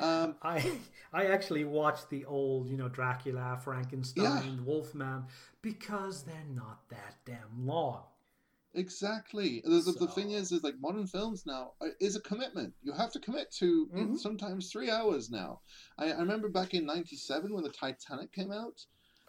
Um, 0.00 0.34
I 0.42 0.72
I 1.12 1.26
actually 1.26 1.64
watched 1.64 2.10
the 2.10 2.24
old, 2.24 2.68
you 2.68 2.76
know, 2.76 2.88
Dracula, 2.88 3.58
Frankenstein, 3.62 4.64
Wolfman 4.64 5.24
because 5.62 6.24
they're 6.24 6.46
not 6.54 6.88
that 6.90 7.16
damn 7.24 7.66
long. 7.66 8.02
Exactly. 8.74 9.62
The, 9.64 9.80
the, 9.80 9.92
the 10.00 10.08
thing 10.08 10.32
is, 10.32 10.52
is 10.52 10.62
like 10.62 10.74
modern 10.78 11.06
films 11.06 11.44
now 11.46 11.72
uh, 11.80 11.88
is 12.00 12.16
a 12.16 12.20
commitment. 12.20 12.74
You 12.82 12.92
have 12.92 13.10
to 13.12 13.18
commit 13.18 13.50
to 13.58 13.88
Mhm. 13.94 14.18
sometimes 14.18 14.70
three 14.70 14.90
hours 14.90 15.30
now. 15.30 15.60
I, 15.98 16.12
I 16.12 16.18
remember 16.20 16.48
back 16.48 16.74
in 16.74 16.84
'97 16.86 17.52
when 17.54 17.64
the 17.64 17.70
Titanic 17.70 18.32
came 18.32 18.52
out, 18.52 18.78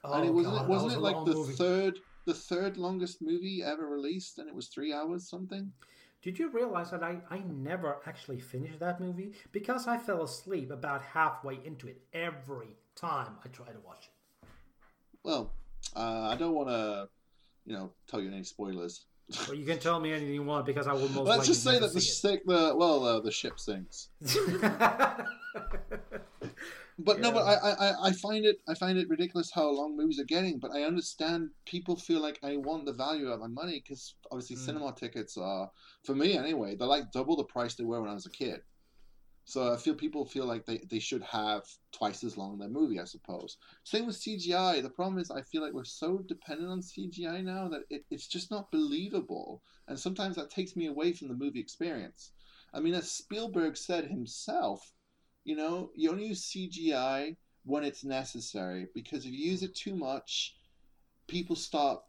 Oh, 0.03 0.13
and 0.17 0.25
it 0.25 0.33
wasn't 0.33 0.55
God, 0.55 0.65
it 0.65 0.67
wasn't 0.67 0.91
was 0.91 0.95
it 0.95 1.01
like 1.01 1.23
the 1.25 1.33
movie. 1.33 1.55
third 1.55 1.99
the 2.25 2.33
third 2.33 2.77
longest 2.77 3.21
movie 3.21 3.63
ever 3.63 3.87
released, 3.87 4.39
and 4.39 4.47
it 4.47 4.55
was 4.55 4.67
three 4.67 4.93
hours 4.93 5.27
something. 5.27 5.71
Did 6.21 6.37
you 6.37 6.49
realize 6.49 6.91
that 6.91 7.01
I, 7.01 7.19
I 7.29 7.39
never 7.39 7.97
actually 8.05 8.39
finished 8.41 8.79
that 8.79 8.99
movie 8.99 9.33
because 9.53 9.87
I 9.87 9.97
fell 9.97 10.23
asleep 10.23 10.69
about 10.69 11.01
halfway 11.01 11.59
into 11.63 11.87
it 11.87 12.01
every 12.13 12.75
time 12.99 13.37
I 13.43 13.47
tried 13.49 13.73
to 13.73 13.79
watch 13.85 14.09
it. 14.09 14.47
Well, 15.23 15.51
uh, 15.95 16.29
I 16.29 16.35
don't 16.35 16.53
want 16.53 16.69
to, 16.69 17.09
you 17.65 17.73
know, 17.73 17.91
tell 18.07 18.21
you 18.21 18.29
any 18.31 18.43
spoilers. 18.43 19.05
Well, 19.47 19.55
you 19.55 19.65
can 19.65 19.79
tell 19.79 19.99
me 19.99 20.11
anything 20.11 20.33
you 20.33 20.43
want 20.43 20.65
because 20.65 20.87
I 20.87 20.93
will 20.93 21.07
most 21.09 21.27
Let's 21.27 21.45
just 21.47 21.63
say 21.63 21.77
that 21.79 21.93
the 21.93 22.01
sick 22.01 22.45
the 22.45 22.73
well 22.75 23.03
uh, 23.05 23.19
the 23.19 23.31
ship 23.31 23.59
sinks. 23.59 24.09
But 27.01 27.21
no, 27.21 27.31
but 27.31 27.43
I, 27.43 27.53
I, 27.53 27.71
I- 27.89 28.07
I 28.07 28.11
find 28.11 28.45
it 28.45 28.57
I 28.67 28.73
find 28.73 28.97
it 28.97 29.09
ridiculous 29.09 29.51
how 29.51 29.69
long 29.69 29.95
movies 29.95 30.19
are 30.19 30.25
getting. 30.25 30.59
But 30.59 30.71
I 30.71 30.83
understand 30.83 31.49
people 31.65 31.95
feel 31.95 32.21
like 32.21 32.39
I 32.43 32.57
want 32.57 32.85
the 32.85 32.93
value 32.93 33.29
of 33.29 33.39
my 33.39 33.47
money 33.47 33.81
because 33.81 34.15
obviously 34.31 34.57
Mm. 34.57 34.65
cinema 34.65 34.93
tickets 34.93 35.37
are 35.37 35.71
for 36.03 36.13
me 36.15 36.37
anyway. 36.37 36.75
They're 36.75 36.87
like 36.87 37.11
double 37.11 37.37
the 37.37 37.45
price 37.45 37.75
they 37.75 37.85
were 37.85 38.01
when 38.01 38.09
I 38.09 38.15
was 38.15 38.25
a 38.25 38.31
kid. 38.31 38.61
So 39.45 39.73
I 39.73 39.77
feel 39.77 39.95
people 39.95 40.25
feel 40.25 40.45
like 40.45 40.65
they, 40.67 40.77
they 40.91 40.99
should 40.99 41.23
have 41.23 41.63
twice 41.91 42.23
as 42.23 42.37
long 42.37 42.59
their 42.59 42.69
movie, 42.69 42.99
I 42.99 43.05
suppose. 43.05 43.57
Same 43.83 44.05
with 44.05 44.15
CGI. 44.17 44.79
The 44.83 44.91
problem 44.91 45.17
is 45.17 45.31
I 45.31 45.41
feel 45.41 45.63
like 45.63 45.73
we're 45.73 45.85
so 45.85 46.19
dependent 46.27 46.69
on 46.69 46.81
CGI 46.83 47.41
now 47.43 47.67
that 47.69 47.81
it, 47.89 48.05
it's 48.11 48.27
just 48.27 48.51
not 48.51 48.69
believable. 48.71 49.63
And 49.87 49.97
sometimes 49.99 50.35
that 50.35 50.51
takes 50.51 50.75
me 50.75 50.85
away 50.85 51.13
from 51.13 51.29
the 51.29 51.33
movie 51.33 51.59
experience. 51.59 52.31
I 52.75 52.79
mean, 52.79 52.93
as 52.93 53.09
Spielberg 53.09 53.75
said 53.75 54.05
himself, 54.05 54.93
you 55.49 55.55
know, 55.55 55.89
you 55.95 56.11
only 56.11 56.27
use 56.27 56.45
CGI 56.45 57.35
when 57.65 57.83
it's 57.83 58.03
necessary 58.03 58.85
because 58.93 59.25
if 59.25 59.31
you 59.31 59.49
use 59.49 59.63
it 59.63 59.73
too 59.73 59.95
much, 59.95 60.55
people 61.27 61.55
start 61.55 62.01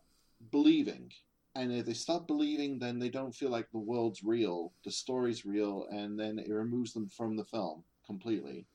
believing. 0.50 1.10
And 1.54 1.72
if 1.72 1.86
they 1.86 1.94
stop 1.94 2.26
believing, 2.26 2.78
then 2.78 2.98
they 2.98 3.08
don't 3.08 3.34
feel 3.34 3.48
like 3.48 3.70
the 3.70 3.78
world's 3.78 4.22
real, 4.22 4.74
the 4.84 4.90
story's 4.90 5.46
real, 5.46 5.86
and 5.90 6.20
then 6.20 6.38
it 6.38 6.52
removes 6.52 6.92
them 6.92 7.08
from 7.08 7.36
the 7.36 7.44
film 7.46 7.82
completely. 8.06 8.66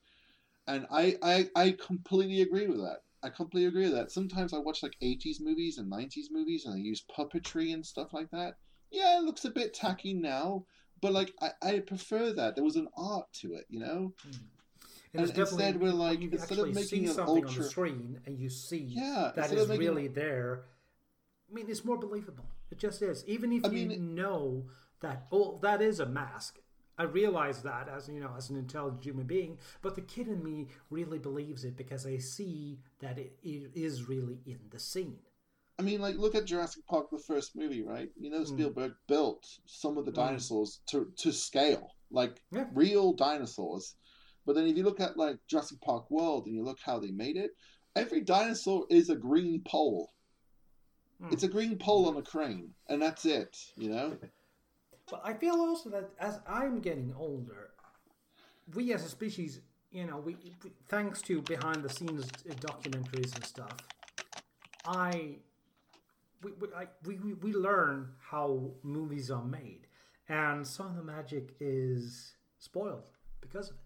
And 0.66 0.84
I, 0.90 1.14
I, 1.22 1.48
I 1.54 1.76
completely 1.80 2.42
agree 2.42 2.66
with 2.66 2.78
that. 2.78 2.98
I 3.22 3.28
completely 3.28 3.68
agree 3.68 3.84
with 3.84 3.94
that. 3.94 4.10
Sometimes 4.10 4.52
I 4.52 4.58
watch 4.58 4.82
like 4.82 4.96
80s 5.00 5.40
movies 5.40 5.78
and 5.78 5.88
90s 5.88 6.28
movies 6.32 6.66
and 6.66 6.74
they 6.74 6.80
use 6.80 7.04
puppetry 7.16 7.72
and 7.72 7.86
stuff 7.86 8.12
like 8.12 8.32
that. 8.32 8.54
Yeah, 8.90 9.18
it 9.18 9.22
looks 9.22 9.44
a 9.44 9.50
bit 9.50 9.74
tacky 9.74 10.12
now, 10.12 10.64
but 11.00 11.12
like 11.12 11.32
I, 11.40 11.50
I 11.62 11.78
prefer 11.78 12.32
that. 12.32 12.56
There 12.56 12.64
was 12.64 12.76
an 12.76 12.88
art 12.96 13.32
to 13.34 13.54
it, 13.54 13.66
you 13.68 13.78
know? 13.78 14.12
Hmm. 14.24 14.55
And 15.18 15.28
it's 15.28 15.38
And 15.38 15.48
instead 15.48 15.80
we're 15.80 15.92
like, 15.92 16.20
you 16.20 16.30
instead 16.30 16.58
of 16.58 16.74
making 16.74 17.08
something 17.08 17.46
on 17.46 17.54
the 17.54 17.64
screen 17.64 18.20
and 18.26 18.38
you 18.38 18.48
see 18.48 18.78
Yeah, 18.88 19.32
that 19.34 19.50
instead 19.50 19.68
making- 19.68 19.86
really 19.86 20.08
there. 20.08 20.64
I 21.50 21.54
mean, 21.54 21.66
it's 21.68 21.84
more 21.84 21.96
believable. 21.98 22.44
It 22.70 22.78
just 22.78 23.00
is. 23.02 23.24
Even 23.26 23.52
if 23.52 23.64
I 23.64 23.68
you 23.68 23.86
mean, 23.88 24.14
know 24.14 24.64
that, 25.00 25.26
oh, 25.30 25.58
that 25.62 25.80
is 25.80 26.00
a 26.00 26.06
mask. 26.06 26.58
I 26.98 27.04
realize 27.04 27.62
that 27.62 27.88
as 27.88 28.08
you 28.08 28.20
know, 28.20 28.32
as 28.36 28.48
an 28.50 28.56
intelligent 28.56 29.04
human 29.04 29.26
being, 29.26 29.58
but 29.82 29.94
the 29.94 30.00
kid 30.00 30.28
in 30.28 30.42
me 30.42 30.68
really 30.90 31.18
believes 31.18 31.64
it 31.64 31.76
because 31.76 32.06
I 32.06 32.16
see 32.18 32.78
that 33.00 33.18
it, 33.18 33.38
it 33.42 33.70
is 33.74 34.08
really 34.08 34.40
in 34.46 34.58
the 34.70 34.78
scene. 34.78 35.18
I 35.78 35.82
mean, 35.82 36.00
like, 36.00 36.16
look 36.16 36.34
at 36.34 36.46
Jurassic 36.46 36.86
Park, 36.86 37.10
the 37.10 37.18
first 37.18 37.54
movie, 37.54 37.82
right? 37.82 38.10
You 38.18 38.30
know, 38.30 38.40
Mm. 38.40 38.46
Spielberg 38.48 38.94
built 39.06 39.46
some 39.66 39.98
of 39.98 40.06
the 40.06 40.10
Mm. 40.10 40.14
dinosaurs 40.16 40.80
to, 40.86 41.12
to 41.18 41.32
scale, 41.32 41.90
like 42.10 42.40
Yeah. 42.50 42.66
real 42.72 43.12
dinosaurs. 43.12 43.94
But 44.46 44.54
then 44.54 44.66
if 44.66 44.76
you 44.76 44.84
look 44.84 45.00
at, 45.00 45.16
like, 45.16 45.38
Jurassic 45.48 45.80
Park 45.80 46.10
World 46.10 46.46
and 46.46 46.54
you 46.54 46.62
look 46.62 46.78
how 46.82 46.98
they 46.98 47.10
made 47.10 47.36
it, 47.36 47.50
every 47.96 48.20
dinosaur 48.20 48.86
is 48.88 49.10
a 49.10 49.16
green 49.16 49.60
pole. 49.66 50.12
Hmm. 51.20 51.32
It's 51.32 51.42
a 51.42 51.48
green 51.48 51.76
pole 51.76 52.08
on 52.08 52.16
a 52.16 52.22
crane, 52.22 52.70
and 52.88 53.02
that's 53.02 53.24
it. 53.26 53.58
You 53.76 53.90
know. 53.90 54.16
But 55.08 55.22
I 55.24 55.34
feel 55.34 55.54
also 55.54 55.88
that 55.90 56.10
as 56.18 56.40
I'm 56.48 56.80
getting 56.80 57.14
older, 57.16 57.70
we 58.74 58.92
as 58.92 59.04
a 59.04 59.08
species, 59.08 59.60
you 59.92 60.04
know, 60.04 60.16
we, 60.16 60.36
we 60.64 60.72
thanks 60.88 61.22
to 61.22 61.42
behind 61.42 61.84
the 61.84 61.88
scenes 61.88 62.26
documentaries 62.60 63.32
and 63.36 63.44
stuff, 63.44 63.76
I 64.84 65.36
we 66.42 66.52
we, 66.60 66.68
I, 66.76 66.86
we 67.04 67.18
we 67.18 67.34
we 67.34 67.52
learn 67.52 68.08
how 68.20 68.72
movies 68.82 69.30
are 69.30 69.44
made, 69.44 69.86
and 70.28 70.66
some 70.66 70.86
of 70.88 70.96
the 70.96 71.04
magic 71.04 71.54
is 71.60 72.34
spoiled 72.58 73.08
because 73.40 73.70
of 73.70 73.76
it. 73.76 73.85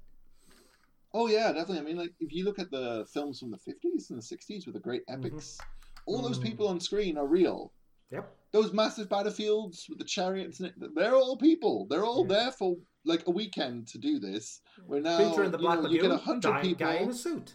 Oh 1.13 1.27
yeah, 1.27 1.49
definitely. 1.53 1.79
I 1.79 1.83
mean, 1.83 1.97
like 1.97 2.13
if 2.21 2.33
you 2.33 2.45
look 2.45 2.59
at 2.59 2.71
the 2.71 3.07
films 3.13 3.41
from 3.41 3.51
the 3.51 3.59
fifties 3.59 4.11
and 4.11 4.19
the 4.19 4.23
sixties 4.23 4.67
with 4.67 4.75
the 4.75 4.81
great 4.81 5.03
epics, 5.09 5.59
all 6.07 6.23
those 6.23 6.39
people 6.39 6.69
on 6.69 6.81
screen 6.81 7.19
are 7.19 7.27
real. 7.27 7.73
Yep. 8.11 8.33
Those 8.53 8.73
massive 8.73 9.09
battlefields 9.09 9.87
with 9.89 9.99
the 9.99 10.05
chariots 10.05 10.59
and 10.61 10.69
it, 10.69 10.75
they're 10.97 11.15
all 11.15 11.37
people. 11.37 11.87
They're 11.89 12.05
all 12.05 12.25
there 12.25 12.51
for 12.51 12.77
like 13.05 13.27
a 13.27 13.31
weekend 13.31 13.87
to 13.89 13.99
do 13.99 14.19
this. 14.19 14.61
Where 14.87 15.01
now 15.01 15.19
the 15.19 15.45
you, 15.45 15.59
Black 15.59 15.83
know, 15.83 15.89
you 15.89 16.01
get 16.01 16.11
a 16.11 16.17
hundred 16.17 16.61
people. 16.61 16.87
guy 16.87 16.95
in 16.97 17.11
a 17.11 17.15
suit. 17.15 17.55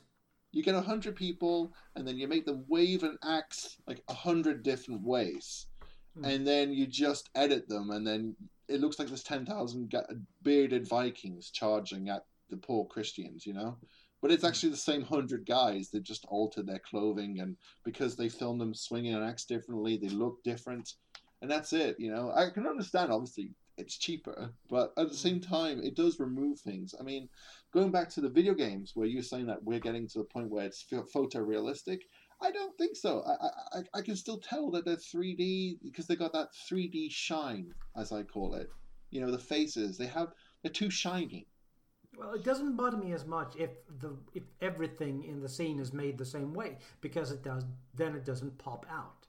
You 0.52 0.64
get 0.64 0.76
a 0.76 0.82
hundred 0.82 1.18
people, 1.18 1.74
and 1.98 2.08
then 2.08 2.18
you 2.18 2.30
make 2.30 2.46
them 2.46 2.64
wave 2.70 3.04
an 3.04 3.18
axe 3.24 3.76
like 3.88 4.02
a 4.08 4.14
hundred 4.14 4.64
different 4.64 5.04
ways, 5.04 5.68
Hmm. 6.18 6.24
and 6.24 6.48
then 6.48 6.72
you 6.72 6.88
just 6.88 7.30
edit 7.36 7.68
them, 7.68 7.92
and 7.92 8.08
then 8.08 8.38
it 8.70 8.80
looks 8.80 8.98
like 8.98 9.10
there's 9.10 9.24
ten 9.24 9.46
thousand 9.46 9.94
bearded 10.44 10.88
Vikings 10.88 11.52
charging 11.52 12.08
at 12.08 12.24
the 12.50 12.58
poor 12.58 12.86
Christians, 12.86 13.46
you 13.46 13.54
know. 13.54 13.78
But 14.22 14.32
it's 14.32 14.42
hmm. 14.42 14.48
actually 14.48 14.70
the 14.70 14.78
same 14.78 15.04
hundred 15.04 15.46
guys. 15.46 15.90
They 15.90 16.00
just 16.00 16.26
altered 16.26 16.68
their 16.68 16.80
clothing, 16.80 17.40
and 17.40 17.58
because 17.84 18.16
they 18.16 18.30
filmed 18.30 18.62
them 18.62 18.74
swinging 18.74 19.14
an 19.14 19.24
axe 19.24 19.46
differently, 19.46 19.98
they 19.98 20.10
look 20.10 20.44
different, 20.44 20.94
and 21.42 21.50
that's 21.50 21.74
it. 21.74 22.00
You 22.00 22.12
know, 22.12 22.32
I 22.32 22.50
can 22.50 22.68
understand. 22.68 23.12
Obviously, 23.12 23.52
it's 23.78 23.98
cheaper, 23.98 24.52
but 24.70 24.94
at 24.98 25.10
the 25.10 25.18
same 25.18 25.42
hmm. 25.42 25.54
time, 25.54 25.82
it 25.84 25.96
does 25.96 26.20
remove 26.20 26.60
things. 26.60 26.96
I 27.00 27.04
mean, 27.04 27.30
going 27.74 27.92
back 27.92 28.10
to 28.10 28.22
the 28.22 28.30
video 28.30 28.54
games 28.54 28.92
where 28.96 29.08
you're 29.08 29.24
saying 29.24 29.48
that 29.48 29.64
we're 29.64 29.80
getting 29.80 30.08
to 30.10 30.20
the 30.20 30.26
point 30.26 30.50
where 30.50 30.66
it's 30.66 30.86
photorealistic. 30.92 32.00
I 32.42 32.52
don't 32.52 32.78
think 32.78 32.98
so. 32.98 33.24
I, 33.24 33.80
I 33.80 33.84
I 34.00 34.02
can 34.02 34.16
still 34.16 34.40
tell 34.40 34.70
that 34.72 34.86
they're 34.86 34.98
3D 34.98 35.80
because 35.84 36.06
they 36.08 36.16
got 36.16 36.34
that 36.34 36.50
3D 36.70 37.10
shine, 37.10 37.74
as 37.96 38.12
I 38.12 38.24
call 38.24 38.56
it. 38.56 38.70
You 39.10 39.22
know, 39.22 39.32
the 39.32 39.40
faces 39.40 39.98
they 39.98 40.08
have 40.08 40.34
they're 40.62 40.72
too 40.72 40.90
shiny. 40.90 41.48
Well, 42.18 42.34
it 42.34 42.44
doesn't 42.44 42.78
bother 42.78 42.98
me 42.98 43.12
as 43.14 43.26
much 43.26 43.56
if 43.58 43.72
the 44.00 44.16
if 44.34 44.44
everything 44.62 45.24
in 45.24 45.42
the 45.42 45.50
scene 45.50 45.80
is 45.80 45.94
made 45.94 46.18
the 46.18 46.26
same 46.26 46.54
way 46.54 46.78
because 47.02 47.32
it 47.32 47.44
does 47.44 47.66
then 47.94 48.16
it 48.16 48.26
doesn't 48.26 48.58
pop 48.58 48.86
out. 48.90 49.28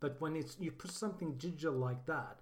But 0.00 0.20
when 0.20 0.36
it's 0.36 0.56
you 0.58 0.72
put 0.72 0.90
something 0.90 1.34
digital 1.34 1.74
like 1.74 2.06
that 2.06 2.38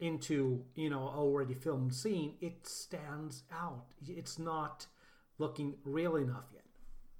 into 0.00 0.64
you 0.74 0.90
know 0.90 1.02
already 1.02 1.54
filmed 1.54 1.94
scene, 1.94 2.34
it 2.40 2.66
stands 2.66 3.44
out. 3.52 3.86
It's 4.06 4.38
not 4.38 4.86
looking 5.38 5.74
real 5.84 6.16
enough 6.16 6.46
yet. 6.52 6.64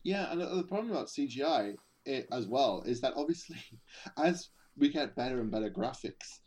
Yeah, 0.03 0.31
and 0.31 0.41
the, 0.41 0.63
problem 0.65 0.91
about 0.91 1.09
CGI 1.09 1.77
it, 2.05 2.29
eh, 2.31 2.37
as 2.37 2.47
well 2.47 2.83
is 2.87 3.01
that 3.01 3.15
obviously, 3.17 3.59
as 4.23 4.51
we 4.77 4.91
get 4.91 5.17
better 5.17 5.41
and 5.41 5.51
better 5.51 5.71
graphics, 5.71 6.41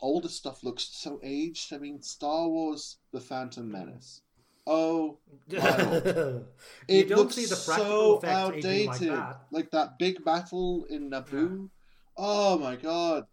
the 0.00 0.28
stuff 0.28 0.62
looks 0.62 0.88
so 0.92 1.20
aged. 1.22 1.72
I 1.72 1.78
mean, 1.78 2.02
Star 2.02 2.48
Wars: 2.48 2.98
The 3.12 3.20
Phantom 3.20 3.70
Menace. 3.70 4.22
Oh, 4.66 5.18
Wild. 5.50 6.04
you 6.06 6.44
it 6.88 7.08
don't 7.08 7.18
looks 7.18 7.34
see 7.34 7.44
the 7.46 7.56
practical 7.66 8.20
so 8.20 8.26
effects 8.26 8.64
aging 8.64 8.86
like 8.86 8.94
outdated. 8.96 9.12
that. 9.18 9.40
Like 9.50 9.70
that 9.72 9.98
big 9.98 10.24
battle 10.24 10.86
in 10.88 11.10
Naboo. 11.10 11.68
Oh 12.16 12.58
my 12.58 12.76
god, 12.76 13.24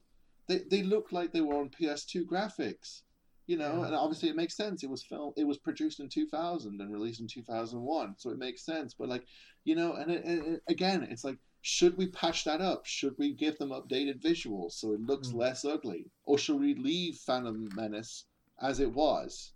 they 0.47 0.59
they 0.69 0.84
look 0.84 1.11
like 1.11 1.32
they 1.32 1.41
were 1.41 1.55
on 1.55 1.69
PS2 1.69 2.25
graphics. 2.25 3.01
You 3.47 3.57
know, 3.57 3.79
Yeah. 3.79 3.88
and 3.88 3.95
obviously 3.95 4.29
it 4.29 4.36
makes 4.36 4.55
sense. 4.55 4.84
It 4.84 4.89
was 4.89 5.03
film. 5.03 5.34
It 5.36 5.45
was 5.47 5.57
produced 5.57 5.99
in 5.99 6.07
2000 6.09 6.79
and 6.79 6.91
released 6.93 7.19
in 7.21 7.27
2001, 7.27 8.15
so 8.17 8.29
it 8.29 8.38
makes 8.38 8.63
sense. 8.65 8.93
But 8.97 9.09
like, 9.09 9.25
you 9.65 9.75
know, 9.75 9.93
and 9.93 10.11
it, 10.11 10.23
it, 10.25 10.45
it- 10.47 10.63
again, 10.69 11.03
it's 11.09 11.23
like, 11.23 11.38
should 11.61 11.97
we 11.97 12.07
patch 12.07 12.43
that 12.45 12.61
up? 12.61 12.86
Should 12.86 13.15
we 13.17 13.34
give 13.34 13.57
them 13.57 13.69
updated 13.71 14.21
visuals 14.21 14.73
so 14.73 14.93
it 14.93 15.01
looks 15.01 15.29
Mm. 15.29 15.36
less 15.36 15.65
ugly, 15.65 16.05
or 16.25 16.38
should 16.38 16.59
we 16.59 16.75
leave 16.75 17.15
Phantom 17.17 17.67
Menace 17.75 18.25
as 18.61 18.79
it 18.79 18.91
was? 18.93 19.51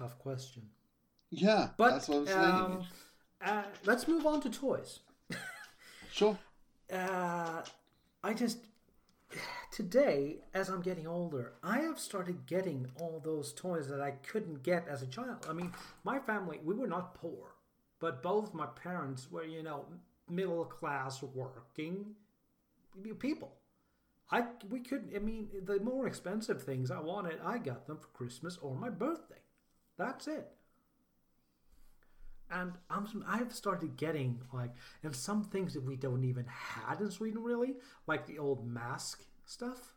Tough 0.00 0.18
question. 0.18 0.62
Yeah, 1.30 1.68
But 1.76 1.90
that's 1.90 2.08
what 2.08 2.18
I'm 2.18 2.26
saying. 2.26 2.38
um, 2.38 2.86
uh, 3.44 3.62
let's 3.84 4.08
move 4.08 4.24
on 4.24 4.40
to 4.40 4.48
toys. 4.48 5.00
sure. 6.10 6.38
Uh, 6.90 7.62
I 8.24 8.32
just 8.32 8.60
today, 9.70 10.38
as 10.54 10.70
I'm 10.70 10.80
getting 10.80 11.06
older, 11.06 11.52
I 11.62 11.80
have 11.80 11.98
started 11.98 12.46
getting 12.46 12.90
all 12.98 13.20
those 13.22 13.52
toys 13.52 13.88
that 13.88 14.00
I 14.00 14.12
couldn't 14.12 14.62
get 14.62 14.88
as 14.88 15.02
a 15.02 15.06
child. 15.06 15.46
I 15.46 15.52
mean, 15.52 15.70
my 16.02 16.18
family 16.18 16.60
we 16.64 16.74
were 16.74 16.88
not 16.88 17.14
poor, 17.14 17.54
but 17.98 18.22
both 18.22 18.54
my 18.54 18.66
parents 18.66 19.30
were, 19.30 19.44
you 19.44 19.62
know, 19.62 19.84
middle 20.30 20.64
class 20.64 21.22
working 21.22 22.14
people. 23.18 23.52
I 24.30 24.44
we 24.70 24.80
couldn't. 24.80 25.14
I 25.14 25.18
mean, 25.18 25.48
the 25.62 25.78
more 25.80 26.06
expensive 26.06 26.62
things 26.62 26.90
I 26.90 27.00
wanted, 27.00 27.38
I 27.44 27.58
got 27.58 27.86
them 27.86 27.98
for 27.98 28.06
Christmas 28.08 28.56
or 28.56 28.74
my 28.74 28.88
birthday. 28.88 29.36
That's 30.00 30.28
it. 30.28 30.48
And 32.50 32.72
I'm, 32.88 33.06
I've 33.28 33.52
started 33.54 33.96
getting 33.98 34.40
like, 34.52 34.70
and 35.04 35.14
some 35.14 35.44
things 35.44 35.74
that 35.74 35.82
we 35.84 35.94
don't 35.94 36.24
even 36.24 36.46
had 36.46 37.00
in 37.00 37.10
Sweden 37.10 37.42
really, 37.42 37.74
like 38.06 38.26
the 38.26 38.38
old 38.38 38.66
mask 38.66 39.22
stuff. 39.44 39.92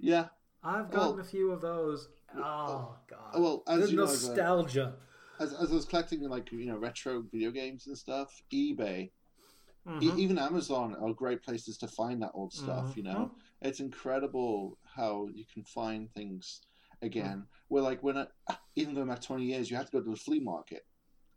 Yeah. 0.00 0.28
I've 0.62 0.90
gotten 0.90 1.16
Well- 1.16 1.20
a 1.20 1.24
few 1.24 1.50
of 1.52 1.60
those. 1.60 2.08
Oh 2.36 2.96
god! 3.06 3.38
well, 3.38 3.62
as 3.68 3.82
the 3.84 3.90
you 3.90 3.96
know, 3.98 4.04
as 4.04 4.26
nostalgia. 4.26 4.96
as, 5.38 5.52
as 5.52 5.70
I 5.70 5.74
was 5.74 5.84
collecting 5.84 6.20
like 6.28 6.50
you 6.50 6.64
know 6.66 6.78
retro 6.78 7.20
video 7.30 7.50
games 7.52 7.86
and 7.86 7.96
stuff, 7.96 8.42
eBay, 8.52 9.10
Mhm. 9.86 10.02
e- 10.02 10.20
even 10.22 10.38
Amazon 10.38 10.96
are 10.96 11.12
great 11.12 11.42
places 11.42 11.76
to 11.78 11.86
find 11.86 12.20
that 12.22 12.32
old 12.34 12.52
stuff. 12.54 12.96
You 12.96 13.02
Mhm. 13.04 13.06
know, 13.12 13.30
it's 13.60 13.78
incredible 13.80 14.78
how 14.84 15.28
you 15.32 15.44
can 15.44 15.62
find 15.64 16.10
things 16.14 16.62
again. 17.04 17.38
Mm. 17.38 17.46
Where 17.68 17.82
like 17.82 18.02
when 18.02 18.18
I, 18.18 18.26
even 18.76 18.94
going 18.94 19.08
back 19.08 19.22
twenty 19.22 19.44
years, 19.44 19.70
you 19.70 19.76
have 19.76 19.86
to 19.86 19.92
go 19.92 20.04
to 20.04 20.10
the 20.10 20.16
flea 20.16 20.40
market 20.40 20.82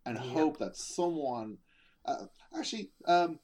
and 0.06 0.18
hope 0.18 0.58
that 0.60 0.76
someone 0.76 1.58
uh, 2.06 2.26
actually 2.58 2.92
um, 3.06 3.40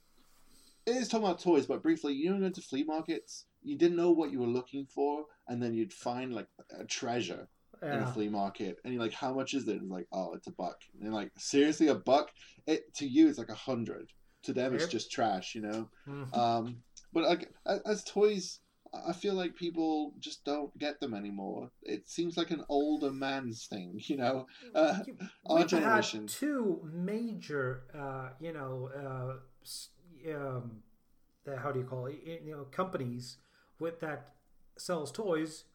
it 0.85 0.95
is 0.95 1.07
talking 1.07 1.25
about 1.25 1.39
toys, 1.39 1.65
but 1.65 1.83
briefly, 1.83 2.13
you 2.13 2.29
know, 2.29 2.39
going 2.39 2.53
to 2.53 2.61
flea 2.61 2.83
markets. 2.83 3.45
You 3.61 3.77
didn't 3.77 3.97
know 3.97 4.11
what 4.11 4.31
you 4.31 4.39
were 4.39 4.47
looking 4.47 4.85
for, 4.85 5.25
and 5.47 5.61
then 5.61 5.73
you'd 5.73 5.93
find 5.93 6.33
like 6.33 6.47
a 6.77 6.85
treasure 6.85 7.47
in 7.81 7.99
a 8.03 8.05
flea 8.13 8.29
market, 8.29 8.77
and 8.83 8.93
you're 8.93 9.01
like, 9.01 9.13
"How 9.13 9.33
much 9.33 9.53
is 9.53 9.67
it?" 9.67 9.73
And 9.73 9.83
it's 9.83 9.91
like, 9.91 10.07
"Oh, 10.11 10.33
it's 10.33 10.47
a 10.47 10.51
buck." 10.51 10.77
And 11.01 11.13
like, 11.13 11.31
"Seriously, 11.37 11.87
a 11.87 11.95
buck?" 11.95 12.31
It 12.67 12.93
to 12.95 13.07
you, 13.07 13.27
it's 13.27 13.37
like 13.37 13.49
a 13.49 13.55
hundred. 13.55 14.11
To 14.43 14.53
them, 14.53 14.73
it's 14.73 14.87
just 14.91 15.11
trash, 15.11 15.55
you 15.55 15.61
know. 15.61 15.89
Mhm. 16.05 16.37
Um, 16.37 16.83
but 17.13 17.23
like 17.23 17.53
as 17.85 18.03
toys, 18.03 18.59
I 18.93 19.13
feel 19.13 19.33
like 19.33 19.55
people 19.55 20.13
just 20.19 20.45
don't 20.45 20.77
get 20.77 20.99
them 20.99 21.13
anymore. 21.13 21.71
It 21.81 22.07
seems 22.07 22.37
like 22.37 22.51
an 22.51 22.63
older 22.69 23.11
man's 23.11 23.65
thing, 23.65 23.99
you 24.03 24.17
know. 24.17 24.47
Uh, 24.73 24.99
You- 25.07 25.17
our 25.47 25.65
generation. 25.65 26.21
had 26.21 26.29
two 26.29 26.81
major, 26.93 27.83
uh, 27.93 28.29
you 28.39 28.53
know, 28.53 28.89
uh, 28.95 30.31
um, 30.35 30.83
how 31.57 31.71
do 31.71 31.79
you 31.79 31.85
call 31.85 32.05
it? 32.05 32.21
You 32.23 32.51
know, 32.51 32.65
companies 32.65 33.37
with 33.79 33.99
that 34.01 34.35
sells 34.77 35.11
toys 35.11 35.65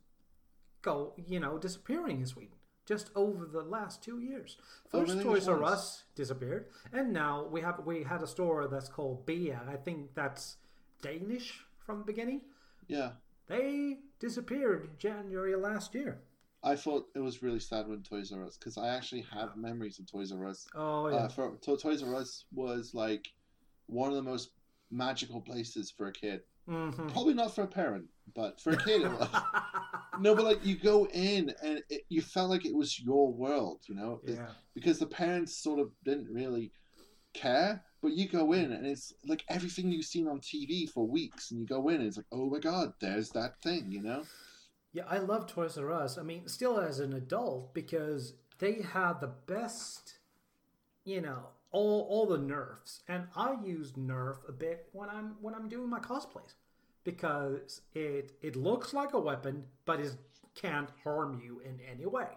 go, 0.82 1.14
you 1.16 1.40
know, 1.40 1.58
disappearing 1.58 2.20
in 2.20 2.26
Sweden 2.26 2.56
just 2.86 3.10
over 3.14 3.44
the 3.46 3.62
last 3.62 4.02
two 4.02 4.18
years. 4.20 4.56
Oh, 4.92 5.00
First, 5.00 5.12
really? 5.12 5.24
Toys 5.24 5.48
R? 5.48 5.62
Us 5.62 6.04
disappeared, 6.14 6.66
and 6.92 7.12
now 7.12 7.44
we 7.46 7.60
have 7.60 7.84
we 7.84 8.04
had 8.04 8.22
a 8.22 8.26
store 8.26 8.66
that's 8.68 8.88
called 8.88 9.26
BR. 9.26 9.68
I 9.68 9.76
think 9.76 10.14
that's 10.14 10.56
Danish 11.02 11.64
from 11.84 11.98
the 11.98 12.04
beginning. 12.04 12.42
Yeah, 12.88 13.10
They 13.46 13.98
disappeared 14.18 14.98
January 14.98 15.54
last 15.56 15.94
year. 15.94 16.20
I 16.62 16.74
thought 16.74 17.06
it 17.14 17.20
was 17.20 17.42
really 17.42 17.60
sad 17.60 17.86
when 17.86 18.02
Toys 18.02 18.32
R 18.32 18.44
Us 18.44 18.56
because 18.58 18.76
I 18.76 18.88
actually 18.88 19.24
have 19.32 19.56
memories 19.56 19.98
of 20.00 20.10
Toys 20.10 20.32
R 20.32 20.46
Us. 20.46 20.66
Oh 20.74 21.08
yeah. 21.08 21.16
Uh, 21.16 21.28
for 21.28 21.56
to, 21.62 21.76
Toys 21.76 22.02
R 22.02 22.14
Us 22.16 22.46
was 22.52 22.92
like 22.94 23.28
one 23.86 24.08
of 24.10 24.16
the 24.16 24.22
most 24.22 24.50
magical 24.90 25.40
places 25.40 25.90
for 25.96 26.08
a 26.08 26.12
kid. 26.12 26.40
Mhm. 26.68 27.12
Probably 27.12 27.34
not 27.34 27.54
for 27.54 27.62
a 27.62 27.66
parent, 27.68 28.06
but 28.34 28.60
for 28.60 28.70
a 28.72 28.76
kid 28.76 29.02
it 29.02 29.10
was. 29.10 29.28
No, 30.20 30.34
but 30.34 30.44
like 30.44 30.66
you 30.66 30.74
go 30.74 31.06
in 31.06 31.54
and 31.62 31.80
it, 31.88 32.02
you 32.08 32.20
felt 32.22 32.50
like 32.50 32.66
it 32.66 32.74
was 32.74 32.98
your 32.98 33.32
world, 33.32 33.82
you 33.88 33.94
know, 33.94 34.20
It- 34.26 34.34
yeah. 34.34 34.48
because 34.74 34.98
the 34.98 35.06
parents 35.06 35.56
sort 35.62 35.78
of 35.78 35.92
didn't 36.04 36.28
really 36.28 36.72
care. 37.34 37.84
But 38.00 38.12
you 38.12 38.28
go 38.28 38.52
in 38.52 38.72
and 38.72 38.86
it's 38.86 39.12
like 39.26 39.44
everything 39.48 39.90
you've 39.90 40.04
seen 40.04 40.28
on 40.28 40.40
TV 40.40 40.88
for 40.88 41.06
weeks, 41.06 41.50
and 41.50 41.60
you 41.60 41.66
go 41.66 41.88
in 41.88 41.96
and 41.96 42.06
it's 42.06 42.16
like, 42.16 42.26
oh 42.32 42.48
my 42.48 42.58
god, 42.58 42.92
there's 43.00 43.30
that 43.30 43.60
thing, 43.62 43.90
you 43.90 44.02
know? 44.02 44.22
Yeah, 44.92 45.04
I 45.08 45.18
love 45.18 45.46
Toys 45.46 45.76
R 45.76 45.92
Us. 45.92 46.16
I 46.16 46.22
mean, 46.22 46.48
still 46.48 46.78
as 46.78 47.00
an 47.00 47.12
adult 47.12 47.74
because 47.74 48.34
they 48.58 48.82
had 48.82 49.20
the 49.20 49.32
best, 49.46 50.18
you 51.04 51.20
know, 51.20 51.48
all 51.70 52.06
all 52.08 52.26
the 52.26 52.38
nerfs, 52.38 53.02
and 53.08 53.24
I 53.36 53.56
use 53.64 53.92
nerf 53.92 54.36
a 54.48 54.52
bit 54.52 54.88
when 54.92 55.10
I'm 55.10 55.36
when 55.40 55.54
I'm 55.54 55.68
doing 55.68 55.90
my 55.90 56.00
cosplays 56.00 56.54
because 57.04 57.82
it 57.94 58.32
it 58.42 58.56
looks 58.56 58.94
like 58.94 59.12
a 59.12 59.20
weapon, 59.20 59.64
but 59.84 60.00
it 60.00 60.14
can't 60.54 60.90
harm 61.04 61.40
you 61.44 61.60
in 61.60 61.80
any 61.90 62.06
way. 62.06 62.28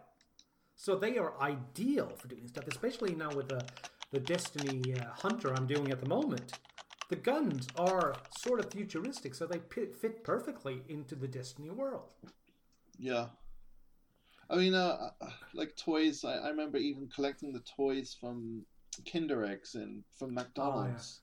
So 0.76 0.96
they 0.96 1.18
are 1.18 1.40
ideal 1.40 2.12
for 2.18 2.28
doing 2.28 2.48
stuff, 2.48 2.68
especially 2.68 3.16
now 3.16 3.30
with 3.30 3.50
the 3.50 3.64
the 4.12 4.20
Destiny 4.20 4.94
uh, 4.94 5.06
Hunter 5.14 5.54
I'm 5.54 5.68
doing 5.68 5.92
at 5.92 6.02
the 6.02 6.08
moment. 6.10 6.60
The 7.10 7.16
guns 7.16 7.68
are 7.76 8.14
sort 8.30 8.60
of 8.60 8.72
futuristic, 8.72 9.36
so 9.36 9.46
they 9.46 9.60
pi- 9.60 9.94
fit 10.00 10.24
perfectly 10.24 10.82
into 10.88 11.16
the 11.16 11.28
Destiny 11.28 11.70
world. 11.70 12.14
Yeah. 12.98 13.28
I 14.50 14.56
mean, 14.58 14.74
uh, 14.74 15.12
like 15.54 15.76
toys. 15.78 16.24
I, 16.26 16.36
I 16.36 16.50
remember 16.50 16.78
even 16.78 17.08
collecting 17.08 17.54
the 17.54 17.64
toys 17.76 18.16
from 18.20 18.66
Kinder 19.12 19.46
Eggs 19.46 19.76
and 19.76 20.04
from 20.18 20.34
McDonald's. 20.34 21.22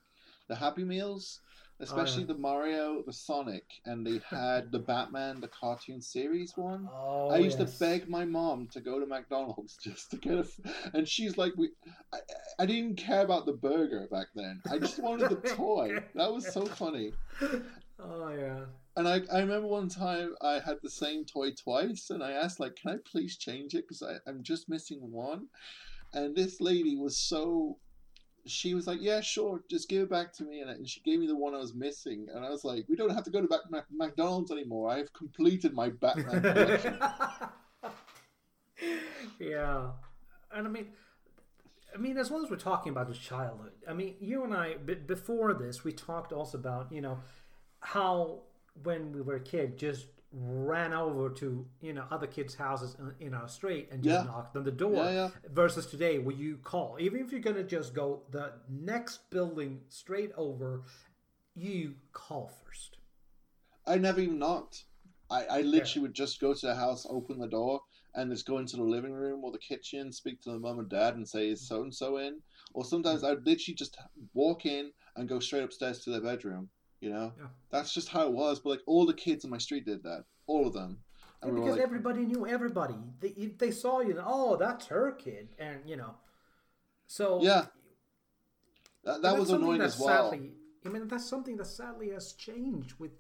The 0.49 0.57
Happy 0.57 0.85
Meals, 0.85 1.41
Oh, 1.81 1.85
especially 1.85 2.23
yeah. 2.23 2.29
the 2.29 2.39
Mario, 2.39 3.03
the 3.07 3.13
Sonic, 3.13 3.65
and 3.85 4.07
they 4.07 4.21
had 4.31 4.73
the 4.73 4.79
Batman, 4.79 5.41
the 5.41 5.49
cartoon 5.49 6.01
series 6.01 6.57
one. 6.57 6.89
Oh, 6.93 7.31
I 7.31 7.39
used 7.39 7.59
yes. 7.59 7.73
to 7.75 7.79
beg 7.79 8.09
my 8.09 8.25
mom 8.25 8.69
to 8.73 8.81
go 8.81 8.99
to 8.99 9.07
McDonald's 9.07 9.77
just 9.83 10.11
to 10.11 10.17
get 10.17 10.39
a, 10.39 10.47
and 10.95 11.09
she's 11.09 11.39
like, 11.39 11.53
"We, 11.57 11.71
I, 12.13 12.19
I 12.59 12.67
didn't 12.67 12.97
care 12.97 13.23
about 13.23 13.47
the 13.47 13.53
burger 13.53 14.09
back 14.11 14.29
then. 14.35 14.61
I 14.71 14.79
just 14.79 14.99
wanted 14.99 15.31
the 15.31 15.49
toy. 15.55 15.99
That 16.15 16.33
was 16.33 16.53
so 16.53 16.67
funny." 16.67 17.13
Oh 18.01 18.29
yeah. 18.31 18.65
And 18.97 19.09
I, 19.09 19.21
I 19.33 19.41
remember 19.41 19.69
one 19.69 19.89
time 19.89 20.35
I 20.43 20.55
had 20.55 20.79
the 20.83 20.91
same 20.91 21.25
toy 21.25 21.51
twice, 21.53 22.11
and 22.11 22.23
I 22.23 22.33
asked 22.33 22.59
like, 22.59 22.77
"Can 22.77 22.91
I 22.91 22.97
please 23.11 23.37
change 23.37 23.75
it? 23.75 23.87
Because 23.87 24.03
I'm 24.27 24.43
just 24.43 24.69
missing 24.69 25.13
one." 25.13 25.47
And 26.13 26.35
this 26.35 26.61
lady 26.61 26.97
was 26.97 27.19
so, 27.19 27.79
she 28.51 28.75
was 28.75 28.87
like, 28.87 29.01
"Yeah, 29.01 29.21
sure, 29.21 29.63
just 29.71 29.89
give 29.89 30.03
it 30.03 30.11
back 30.11 30.33
to 30.35 30.45
me." 30.45 30.61
And, 30.61 30.71
and 30.71 30.89
she 30.89 31.01
gave 31.01 31.19
me 31.19 31.27
the 31.27 31.37
one 31.37 31.55
I 31.55 31.59
was 31.59 31.75
missing, 31.75 32.27
and 32.35 32.45
I 32.45 32.51
was 32.51 32.65
like, 32.65 32.87
"We 32.89 32.97
don't 32.97 33.11
have 33.11 33.25
to 33.25 33.31
go 33.31 33.41
to 33.41 33.61
Mac- 33.71 33.87
McDonald's 33.91 34.51
anymore. 34.51 34.91
I 34.91 34.99
have 34.99 35.13
completed 35.13 35.75
my 35.75 35.91
Batman 35.91 36.43
collection." 36.43 36.99
yeah, 39.39 39.91
and 40.53 40.67
I 40.67 40.71
mean, 40.71 40.89
I 41.95 41.99
mean, 41.99 42.19
as 42.19 42.31
well 42.31 42.45
as 42.45 42.51
we're 42.51 42.57
talking 42.57 42.93
about 42.93 43.09
his 43.09 43.19
childhood, 43.19 43.73
I 43.89 43.93
mean, 43.93 44.17
you 44.21 44.45
and 44.45 44.55
I 44.55 44.75
b- 44.75 44.95
before 44.95 45.55
this, 45.55 45.85
we 45.85 45.93
talked 45.93 46.33
also 46.33 46.59
about 46.59 46.93
you 46.93 47.01
know 47.01 47.19
how 47.81 48.43
when 48.83 49.13
we 49.13 49.23
were 49.23 49.37
a 49.37 49.41
kid, 49.41 49.79
just 49.79 50.07
ran 50.31 50.93
over 50.93 51.31
to 51.31 51.67
you 51.81 51.93
know 51.93 52.05
other 52.11 52.27
kids' 52.27 52.55
houses 52.55 52.97
in- 52.99 53.29
in 53.29 53.35
our 53.35 53.49
street 53.49 53.89
and 53.91 54.03
just 54.03 54.25
Yeah. 54.25 54.31
knocked 54.31 54.57
on 54.57 54.65
the 54.65 54.71
door. 54.71 55.05
Yeah, 55.05 55.11
yeah. 55.11 55.31
Versus 55.51 55.87
today, 55.87 56.19
where 56.19 56.37
you 56.37 56.59
call, 56.59 56.97
even 57.01 57.21
if 57.21 57.33
you're 57.33 57.41
gonna 57.41 57.65
just 57.65 57.95
go 57.95 58.23
the 58.31 58.53
next 58.69 59.31
building 59.31 59.85
straight 59.89 60.33
over, 60.37 60.85
you 61.55 61.97
call 62.13 62.49
first. 62.49 62.99
I 63.87 63.97
never 63.97 64.21
even 64.21 64.39
knocked. 64.39 64.85
I, 65.31 65.45
I 65.45 65.61
literally 65.63 66.03
would 66.03 66.15
just 66.15 66.41
go 66.41 66.55
to 66.55 66.67
the 66.67 66.75
house, 66.75 67.07
open 67.09 67.39
the 67.39 67.49
door, 67.49 67.83
and 68.15 68.31
just 68.31 68.47
go 68.47 68.59
into 68.59 68.77
the 68.77 68.83
living 68.83 69.13
room 69.13 69.45
or 69.45 69.53
the 69.53 69.59
kitchen, 69.59 70.13
speak 70.13 70.41
to 70.43 70.51
the 70.53 70.59
mum 70.59 70.79
and 70.79 70.89
dad, 70.89 71.17
and 71.17 71.29
say, 71.29 71.49
"Is 71.49 71.67
so 71.67 71.83
and 71.83 71.95
so 71.95 72.19
in?" 72.19 72.43
Or 72.75 72.85
sometimes 72.85 73.23
mm. 73.23 73.31
I'd 73.31 73.47
literally 73.47 73.75
just 73.75 73.99
walk 74.35 74.67
in 74.67 74.93
and 75.17 75.29
go 75.29 75.39
straight 75.39 75.63
upstairs 75.65 76.01
to 76.01 76.11
their 76.11 76.21
bedroom. 76.21 76.71
You 77.01 77.11
know, 77.11 77.33
Yeah. 77.39 77.47
that's 77.71 77.93
just 77.95 78.09
how 78.09 78.27
it 78.27 78.33
was. 78.33 78.61
But 78.61 78.71
like 78.71 78.83
all 78.87 79.07
the 79.07 79.15
kids 79.15 79.45
in 79.45 79.51
my 79.51 79.59
street 79.59 79.85
did 79.85 80.03
that, 80.03 80.25
all 80.47 80.67
of 80.67 80.73
them. 80.73 80.99
And 81.43 81.55
we 81.55 81.61
because 81.61 81.77
like, 81.77 81.85
everybody 81.85 82.27
knew 82.27 82.47
everybody. 82.47 82.97
They, 83.21 83.53
they 83.59 83.71
saw 83.71 84.01
you, 84.01 84.21
oh, 84.25 84.57
that's 84.57 84.87
her 84.87 85.13
kid, 85.13 85.49
and 85.59 85.81
you 85.87 85.97
know. 85.97 86.15
So 87.07 87.41
yeah, 87.43 87.67
that, 89.05 89.23
that 89.23 89.39
was 89.39 89.51
annoying 89.51 89.81
as 89.81 89.99
well. 89.99 90.31
Sadly, 90.31 90.53
I 90.85 90.89
mean, 90.89 91.07
that's 91.09 91.29
something 91.29 91.57
that 91.59 91.67
sadly 91.67 92.11
has 92.11 92.33
changed 92.33 92.95
with 92.99 93.13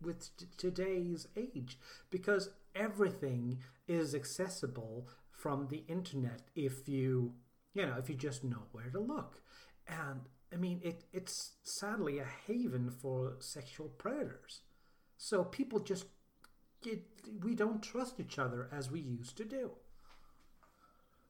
with 0.00 0.36
t- 0.36 0.46
today's 0.56 1.28
age 1.36 1.78
because 2.10 2.50
everything 2.74 3.58
is 3.86 4.14
accessible 4.14 5.06
from 5.30 5.68
the 5.68 5.84
internet 5.88 6.42
if 6.54 6.88
you 6.88 7.34
you 7.74 7.86
know 7.86 7.96
if 7.98 8.08
you 8.08 8.14
just 8.14 8.42
know 8.42 8.64
where 8.72 8.90
to 8.90 8.98
look 8.98 9.40
and 9.86 10.22
i 10.52 10.56
mean 10.56 10.80
it 10.82 11.04
it's 11.12 11.52
sadly 11.64 12.18
a 12.18 12.24
haven 12.46 12.90
for 12.90 13.36
sexual 13.40 13.88
predators 13.88 14.60
so 15.16 15.44
people 15.44 15.80
just 15.80 16.06
get 16.82 17.02
we 17.44 17.54
don't 17.54 17.82
trust 17.82 18.20
each 18.20 18.38
other 18.38 18.68
as 18.72 18.90
we 18.90 19.00
used 19.00 19.36
to 19.36 19.44
do 19.44 19.72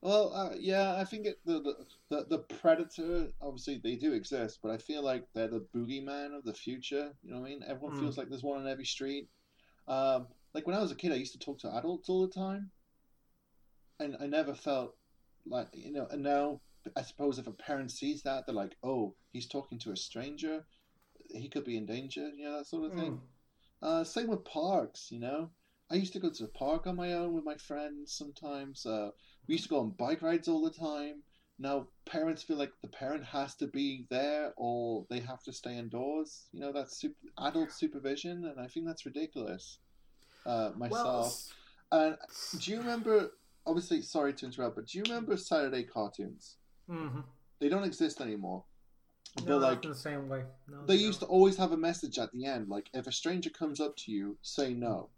Well, 0.03 0.35
uh, 0.35 0.55
yeah, 0.59 0.97
I 0.97 1.05
think 1.05 1.27
it, 1.27 1.39
the, 1.47 1.61
the 1.61 1.87
the 2.11 2.27
the 2.29 2.39
predator 2.41 3.33
obviously 3.41 3.79
they 3.79 3.97
do 3.97 4.13
exist, 4.13 4.59
but 4.63 4.71
I 4.71 4.77
feel 4.79 5.03
like 5.03 5.27
they're 5.33 5.49
the 5.49 5.67
boogeyman 5.75 6.37
of 6.37 6.45
the 6.45 6.53
future. 6.55 7.15
You 7.23 7.31
know 7.33 7.41
what 7.41 7.47
I 7.47 7.51
mean? 7.51 7.63
Everyone 7.67 7.93
Mm. 7.93 7.95
feels 7.95 8.19
like 8.19 8.29
there's 8.29 8.43
one 8.43 8.61
on 8.61 8.69
every 8.69 8.85
street. 8.85 9.29
Um, 9.89 10.29
like 10.55 10.67
when 10.67 10.77
I 10.77 10.81
was 10.83 10.93
a 10.93 10.97
kid, 10.97 11.13
I 11.13 11.17
used 11.17 11.33
to 11.35 11.39
talk 11.41 11.59
to 11.61 11.75
adults 11.77 12.09
all 12.11 12.23
the 12.27 12.35
time, 12.35 12.71
and 14.01 14.17
I 14.21 14.27
never 14.27 14.55
felt 14.55 14.97
like 15.47 15.69
you 15.73 15.93
know. 15.93 16.07
And 16.11 16.23
now, 16.23 16.61
I 16.97 17.03
suppose 17.03 17.39
if 17.39 17.47
a 17.47 17.53
parent 17.53 17.91
sees 17.91 18.23
that, 18.23 18.47
they're 18.47 18.55
like, 18.55 18.77
"Oh, 18.83 19.15
he's 19.33 19.49
talking 19.49 19.79
to 19.81 19.93
a 19.93 19.97
stranger. 19.97 20.67
He 21.35 21.49
could 21.49 21.65
be 21.65 21.77
in 21.77 21.87
danger." 21.87 22.29
You 22.31 22.45
know 22.45 22.59
that 22.59 22.67
sort 22.67 22.85
of 22.85 22.95
thing. 22.95 23.21
Uh, 23.83 24.05
same 24.05 24.29
with 24.29 24.45
parks, 24.45 25.11
you 25.11 25.19
know. 25.19 25.51
I 25.91 25.97
used 25.97 26.13
to 26.15 26.21
go 26.21 26.31
to 26.31 26.43
the 26.43 26.49
park 26.49 26.87
on 26.87 26.97
my 26.97 27.13
own 27.13 27.35
with 27.35 27.45
my 27.45 27.57
friends 27.57 28.15
sometimes. 28.17 28.87
Uh, 28.87 29.11
we 29.47 29.55
used 29.55 29.65
to 29.65 29.71
go 29.71 29.81
on 29.81 29.91
bike 29.91 30.23
rides 30.23 30.49
all 30.49 30.63
the 30.63 30.71
time. 30.71 31.23
Now 31.59 31.89
parents 32.07 32.43
feel 32.43 32.57
like 32.57 32.73
the 32.83 32.89
parent 32.89 33.25
has 33.25 33.55
to 33.57 33.67
be 33.67 34.07
there 34.09 34.55
or 34.57 35.07
they 35.11 35.21
have 35.21 35.43
to 35.45 35.53
stay 35.53 35.77
indoors. 35.77 36.49
You 36.53 36.61
know, 36.61 36.73
that's 36.73 36.99
super, 36.99 37.17
adult 37.39 37.73
supervision, 37.73 38.45
and 38.47 38.59
I 38.61 38.69
think 38.69 38.87
that's 38.87 39.05
ridiculous. 39.05 39.79
Uh, 40.47 40.71
well 40.79 41.05
myself. 41.05 41.55
and 41.93 42.17
do 42.59 42.71
you 42.71 42.79
remember? 42.79 43.31
Obviously, 43.67 44.03
sorry 44.03 44.33
to 44.35 44.47
interrupt, 44.47 44.77
but 44.77 44.87
do 44.87 44.99
you 44.99 45.05
remember 45.05 45.37
Saturday 45.37 45.85
cartoons? 45.85 46.57
Mm-hmm. 46.93 47.21
They 47.61 47.69
don't 47.69 47.85
exist 47.85 48.21
anymore. 48.21 48.65
no, 49.45 49.59
but 49.59 49.61
like 49.61 49.83
the 49.83 49.95
same 49.95 50.29
way 50.29 50.45
no, 50.69 50.85
they 50.87 50.97
don't. 50.97 51.07
used 51.07 51.21
to 51.21 51.27
always 51.27 51.57
have 51.57 51.73
a 51.73 51.77
message 51.77 52.19
at 52.19 52.31
the 52.33 52.45
end, 52.45 52.69
like 52.69 52.89
if 52.93 53.07
a 53.07 53.13
stranger 53.13 53.51
comes 53.51 53.81
up 53.81 53.97
to 53.99 54.13
you, 54.13 54.37
say 54.43 54.75
no. 54.75 55.11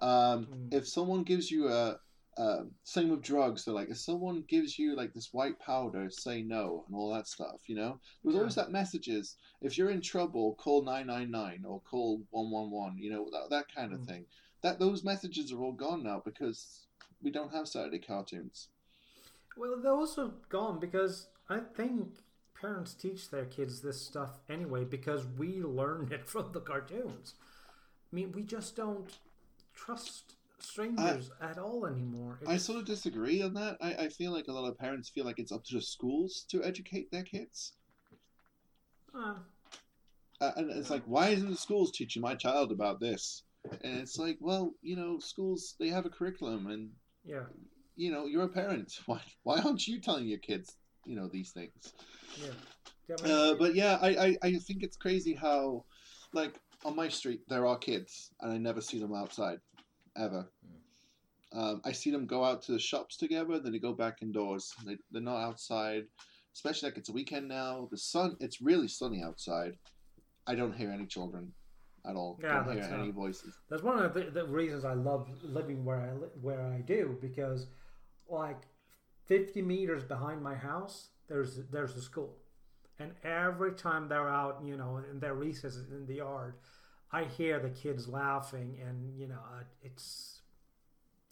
Um, 0.00 0.46
Mm. 0.46 0.74
If 0.74 0.86
someone 0.88 1.22
gives 1.22 1.50
you 1.50 1.68
a, 1.68 1.98
uh, 2.36 2.64
same 2.84 3.08
with 3.08 3.22
drugs, 3.22 3.64
they're 3.64 3.74
like 3.74 3.88
if 3.88 3.96
someone 3.98 4.42
gives 4.46 4.78
you 4.78 4.94
like 4.94 5.12
this 5.14 5.32
white 5.32 5.58
powder, 5.58 6.10
say 6.10 6.42
no 6.42 6.84
and 6.86 6.94
all 6.96 7.10
that 7.14 7.26
stuff. 7.26 7.60
You 7.66 7.76
know, 7.76 7.92
there 8.22 8.28
was 8.28 8.34
Yeah. 8.34 8.40
always 8.40 8.54
that 8.56 8.70
messages. 8.70 9.36
If 9.62 9.78
you're 9.78 9.90
in 9.90 10.02
trouble, 10.02 10.54
call 10.56 10.82
nine 10.82 11.06
nine 11.06 11.30
nine 11.30 11.64
or 11.64 11.80
call 11.80 12.22
one 12.30 12.50
one 12.50 12.70
one. 12.70 12.98
You 12.98 13.10
know 13.10 13.30
that 13.32 13.48
that 13.50 13.66
kind 13.74 13.92
of 13.94 14.00
Mm. 14.00 14.06
thing. 14.06 14.26
That 14.62 14.78
those 14.78 15.04
messages 15.04 15.50
are 15.52 15.62
all 15.62 15.72
gone 15.72 16.02
now 16.02 16.20
because 16.24 16.86
we 17.22 17.30
don't 17.30 17.52
have 17.54 17.68
Saturday 17.68 18.00
cartoons. 18.00 18.68
Well, 19.56 19.76
they're 19.80 19.92
also 19.92 20.34
gone 20.48 20.78
because 20.78 21.28
I 21.48 21.60
think 21.60 22.08
parents 22.60 22.94
teach 22.94 23.30
their 23.30 23.44
kids 23.44 23.80
this 23.80 24.00
stuff 24.00 24.38
anyway 24.48 24.84
because 24.84 25.26
we 25.38 25.60
learned 25.62 26.12
it 26.12 26.28
from 26.28 26.52
the 26.52 26.60
cartoons. 26.60 27.34
I 28.12 28.16
mean, 28.16 28.32
we 28.32 28.42
just 28.42 28.76
don't 28.76 29.10
trust 29.74 30.34
strangers 30.58 31.30
at 31.40 31.58
all 31.58 31.86
anymore. 31.86 32.38
I 32.46 32.56
sort 32.56 32.78
of 32.78 32.86
disagree 32.86 33.42
on 33.42 33.54
that. 33.54 33.76
I, 33.80 33.94
I 33.94 34.08
feel 34.08 34.32
like 34.32 34.48
a 34.48 34.52
lot 34.52 34.68
of 34.68 34.78
parents 34.78 35.08
feel 35.08 35.24
like 35.24 35.38
it's 35.38 35.52
up 35.52 35.64
to 35.64 35.74
the 35.74 35.82
schools 35.82 36.44
to 36.50 36.62
educate 36.62 37.10
their 37.10 37.22
kids. 37.24 37.72
uh, 39.14 39.34
Uh, 40.40 40.52
and 40.56 40.70
it's 40.70 40.90
like, 40.90 41.02
why 41.06 41.28
isn't 41.28 41.50
the 41.50 41.56
schools 41.56 41.90
teaching 41.92 42.22
my 42.22 42.34
child 42.34 42.70
about 42.70 43.00
this? 43.00 43.42
And 43.82 44.00
it's 44.00 44.18
like, 44.18 44.36
well, 44.40 44.74
you 44.82 44.96
know, 44.96 45.18
schools 45.18 45.74
they 45.78 45.88
have 45.88 46.06
a 46.06 46.10
curriculum, 46.10 46.66
and 46.68 46.90
yeah, 47.24 47.44
you 47.96 48.12
know, 48.12 48.26
you're 48.26 48.44
a 48.44 48.48
parent. 48.48 48.92
Why 49.06 49.20
why 49.42 49.60
aren't 49.60 49.86
you 49.86 50.00
telling 50.00 50.26
your 50.26 50.38
kids, 50.38 50.76
you 51.04 51.16
know, 51.16 51.28
these 51.28 51.52
things? 51.52 51.72
yeah. 52.40 52.48
Yeah, 53.08 53.16
I 53.22 53.26
mean, 53.26 53.32
Uh, 53.32 53.54
but 53.58 53.74
yeah, 53.74 53.98
I, 54.00 54.08
I 54.08 54.36
I 54.42 54.52
think 54.66 54.82
it's 54.82 54.96
crazy 54.96 55.34
how, 55.34 55.84
like, 56.32 56.54
on 56.84 56.96
my 56.96 57.08
street 57.08 57.40
there 57.48 57.66
are 57.66 57.78
kids, 57.78 58.30
and 58.40 58.52
I 58.52 58.58
never 58.58 58.80
see 58.80 58.98
them 58.98 59.14
outside, 59.14 59.58
ever. 60.16 60.50
Um, 61.52 61.80
I 61.84 61.92
see 61.92 62.10
them 62.10 62.26
go 62.26 62.44
out 62.44 62.62
to 62.62 62.72
the 62.72 62.78
shops 62.78 63.16
together, 63.16 63.58
then 63.58 63.72
they 63.72 63.78
go 63.78 63.92
back 63.92 64.18
indoors. 64.22 64.74
They 64.84 64.96
they're 65.10 65.22
not 65.22 65.40
outside, 65.40 66.04
especially 66.54 66.90
like 66.90 66.98
it's 66.98 67.08
a 67.08 67.12
weekend 67.12 67.48
now. 67.48 67.88
The 67.90 67.96
sun, 67.98 68.36
it's 68.40 68.60
really 68.60 68.88
sunny 68.88 69.22
outside. 69.22 69.78
I 70.46 70.54
don't 70.54 70.76
hear 70.76 70.90
any 70.90 71.06
children 71.06 71.52
at 72.04 72.16
all. 72.16 72.38
Yeah, 72.42 72.62
don't 72.62 72.74
hear 72.74 72.82
that's, 72.82 72.92
any 72.92 73.10
uh, 73.10 73.12
voices. 73.12 73.54
That's 73.70 73.82
one 73.82 73.98
of 73.98 74.14
the, 74.14 74.24
the 74.24 74.46
reasons 74.46 74.84
I 74.84 74.94
love 74.94 75.28
living 75.44 75.84
where 75.84 76.00
I 76.00 76.12
li- 76.12 76.36
where 76.40 76.60
I 76.60 76.80
do 76.80 77.16
because, 77.20 77.66
like, 78.28 78.62
fifty 79.24 79.62
meters 79.62 80.04
behind 80.04 80.42
my 80.42 80.54
house, 80.54 81.08
there's 81.28 81.60
there's 81.70 81.96
a 81.96 82.02
school, 82.02 82.36
and 82.98 83.12
every 83.24 83.72
time 83.72 84.08
they're 84.08 84.28
out, 84.28 84.60
you 84.64 84.76
know, 84.76 85.02
in 85.10 85.18
their 85.20 85.34
recesses 85.34 85.90
in 85.90 86.06
the 86.06 86.14
yard, 86.14 86.54
I 87.12 87.24
hear 87.24 87.58
the 87.58 87.70
kids 87.70 88.08
laughing, 88.08 88.78
and 88.86 89.18
you 89.18 89.28
know, 89.28 89.40
it's, 89.82 90.42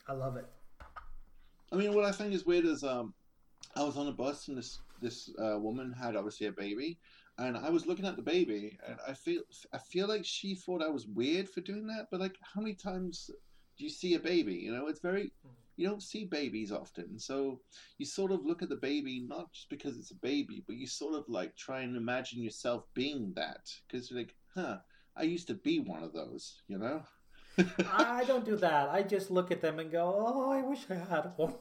I 0.09 0.13
love 0.13 0.37
it. 0.37 0.47
I 1.73 1.77
mean, 1.77 1.95
what 1.95 2.05
I 2.05 2.13
think 2.13 2.35
is 2.35 2.45
weird 2.47 2.65
is 2.65 2.85
um, 2.85 3.15
I 3.77 3.83
was 3.83 3.97
on 3.97 4.09
a 4.09 4.13
bus 4.13 4.49
and 4.49 4.57
this 4.59 4.81
this 5.01 5.31
uh, 5.43 5.59
woman 5.59 5.93
had 5.93 6.17
obviously 6.17 6.47
a 6.47 6.53
baby, 6.53 6.99
and 7.39 7.57
I 7.57 7.71
was 7.71 7.87
looking 7.87 8.07
at 8.07 8.17
the 8.17 8.23
baby, 8.23 8.79
and 8.87 8.97
I 9.09 9.13
feel 9.13 9.43
I 9.73 9.79
feel 9.79 10.09
like 10.09 10.25
she 10.25 10.55
thought 10.55 10.83
I 10.83 10.89
was 10.89 11.07
weird 11.07 11.49
for 11.49 11.61
doing 11.61 11.87
that. 11.89 12.07
But 12.11 12.21
like, 12.21 12.37
how 12.43 12.61
many 12.61 12.75
times 12.75 13.31
do 13.77 13.85
you 13.85 13.91
see 13.91 14.15
a 14.15 14.21
baby? 14.21 14.55
You 14.55 14.73
know, 14.73 14.87
it's 14.87 15.01
very 15.01 15.33
you 15.77 15.89
don't 15.89 16.03
see 16.03 16.25
babies 16.25 16.73
often, 16.73 17.19
so 17.19 17.61
you 17.99 18.07
sort 18.07 18.33
of 18.33 18.45
look 18.45 18.63
at 18.63 18.69
the 18.69 18.77
baby 18.77 19.25
not 19.27 19.53
just 19.53 19.69
because 19.71 19.97
it's 19.99 20.11
a 20.11 20.17
baby, 20.17 20.63
but 20.67 20.77
you 20.77 20.87
sort 20.87 21.15
of 21.15 21.25
like 21.29 21.57
try 21.57 21.81
and 21.81 21.97
imagine 21.97 22.43
yourself 22.43 22.85
being 22.95 23.33
that 23.37 23.71
because 23.87 24.11
you're 24.11 24.21
like, 24.21 24.35
huh, 24.55 24.79
I 25.17 25.23
used 25.23 25.49
to 25.49 25.55
be 25.55 25.81
one 25.81 26.03
of 26.03 26.13
those, 26.13 26.63
you 26.69 26.79
know. 26.79 27.03
I 27.93 28.25
don't 28.25 28.45
do 28.45 28.57
that. 28.57 28.89
I 28.91 29.03
just 29.03 29.31
look 29.31 29.51
at 29.51 29.61
them 29.61 29.79
and 29.79 29.91
go, 29.91 30.13
"Oh, 30.17 30.51
I 30.51 30.63
wish 30.63 30.87
I 30.91 30.95
had 30.95 31.33
one." 31.37 31.55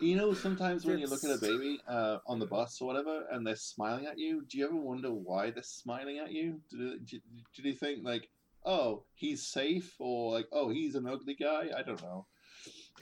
You 0.00 0.16
know, 0.16 0.32
sometimes 0.32 0.86
when 0.86 0.98
you 0.98 1.08
look 1.08 1.24
at 1.24 1.30
a 1.30 1.38
baby 1.38 1.80
uh, 1.88 2.18
on 2.26 2.38
the 2.38 2.46
bus 2.46 2.80
or 2.80 2.86
whatever, 2.86 3.24
and 3.32 3.46
they're 3.46 3.56
smiling 3.56 4.06
at 4.06 4.18
you, 4.18 4.44
do 4.48 4.56
you 4.56 4.64
ever 4.64 4.76
wonder 4.76 5.10
why 5.10 5.50
they're 5.50 5.62
smiling 5.62 6.18
at 6.18 6.30
you? 6.32 6.60
Do, 6.70 6.98
do, 7.00 7.18
do 7.56 7.62
you 7.68 7.74
think 7.74 8.04
like, 8.04 8.28
oh, 8.64 9.02
he's 9.14 9.46
safe, 9.46 9.96
or 9.98 10.32
like, 10.32 10.46
oh, 10.52 10.70
he's 10.70 10.94
an 10.94 11.08
ugly 11.08 11.34
guy? 11.34 11.70
I 11.76 11.82
don't 11.82 12.00
know. 12.00 12.26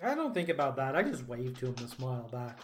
I 0.03 0.14
don't 0.14 0.34
think 0.34 0.49
about 0.49 0.76
that. 0.76 0.94
I 0.94 1.03
just 1.03 1.26
wave 1.26 1.59
to 1.59 1.66
them 1.66 1.74
and 1.78 1.88
smile 1.88 2.28
back. 2.30 2.59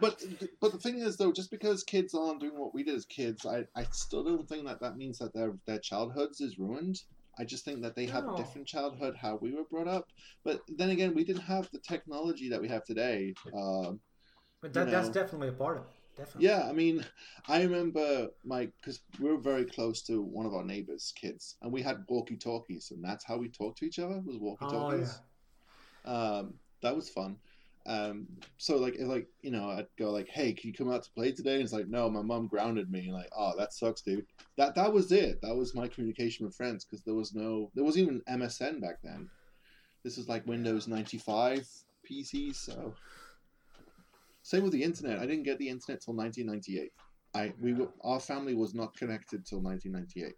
But 0.00 0.22
but 0.60 0.72
the 0.72 0.78
thing 0.78 0.98
is 1.00 1.16
though, 1.16 1.32
just 1.32 1.50
because 1.50 1.82
kids 1.82 2.14
aren't 2.14 2.40
doing 2.40 2.58
what 2.58 2.74
we 2.74 2.84
did 2.84 2.94
as 2.94 3.04
kids, 3.04 3.44
I, 3.44 3.64
I 3.74 3.84
still 3.90 4.24
don't 4.24 4.48
think 4.48 4.66
that 4.66 4.80
that 4.80 4.96
means 4.96 5.18
that 5.18 5.34
their 5.34 5.54
their 5.66 5.78
childhoods 5.80 6.40
is 6.40 6.58
ruined. 6.58 7.02
I 7.38 7.44
just 7.44 7.64
think 7.64 7.82
that 7.82 7.94
they 7.94 8.06
have 8.06 8.24
a 8.26 8.36
different 8.36 8.66
childhood 8.66 9.14
how 9.20 9.38
we 9.40 9.52
were 9.52 9.64
brought 9.70 9.88
up. 9.88 10.06
But 10.44 10.60
then 10.76 10.90
again, 10.90 11.14
we 11.14 11.24
didn't 11.24 11.42
have 11.42 11.68
the 11.72 11.78
technology 11.78 12.48
that 12.48 12.60
we 12.60 12.68
have 12.68 12.84
today. 12.84 13.34
Um, 13.54 14.00
But 14.60 14.72
that, 14.72 14.86
You 14.86 14.90
that's 14.90 15.08
definitely 15.10 15.48
a 15.48 15.52
part 15.52 15.78
of 15.78 15.82
it. 15.84 15.88
Definitely. 16.16 16.48
Yeah, 16.48 16.68
I 16.68 16.72
mean, 16.72 17.04
I 17.48 17.62
remember 17.62 18.28
my 18.44 18.66
because 18.66 19.00
we 19.20 19.30
were 19.30 19.38
very 19.38 19.64
close 19.64 20.02
to 20.02 20.20
one 20.20 20.46
of 20.46 20.54
our 20.54 20.64
neighbors' 20.64 21.12
kids, 21.14 21.56
and 21.62 21.72
we 21.72 21.80
had 21.82 22.04
walkie-talkies, 22.08 22.90
and 22.90 23.04
that's 23.04 23.24
how 23.24 23.36
we 23.36 23.48
talked 23.48 23.78
to 23.78 23.84
each 23.86 24.00
other 24.00 24.20
was 24.26 24.36
Oh 24.36 24.40
walkie-talkies. 24.40 25.08
yeah. 25.08 25.14
Um, 26.08 26.54
that 26.82 26.96
was 26.96 27.08
fun. 27.10 27.36
Um, 27.86 28.26
so 28.58 28.76
like, 28.76 28.96
if, 28.96 29.08
like 29.08 29.26
you 29.42 29.50
know, 29.50 29.70
I'd 29.70 29.86
go 29.98 30.10
like, 30.10 30.28
"Hey, 30.28 30.52
can 30.52 30.68
you 30.68 30.74
come 30.74 30.90
out 30.90 31.02
to 31.04 31.10
play 31.12 31.32
today?" 31.32 31.54
And 31.54 31.62
it's 31.62 31.72
like, 31.72 31.88
"No, 31.88 32.10
my 32.10 32.22
mom 32.22 32.46
grounded 32.46 32.90
me." 32.90 33.10
Like, 33.12 33.30
"Oh, 33.36 33.52
that 33.56 33.72
sucks, 33.72 34.02
dude." 34.02 34.26
That 34.56 34.74
that 34.74 34.92
was 34.92 35.12
it. 35.12 35.40
That 35.42 35.56
was 35.56 35.74
my 35.74 35.88
communication 35.88 36.44
with 36.44 36.54
friends 36.54 36.84
because 36.84 37.04
there 37.04 37.14
was 37.14 37.34
no, 37.34 37.70
there 37.74 37.84
wasn't 37.84 38.06
even 38.06 38.22
MSN 38.28 38.80
back 38.80 38.96
then. 39.02 39.28
This 40.04 40.16
was 40.16 40.28
like 40.28 40.46
Windows 40.46 40.88
ninety 40.88 41.18
five 41.18 41.66
PCs, 42.10 42.56
so. 42.56 42.94
Same 44.42 44.62
with 44.62 44.72
the 44.72 44.82
internet. 44.82 45.18
I 45.18 45.26
didn't 45.26 45.42
get 45.42 45.58
the 45.58 45.68
internet 45.68 46.00
till 46.00 46.14
1998. 46.14 46.90
I 47.34 47.52
we 47.60 47.74
were, 47.74 47.88
our 48.02 48.18
family 48.18 48.54
was 48.54 48.74
not 48.74 48.96
connected 48.96 49.44
till 49.44 49.60
1998. 49.60 50.34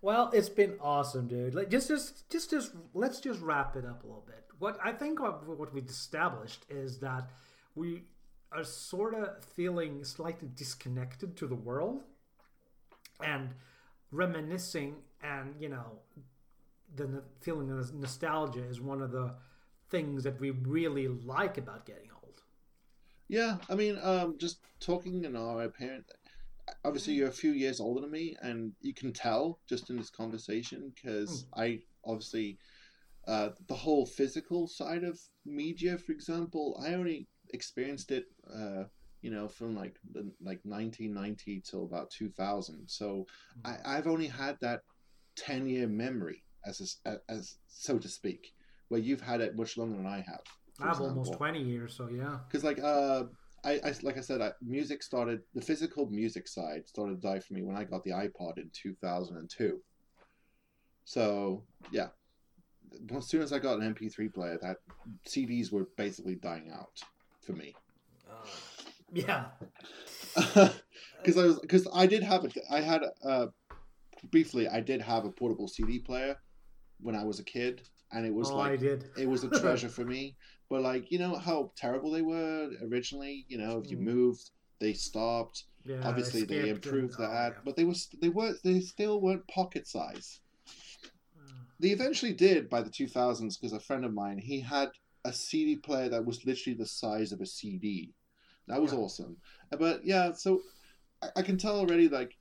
Well, 0.00 0.30
it's 0.32 0.48
been 0.48 0.76
awesome, 0.80 1.26
dude. 1.26 1.54
Like, 1.54 1.70
just, 1.70 1.88
just, 1.88 2.30
just, 2.30 2.50
just, 2.50 2.72
let's 2.94 3.20
just 3.20 3.40
wrap 3.40 3.74
it 3.76 3.84
up 3.84 4.04
a 4.04 4.06
little 4.06 4.24
bit. 4.26 4.44
What 4.58 4.78
I 4.82 4.92
think 4.92 5.20
what, 5.20 5.46
what 5.46 5.72
we've 5.72 5.86
established 5.86 6.64
is 6.68 6.98
that 7.00 7.30
we 7.74 8.04
are 8.52 8.64
sort 8.64 9.14
of 9.14 9.44
feeling 9.44 10.04
slightly 10.04 10.48
disconnected 10.54 11.36
to 11.36 11.46
the 11.46 11.54
world, 11.54 12.02
and 13.22 13.50
reminiscing, 14.10 14.96
and 15.22 15.54
you 15.60 15.68
know, 15.68 16.00
the 16.94 17.22
feeling 17.40 17.70
of 17.70 17.94
nostalgia 17.94 18.64
is 18.64 18.80
one 18.80 19.02
of 19.02 19.12
the 19.12 19.34
things 19.90 20.24
that 20.24 20.40
we 20.40 20.50
really 20.50 21.08
like 21.08 21.58
about 21.58 21.86
getting 21.86 22.10
old. 22.22 22.42
Yeah, 23.28 23.58
I 23.68 23.74
mean, 23.74 23.98
um, 24.02 24.36
just 24.38 24.58
talking 24.80 25.24
in 25.24 25.36
our 25.36 25.68
parent. 25.68 26.06
Obviously, 26.84 27.14
you're 27.14 27.28
a 27.28 27.32
few 27.32 27.52
years 27.52 27.80
older 27.80 28.00
than 28.00 28.10
me, 28.10 28.36
and 28.42 28.72
you 28.80 28.94
can 28.94 29.12
tell 29.12 29.60
just 29.68 29.90
in 29.90 29.96
this 29.96 30.10
conversation 30.10 30.92
because 30.94 31.46
I 31.56 31.80
obviously 32.04 32.58
uh, 33.28 33.50
the 33.66 33.74
whole 33.74 34.06
physical 34.06 34.66
side 34.66 35.04
of 35.04 35.20
media, 35.44 35.98
for 35.98 36.12
example, 36.12 36.80
I 36.82 36.94
only 36.94 37.28
experienced 37.50 38.10
it, 38.10 38.24
uh, 38.50 38.84
you 39.20 39.30
know, 39.30 39.48
from 39.48 39.76
like 39.76 39.96
the, 40.12 40.32
like 40.40 40.60
1990 40.62 41.62
till 41.68 41.84
about 41.84 42.10
2000. 42.10 42.88
So 42.88 43.26
I, 43.66 43.76
I've 43.84 44.06
only 44.06 44.28
had 44.28 44.56
that 44.62 44.80
10 45.36 45.68
year 45.68 45.86
memory, 45.86 46.42
as 46.66 46.98
a 47.04 47.16
as, 47.28 47.56
so 47.66 47.98
to 47.98 48.08
speak, 48.08 48.54
where 48.88 49.00
you've 49.00 49.20
had 49.20 49.42
it 49.42 49.56
much 49.56 49.76
longer 49.76 49.98
than 49.98 50.06
I 50.06 50.24
have. 50.26 50.42
I 50.80 50.86
have 50.86 51.00
almost 51.00 51.32
twenty 51.34 51.62
years, 51.62 51.96
so 51.96 52.08
yeah. 52.08 52.38
because 52.46 52.62
like 52.62 52.78
uh 52.78 53.24
I, 53.64 53.80
I 53.84 53.94
like 54.02 54.16
i 54.16 54.20
said 54.20 54.40
I, 54.40 54.52
music 54.62 55.02
started 55.02 55.40
the 55.54 55.60
physical 55.60 56.08
music 56.10 56.48
side 56.48 56.86
started 56.86 57.20
to 57.20 57.28
die 57.28 57.40
for 57.40 57.54
me 57.54 57.62
when 57.62 57.76
i 57.76 57.84
got 57.84 58.04
the 58.04 58.10
ipod 58.10 58.58
in 58.58 58.70
2002 58.72 59.80
so 61.04 61.64
yeah 61.90 62.08
as 63.16 63.26
soon 63.26 63.42
as 63.42 63.52
i 63.52 63.58
got 63.58 63.80
an 63.80 63.94
mp3 63.94 64.32
player 64.32 64.58
that 64.62 64.78
cds 65.26 65.72
were 65.72 65.88
basically 65.96 66.36
dying 66.36 66.70
out 66.72 67.00
for 67.40 67.52
me 67.52 67.74
Yeah. 69.12 69.46
because 70.34 71.36
i 71.36 71.44
was 71.44 71.58
because 71.60 71.88
i 71.94 72.06
did 72.06 72.22
have 72.22 72.44
a 72.44 72.50
i 72.70 72.80
had 72.80 73.02
uh 73.24 73.46
briefly 74.30 74.68
i 74.68 74.80
did 74.80 75.00
have 75.00 75.24
a 75.24 75.30
portable 75.30 75.66
cd 75.68 75.98
player 75.98 76.36
when 77.00 77.14
i 77.14 77.24
was 77.24 77.38
a 77.40 77.44
kid 77.44 77.82
and 78.12 78.26
it 78.26 78.32
was 78.32 78.50
oh, 78.50 78.56
like 78.56 78.72
I 78.72 78.76
did. 78.76 79.10
it 79.16 79.28
was 79.28 79.44
a 79.44 79.48
treasure 79.60 79.88
for 79.88 80.04
me. 80.04 80.36
But 80.70 80.82
like, 80.82 81.10
you 81.10 81.18
know 81.18 81.36
how 81.36 81.72
terrible 81.76 82.10
they 82.10 82.22
were 82.22 82.70
originally. 82.90 83.46
You 83.48 83.58
know, 83.58 83.78
if 83.78 83.90
you 83.90 83.96
Mm. 83.96 84.00
moved, 84.02 84.50
they 84.80 84.92
stopped. 84.92 85.64
Yeah, 85.84 86.00
Obviously, 86.06 86.44
they 86.44 86.58
and- 86.60 86.68
improved 86.70 87.14
oh, 87.18 87.22
that, 87.22 87.52
yeah. 87.54 87.60
but 87.64 87.76
they 87.76 87.84
was 87.84 88.08
they 88.20 88.28
were 88.28 88.54
they 88.62 88.80
still 88.80 89.20
weren't 89.20 89.46
pocket 89.48 89.86
size. 89.86 90.40
Uh, 91.38 91.64
They 91.80 91.90
eventually 91.90 92.34
did 92.34 92.68
by 92.68 92.82
the 92.82 92.90
2000s 92.90 93.56
because 93.56 93.72
a 93.72 93.80
friend 93.80 94.04
of 94.04 94.12
mine 94.12 94.38
he 94.38 94.60
had 94.60 94.90
a 95.24 95.32
CD 95.32 95.76
player 95.76 96.08
that 96.10 96.24
was 96.26 96.44
literally 96.44 96.76
the 96.76 96.86
size 96.86 97.32
of 97.32 97.40
a 97.40 97.46
CD. 97.46 98.12
That 98.66 98.82
was 98.82 98.92
Yeah. 98.92 98.98
awesome. 98.98 99.36
But 99.70 100.04
yeah, 100.04 100.32
so 100.32 100.62
I, 101.22 101.28
I 101.36 101.42
can 101.42 101.56
tell 101.56 101.78
already 101.78 102.08
like 102.08 102.36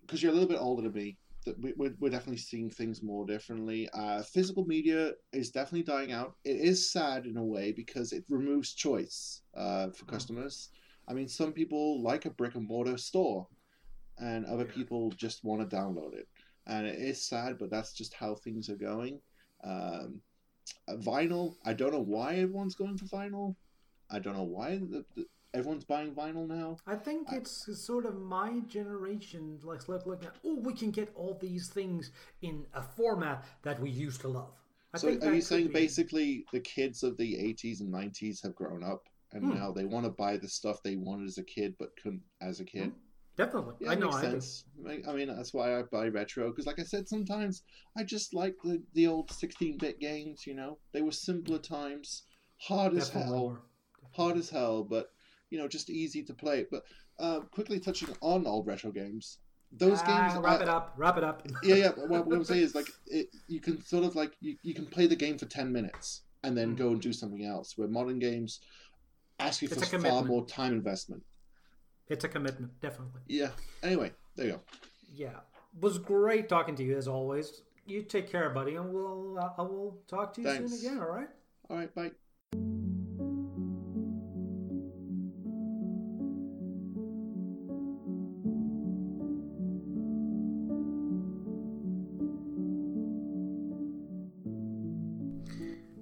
because 0.00 0.22
you're 0.22 0.32
a 0.32 0.34
little 0.34 0.48
bit 0.48 0.60
older 0.60 0.82
than 0.82 0.92
me 0.92 1.18
we're, 1.58 1.94
we're 1.98 2.10
definitely 2.10 2.36
seeing 2.36 2.70
things 2.70 3.02
more 3.02 3.24
differently. 3.26 3.88
Uh, 3.94 4.22
physical 4.22 4.66
media 4.66 5.12
is 5.32 5.50
definitely 5.50 5.82
dying 5.82 6.12
out. 6.12 6.34
It 6.44 6.56
is 6.56 6.92
sad 6.92 7.26
in 7.26 7.36
a 7.36 7.44
way 7.44 7.72
because 7.72 8.12
it 8.12 8.24
removes 8.28 8.74
choice 8.74 9.42
uh, 9.54 9.90
for 9.90 10.04
Mm. 10.04 10.08
customers. 10.08 10.68
I 11.08 11.14
mean, 11.14 11.28
some 11.28 11.52
people 11.52 12.02
like 12.02 12.26
a 12.26 12.30
brick 12.30 12.54
and 12.54 12.66
mortar 12.66 12.96
store, 12.98 13.48
and 14.18 14.44
other 14.46 14.66
people 14.66 15.10
just 15.12 15.42
want 15.44 15.68
to 15.68 15.76
download 15.76 16.14
it. 16.14 16.28
And 16.66 16.86
it 16.86 16.98
is 16.98 17.26
sad, 17.26 17.58
but 17.58 17.70
that's 17.70 17.94
just 17.94 18.14
how 18.14 18.34
things 18.34 18.68
are 18.68 18.76
going. 18.76 19.20
Um, 19.64 20.20
uh, 20.88 20.96
vinyl, 20.96 21.54
I 21.64 21.72
don't 21.72 21.92
know 21.92 22.00
why 22.02 22.34
everyone's 22.34 22.74
going 22.74 22.98
for 22.98 23.06
vinyl. 23.06 23.56
I 24.10 24.18
don't 24.18 24.36
know 24.36 24.44
why 24.44 24.76
the, 24.76 25.04
the, 25.16 25.24
everyone's 25.54 25.84
buying 25.84 26.14
vinyl 26.14 26.46
now. 26.46 26.76
I 26.86 26.96
think 26.96 27.28
I- 27.32 27.36
it's 27.36 27.66
sort 27.80 28.06
of 28.06 28.16
my 28.20 28.60
generation, 28.60 29.58
like 29.62 29.88
look- 29.88 30.06
looking 30.06 30.28
at, 30.28 30.36
oh, 30.44 30.56
we 30.56 30.72
can 30.74 30.90
get 30.90 31.10
all 31.14 31.34
these 31.40 31.68
things 31.68 32.10
in 32.42 32.66
a 32.74 32.82
format 32.82 33.44
that 33.62 33.80
we 33.80 33.90
used 33.90 34.20
to 34.22 34.28
love. 34.28 34.52
I 34.92 34.98
so 34.98 35.08
think 35.08 35.24
are 35.24 35.34
you 35.34 35.40
saying 35.40 35.68
be- 35.68 35.72
basically 35.72 36.44
the 36.52 36.60
kids 36.60 37.02
of 37.02 37.16
the 37.16 37.36
80s 37.36 37.80
and 37.80 37.90
90s 37.90 38.42
have 38.42 38.54
grown 38.54 38.82
up 38.82 39.04
and 39.32 39.44
Hmm. 39.44 39.54
now 39.54 39.72
they 39.72 39.84
want 39.84 40.04
to 40.04 40.10
buy 40.10 40.36
the 40.36 40.48
stuff 40.48 40.82
they 40.82 40.96
wanted 40.96 41.26
as 41.28 41.38
a 41.38 41.44
kid 41.44 41.76
but 41.78 41.96
couldn't 42.02 42.22
as 42.40 42.60
a 42.60 42.64
kid? 42.64 42.92
Definitely. 43.36 43.76
Yeah, 43.80 43.92
I 43.92 43.94
know. 43.94 44.06
makes 44.06 44.16
I 44.16 44.22
do. 44.22 44.30
sense. 44.32 44.64
I 44.86 45.02
I 45.08 45.14
mean, 45.14 45.28
that's 45.28 45.54
why 45.54 45.78
I 45.78 45.82
buy 45.82 46.08
retro 46.08 46.50
because, 46.50 46.66
like 46.66 46.80
I 46.80 46.82
said, 46.82 47.08
sometimes 47.08 47.62
I 47.96 48.02
just 48.04 48.34
like 48.34 48.56
the, 48.62 48.82
the 48.92 49.06
old 49.06 49.30
16-bit 49.30 49.98
games. 50.00 50.46
You 50.46 50.54
know, 50.54 50.78
they 50.92 51.00
were 51.00 51.12
simpler 51.12 51.58
times, 51.58 52.24
hard 52.58 52.94
as 52.94 53.08
hell, 53.08 53.58
hard 54.12 54.36
as 54.36 54.50
hell, 54.50 54.82
but 54.84 55.10
you 55.50 55.58
know, 55.58 55.68
just 55.68 55.90
easy 55.90 56.22
to 56.22 56.34
play. 56.34 56.66
But 56.70 56.84
uh, 57.18 57.40
quickly 57.52 57.78
touching 57.80 58.08
on 58.20 58.46
old 58.46 58.66
retro 58.66 58.90
games, 58.90 59.38
those 59.72 60.00
Ah, 60.02 60.06
games. 60.06 60.42
Wrap 60.42 60.60
I- 60.60 60.62
it 60.62 60.68
up. 60.68 60.94
Wrap 60.96 61.18
it 61.18 61.24
up. 61.24 61.46
yeah, 61.62 61.74
yeah. 61.76 61.88
What, 61.90 62.26
what 62.26 62.36
I'm 62.36 62.44
saying 62.44 62.62
is, 62.62 62.74
like, 62.74 62.88
it, 63.06 63.28
you 63.48 63.60
can 63.60 63.84
sort 63.84 64.04
of 64.04 64.14
like 64.16 64.32
you, 64.40 64.56
you 64.62 64.74
can 64.74 64.86
play 64.86 65.06
the 65.06 65.16
game 65.16 65.36
for 65.38 65.46
ten 65.46 65.72
minutes 65.72 66.22
and 66.42 66.56
then 66.56 66.74
Mm. 66.74 66.78
go 66.78 66.88
and 66.88 67.00
do 67.00 67.12
something 67.12 67.44
else. 67.44 67.76
Where 67.76 67.88
modern 67.88 68.18
games 68.18 68.60
ask 69.38 69.60
you 69.62 69.68
It's 69.70 69.88
for 69.88 69.98
far 69.98 70.22
more 70.24 70.46
time 70.46 70.72
investment. 70.72 71.22
It's 72.08 72.24
a 72.24 72.28
commitment, 72.28 72.80
definitely. 72.80 73.20
Yeah. 73.28 73.50
Anyway, 73.82 74.12
there 74.36 74.46
you 74.46 74.52
go. 74.52 74.60
Yeah, 75.14 75.40
was 75.80 75.98
great 75.98 76.48
talking 76.48 76.74
to 76.76 76.84
you 76.84 76.96
as 76.96 77.06
always. 77.06 77.62
You 77.86 78.02
take 78.02 78.30
care, 78.30 78.50
buddy, 78.50 78.74
and 78.76 78.92
we'll 78.92 79.38
uh, 79.38 79.50
I 79.58 79.62
will 79.62 80.02
talk 80.08 80.32
to 80.34 80.40
you 80.42 80.48
Thanks. 80.48 80.70
soon 80.70 80.80
again. 80.90 81.02
All 81.02 81.08
right. 81.08 81.28
All 81.68 81.76
right, 81.76 81.94
bye. 81.94 82.10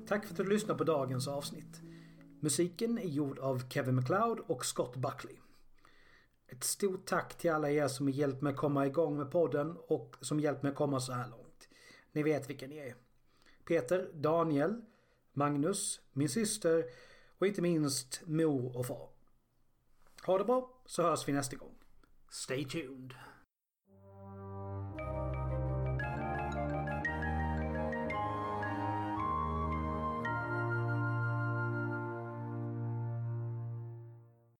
Tack 0.08 0.24
för 0.24 0.32
att 0.32 0.36
du 0.36 0.44
lyssnade 0.44 0.78
på 0.78 0.84
dagens 0.84 1.28
avsnitt. 1.28 1.80
Musiken 2.40 2.98
är 2.98 3.08
gjord 3.08 3.38
av 3.38 3.68
Kevin 3.68 3.96
McLeod 3.96 4.40
och 4.40 4.64
Scott 4.64 4.96
Buckley. 4.96 5.36
Ett 6.46 6.64
stort 6.64 7.06
tack 7.06 7.38
till 7.38 7.50
alla 7.50 7.70
er 7.70 7.88
som 7.88 8.06
har 8.06 8.12
hjälpt 8.12 8.42
mig 8.42 8.54
komma 8.54 8.86
igång 8.86 9.16
med 9.16 9.30
podden 9.30 9.76
och 9.88 10.16
som 10.20 10.40
hjälpt 10.40 10.62
mig 10.62 10.74
komma 10.74 11.00
så 11.00 11.12
här 11.12 11.28
långt. 11.28 11.68
Ni 12.12 12.22
vet 12.22 12.50
vilka 12.50 12.66
ni 12.66 12.76
är. 12.76 12.94
Peter, 13.64 14.10
Daniel, 14.14 14.80
Magnus, 15.32 16.00
min 16.12 16.28
syster 16.28 16.84
och 17.38 17.46
inte 17.46 17.62
minst 17.62 18.22
mor 18.26 18.76
och 18.76 18.86
far. 18.86 19.08
Ha 20.26 20.38
det 20.38 20.44
bra 20.44 20.82
så 20.86 21.02
hörs 21.02 21.28
vi 21.28 21.32
nästa 21.32 21.56
gång. 21.56 21.74
Stay 22.30 22.64
tuned. 22.64 23.14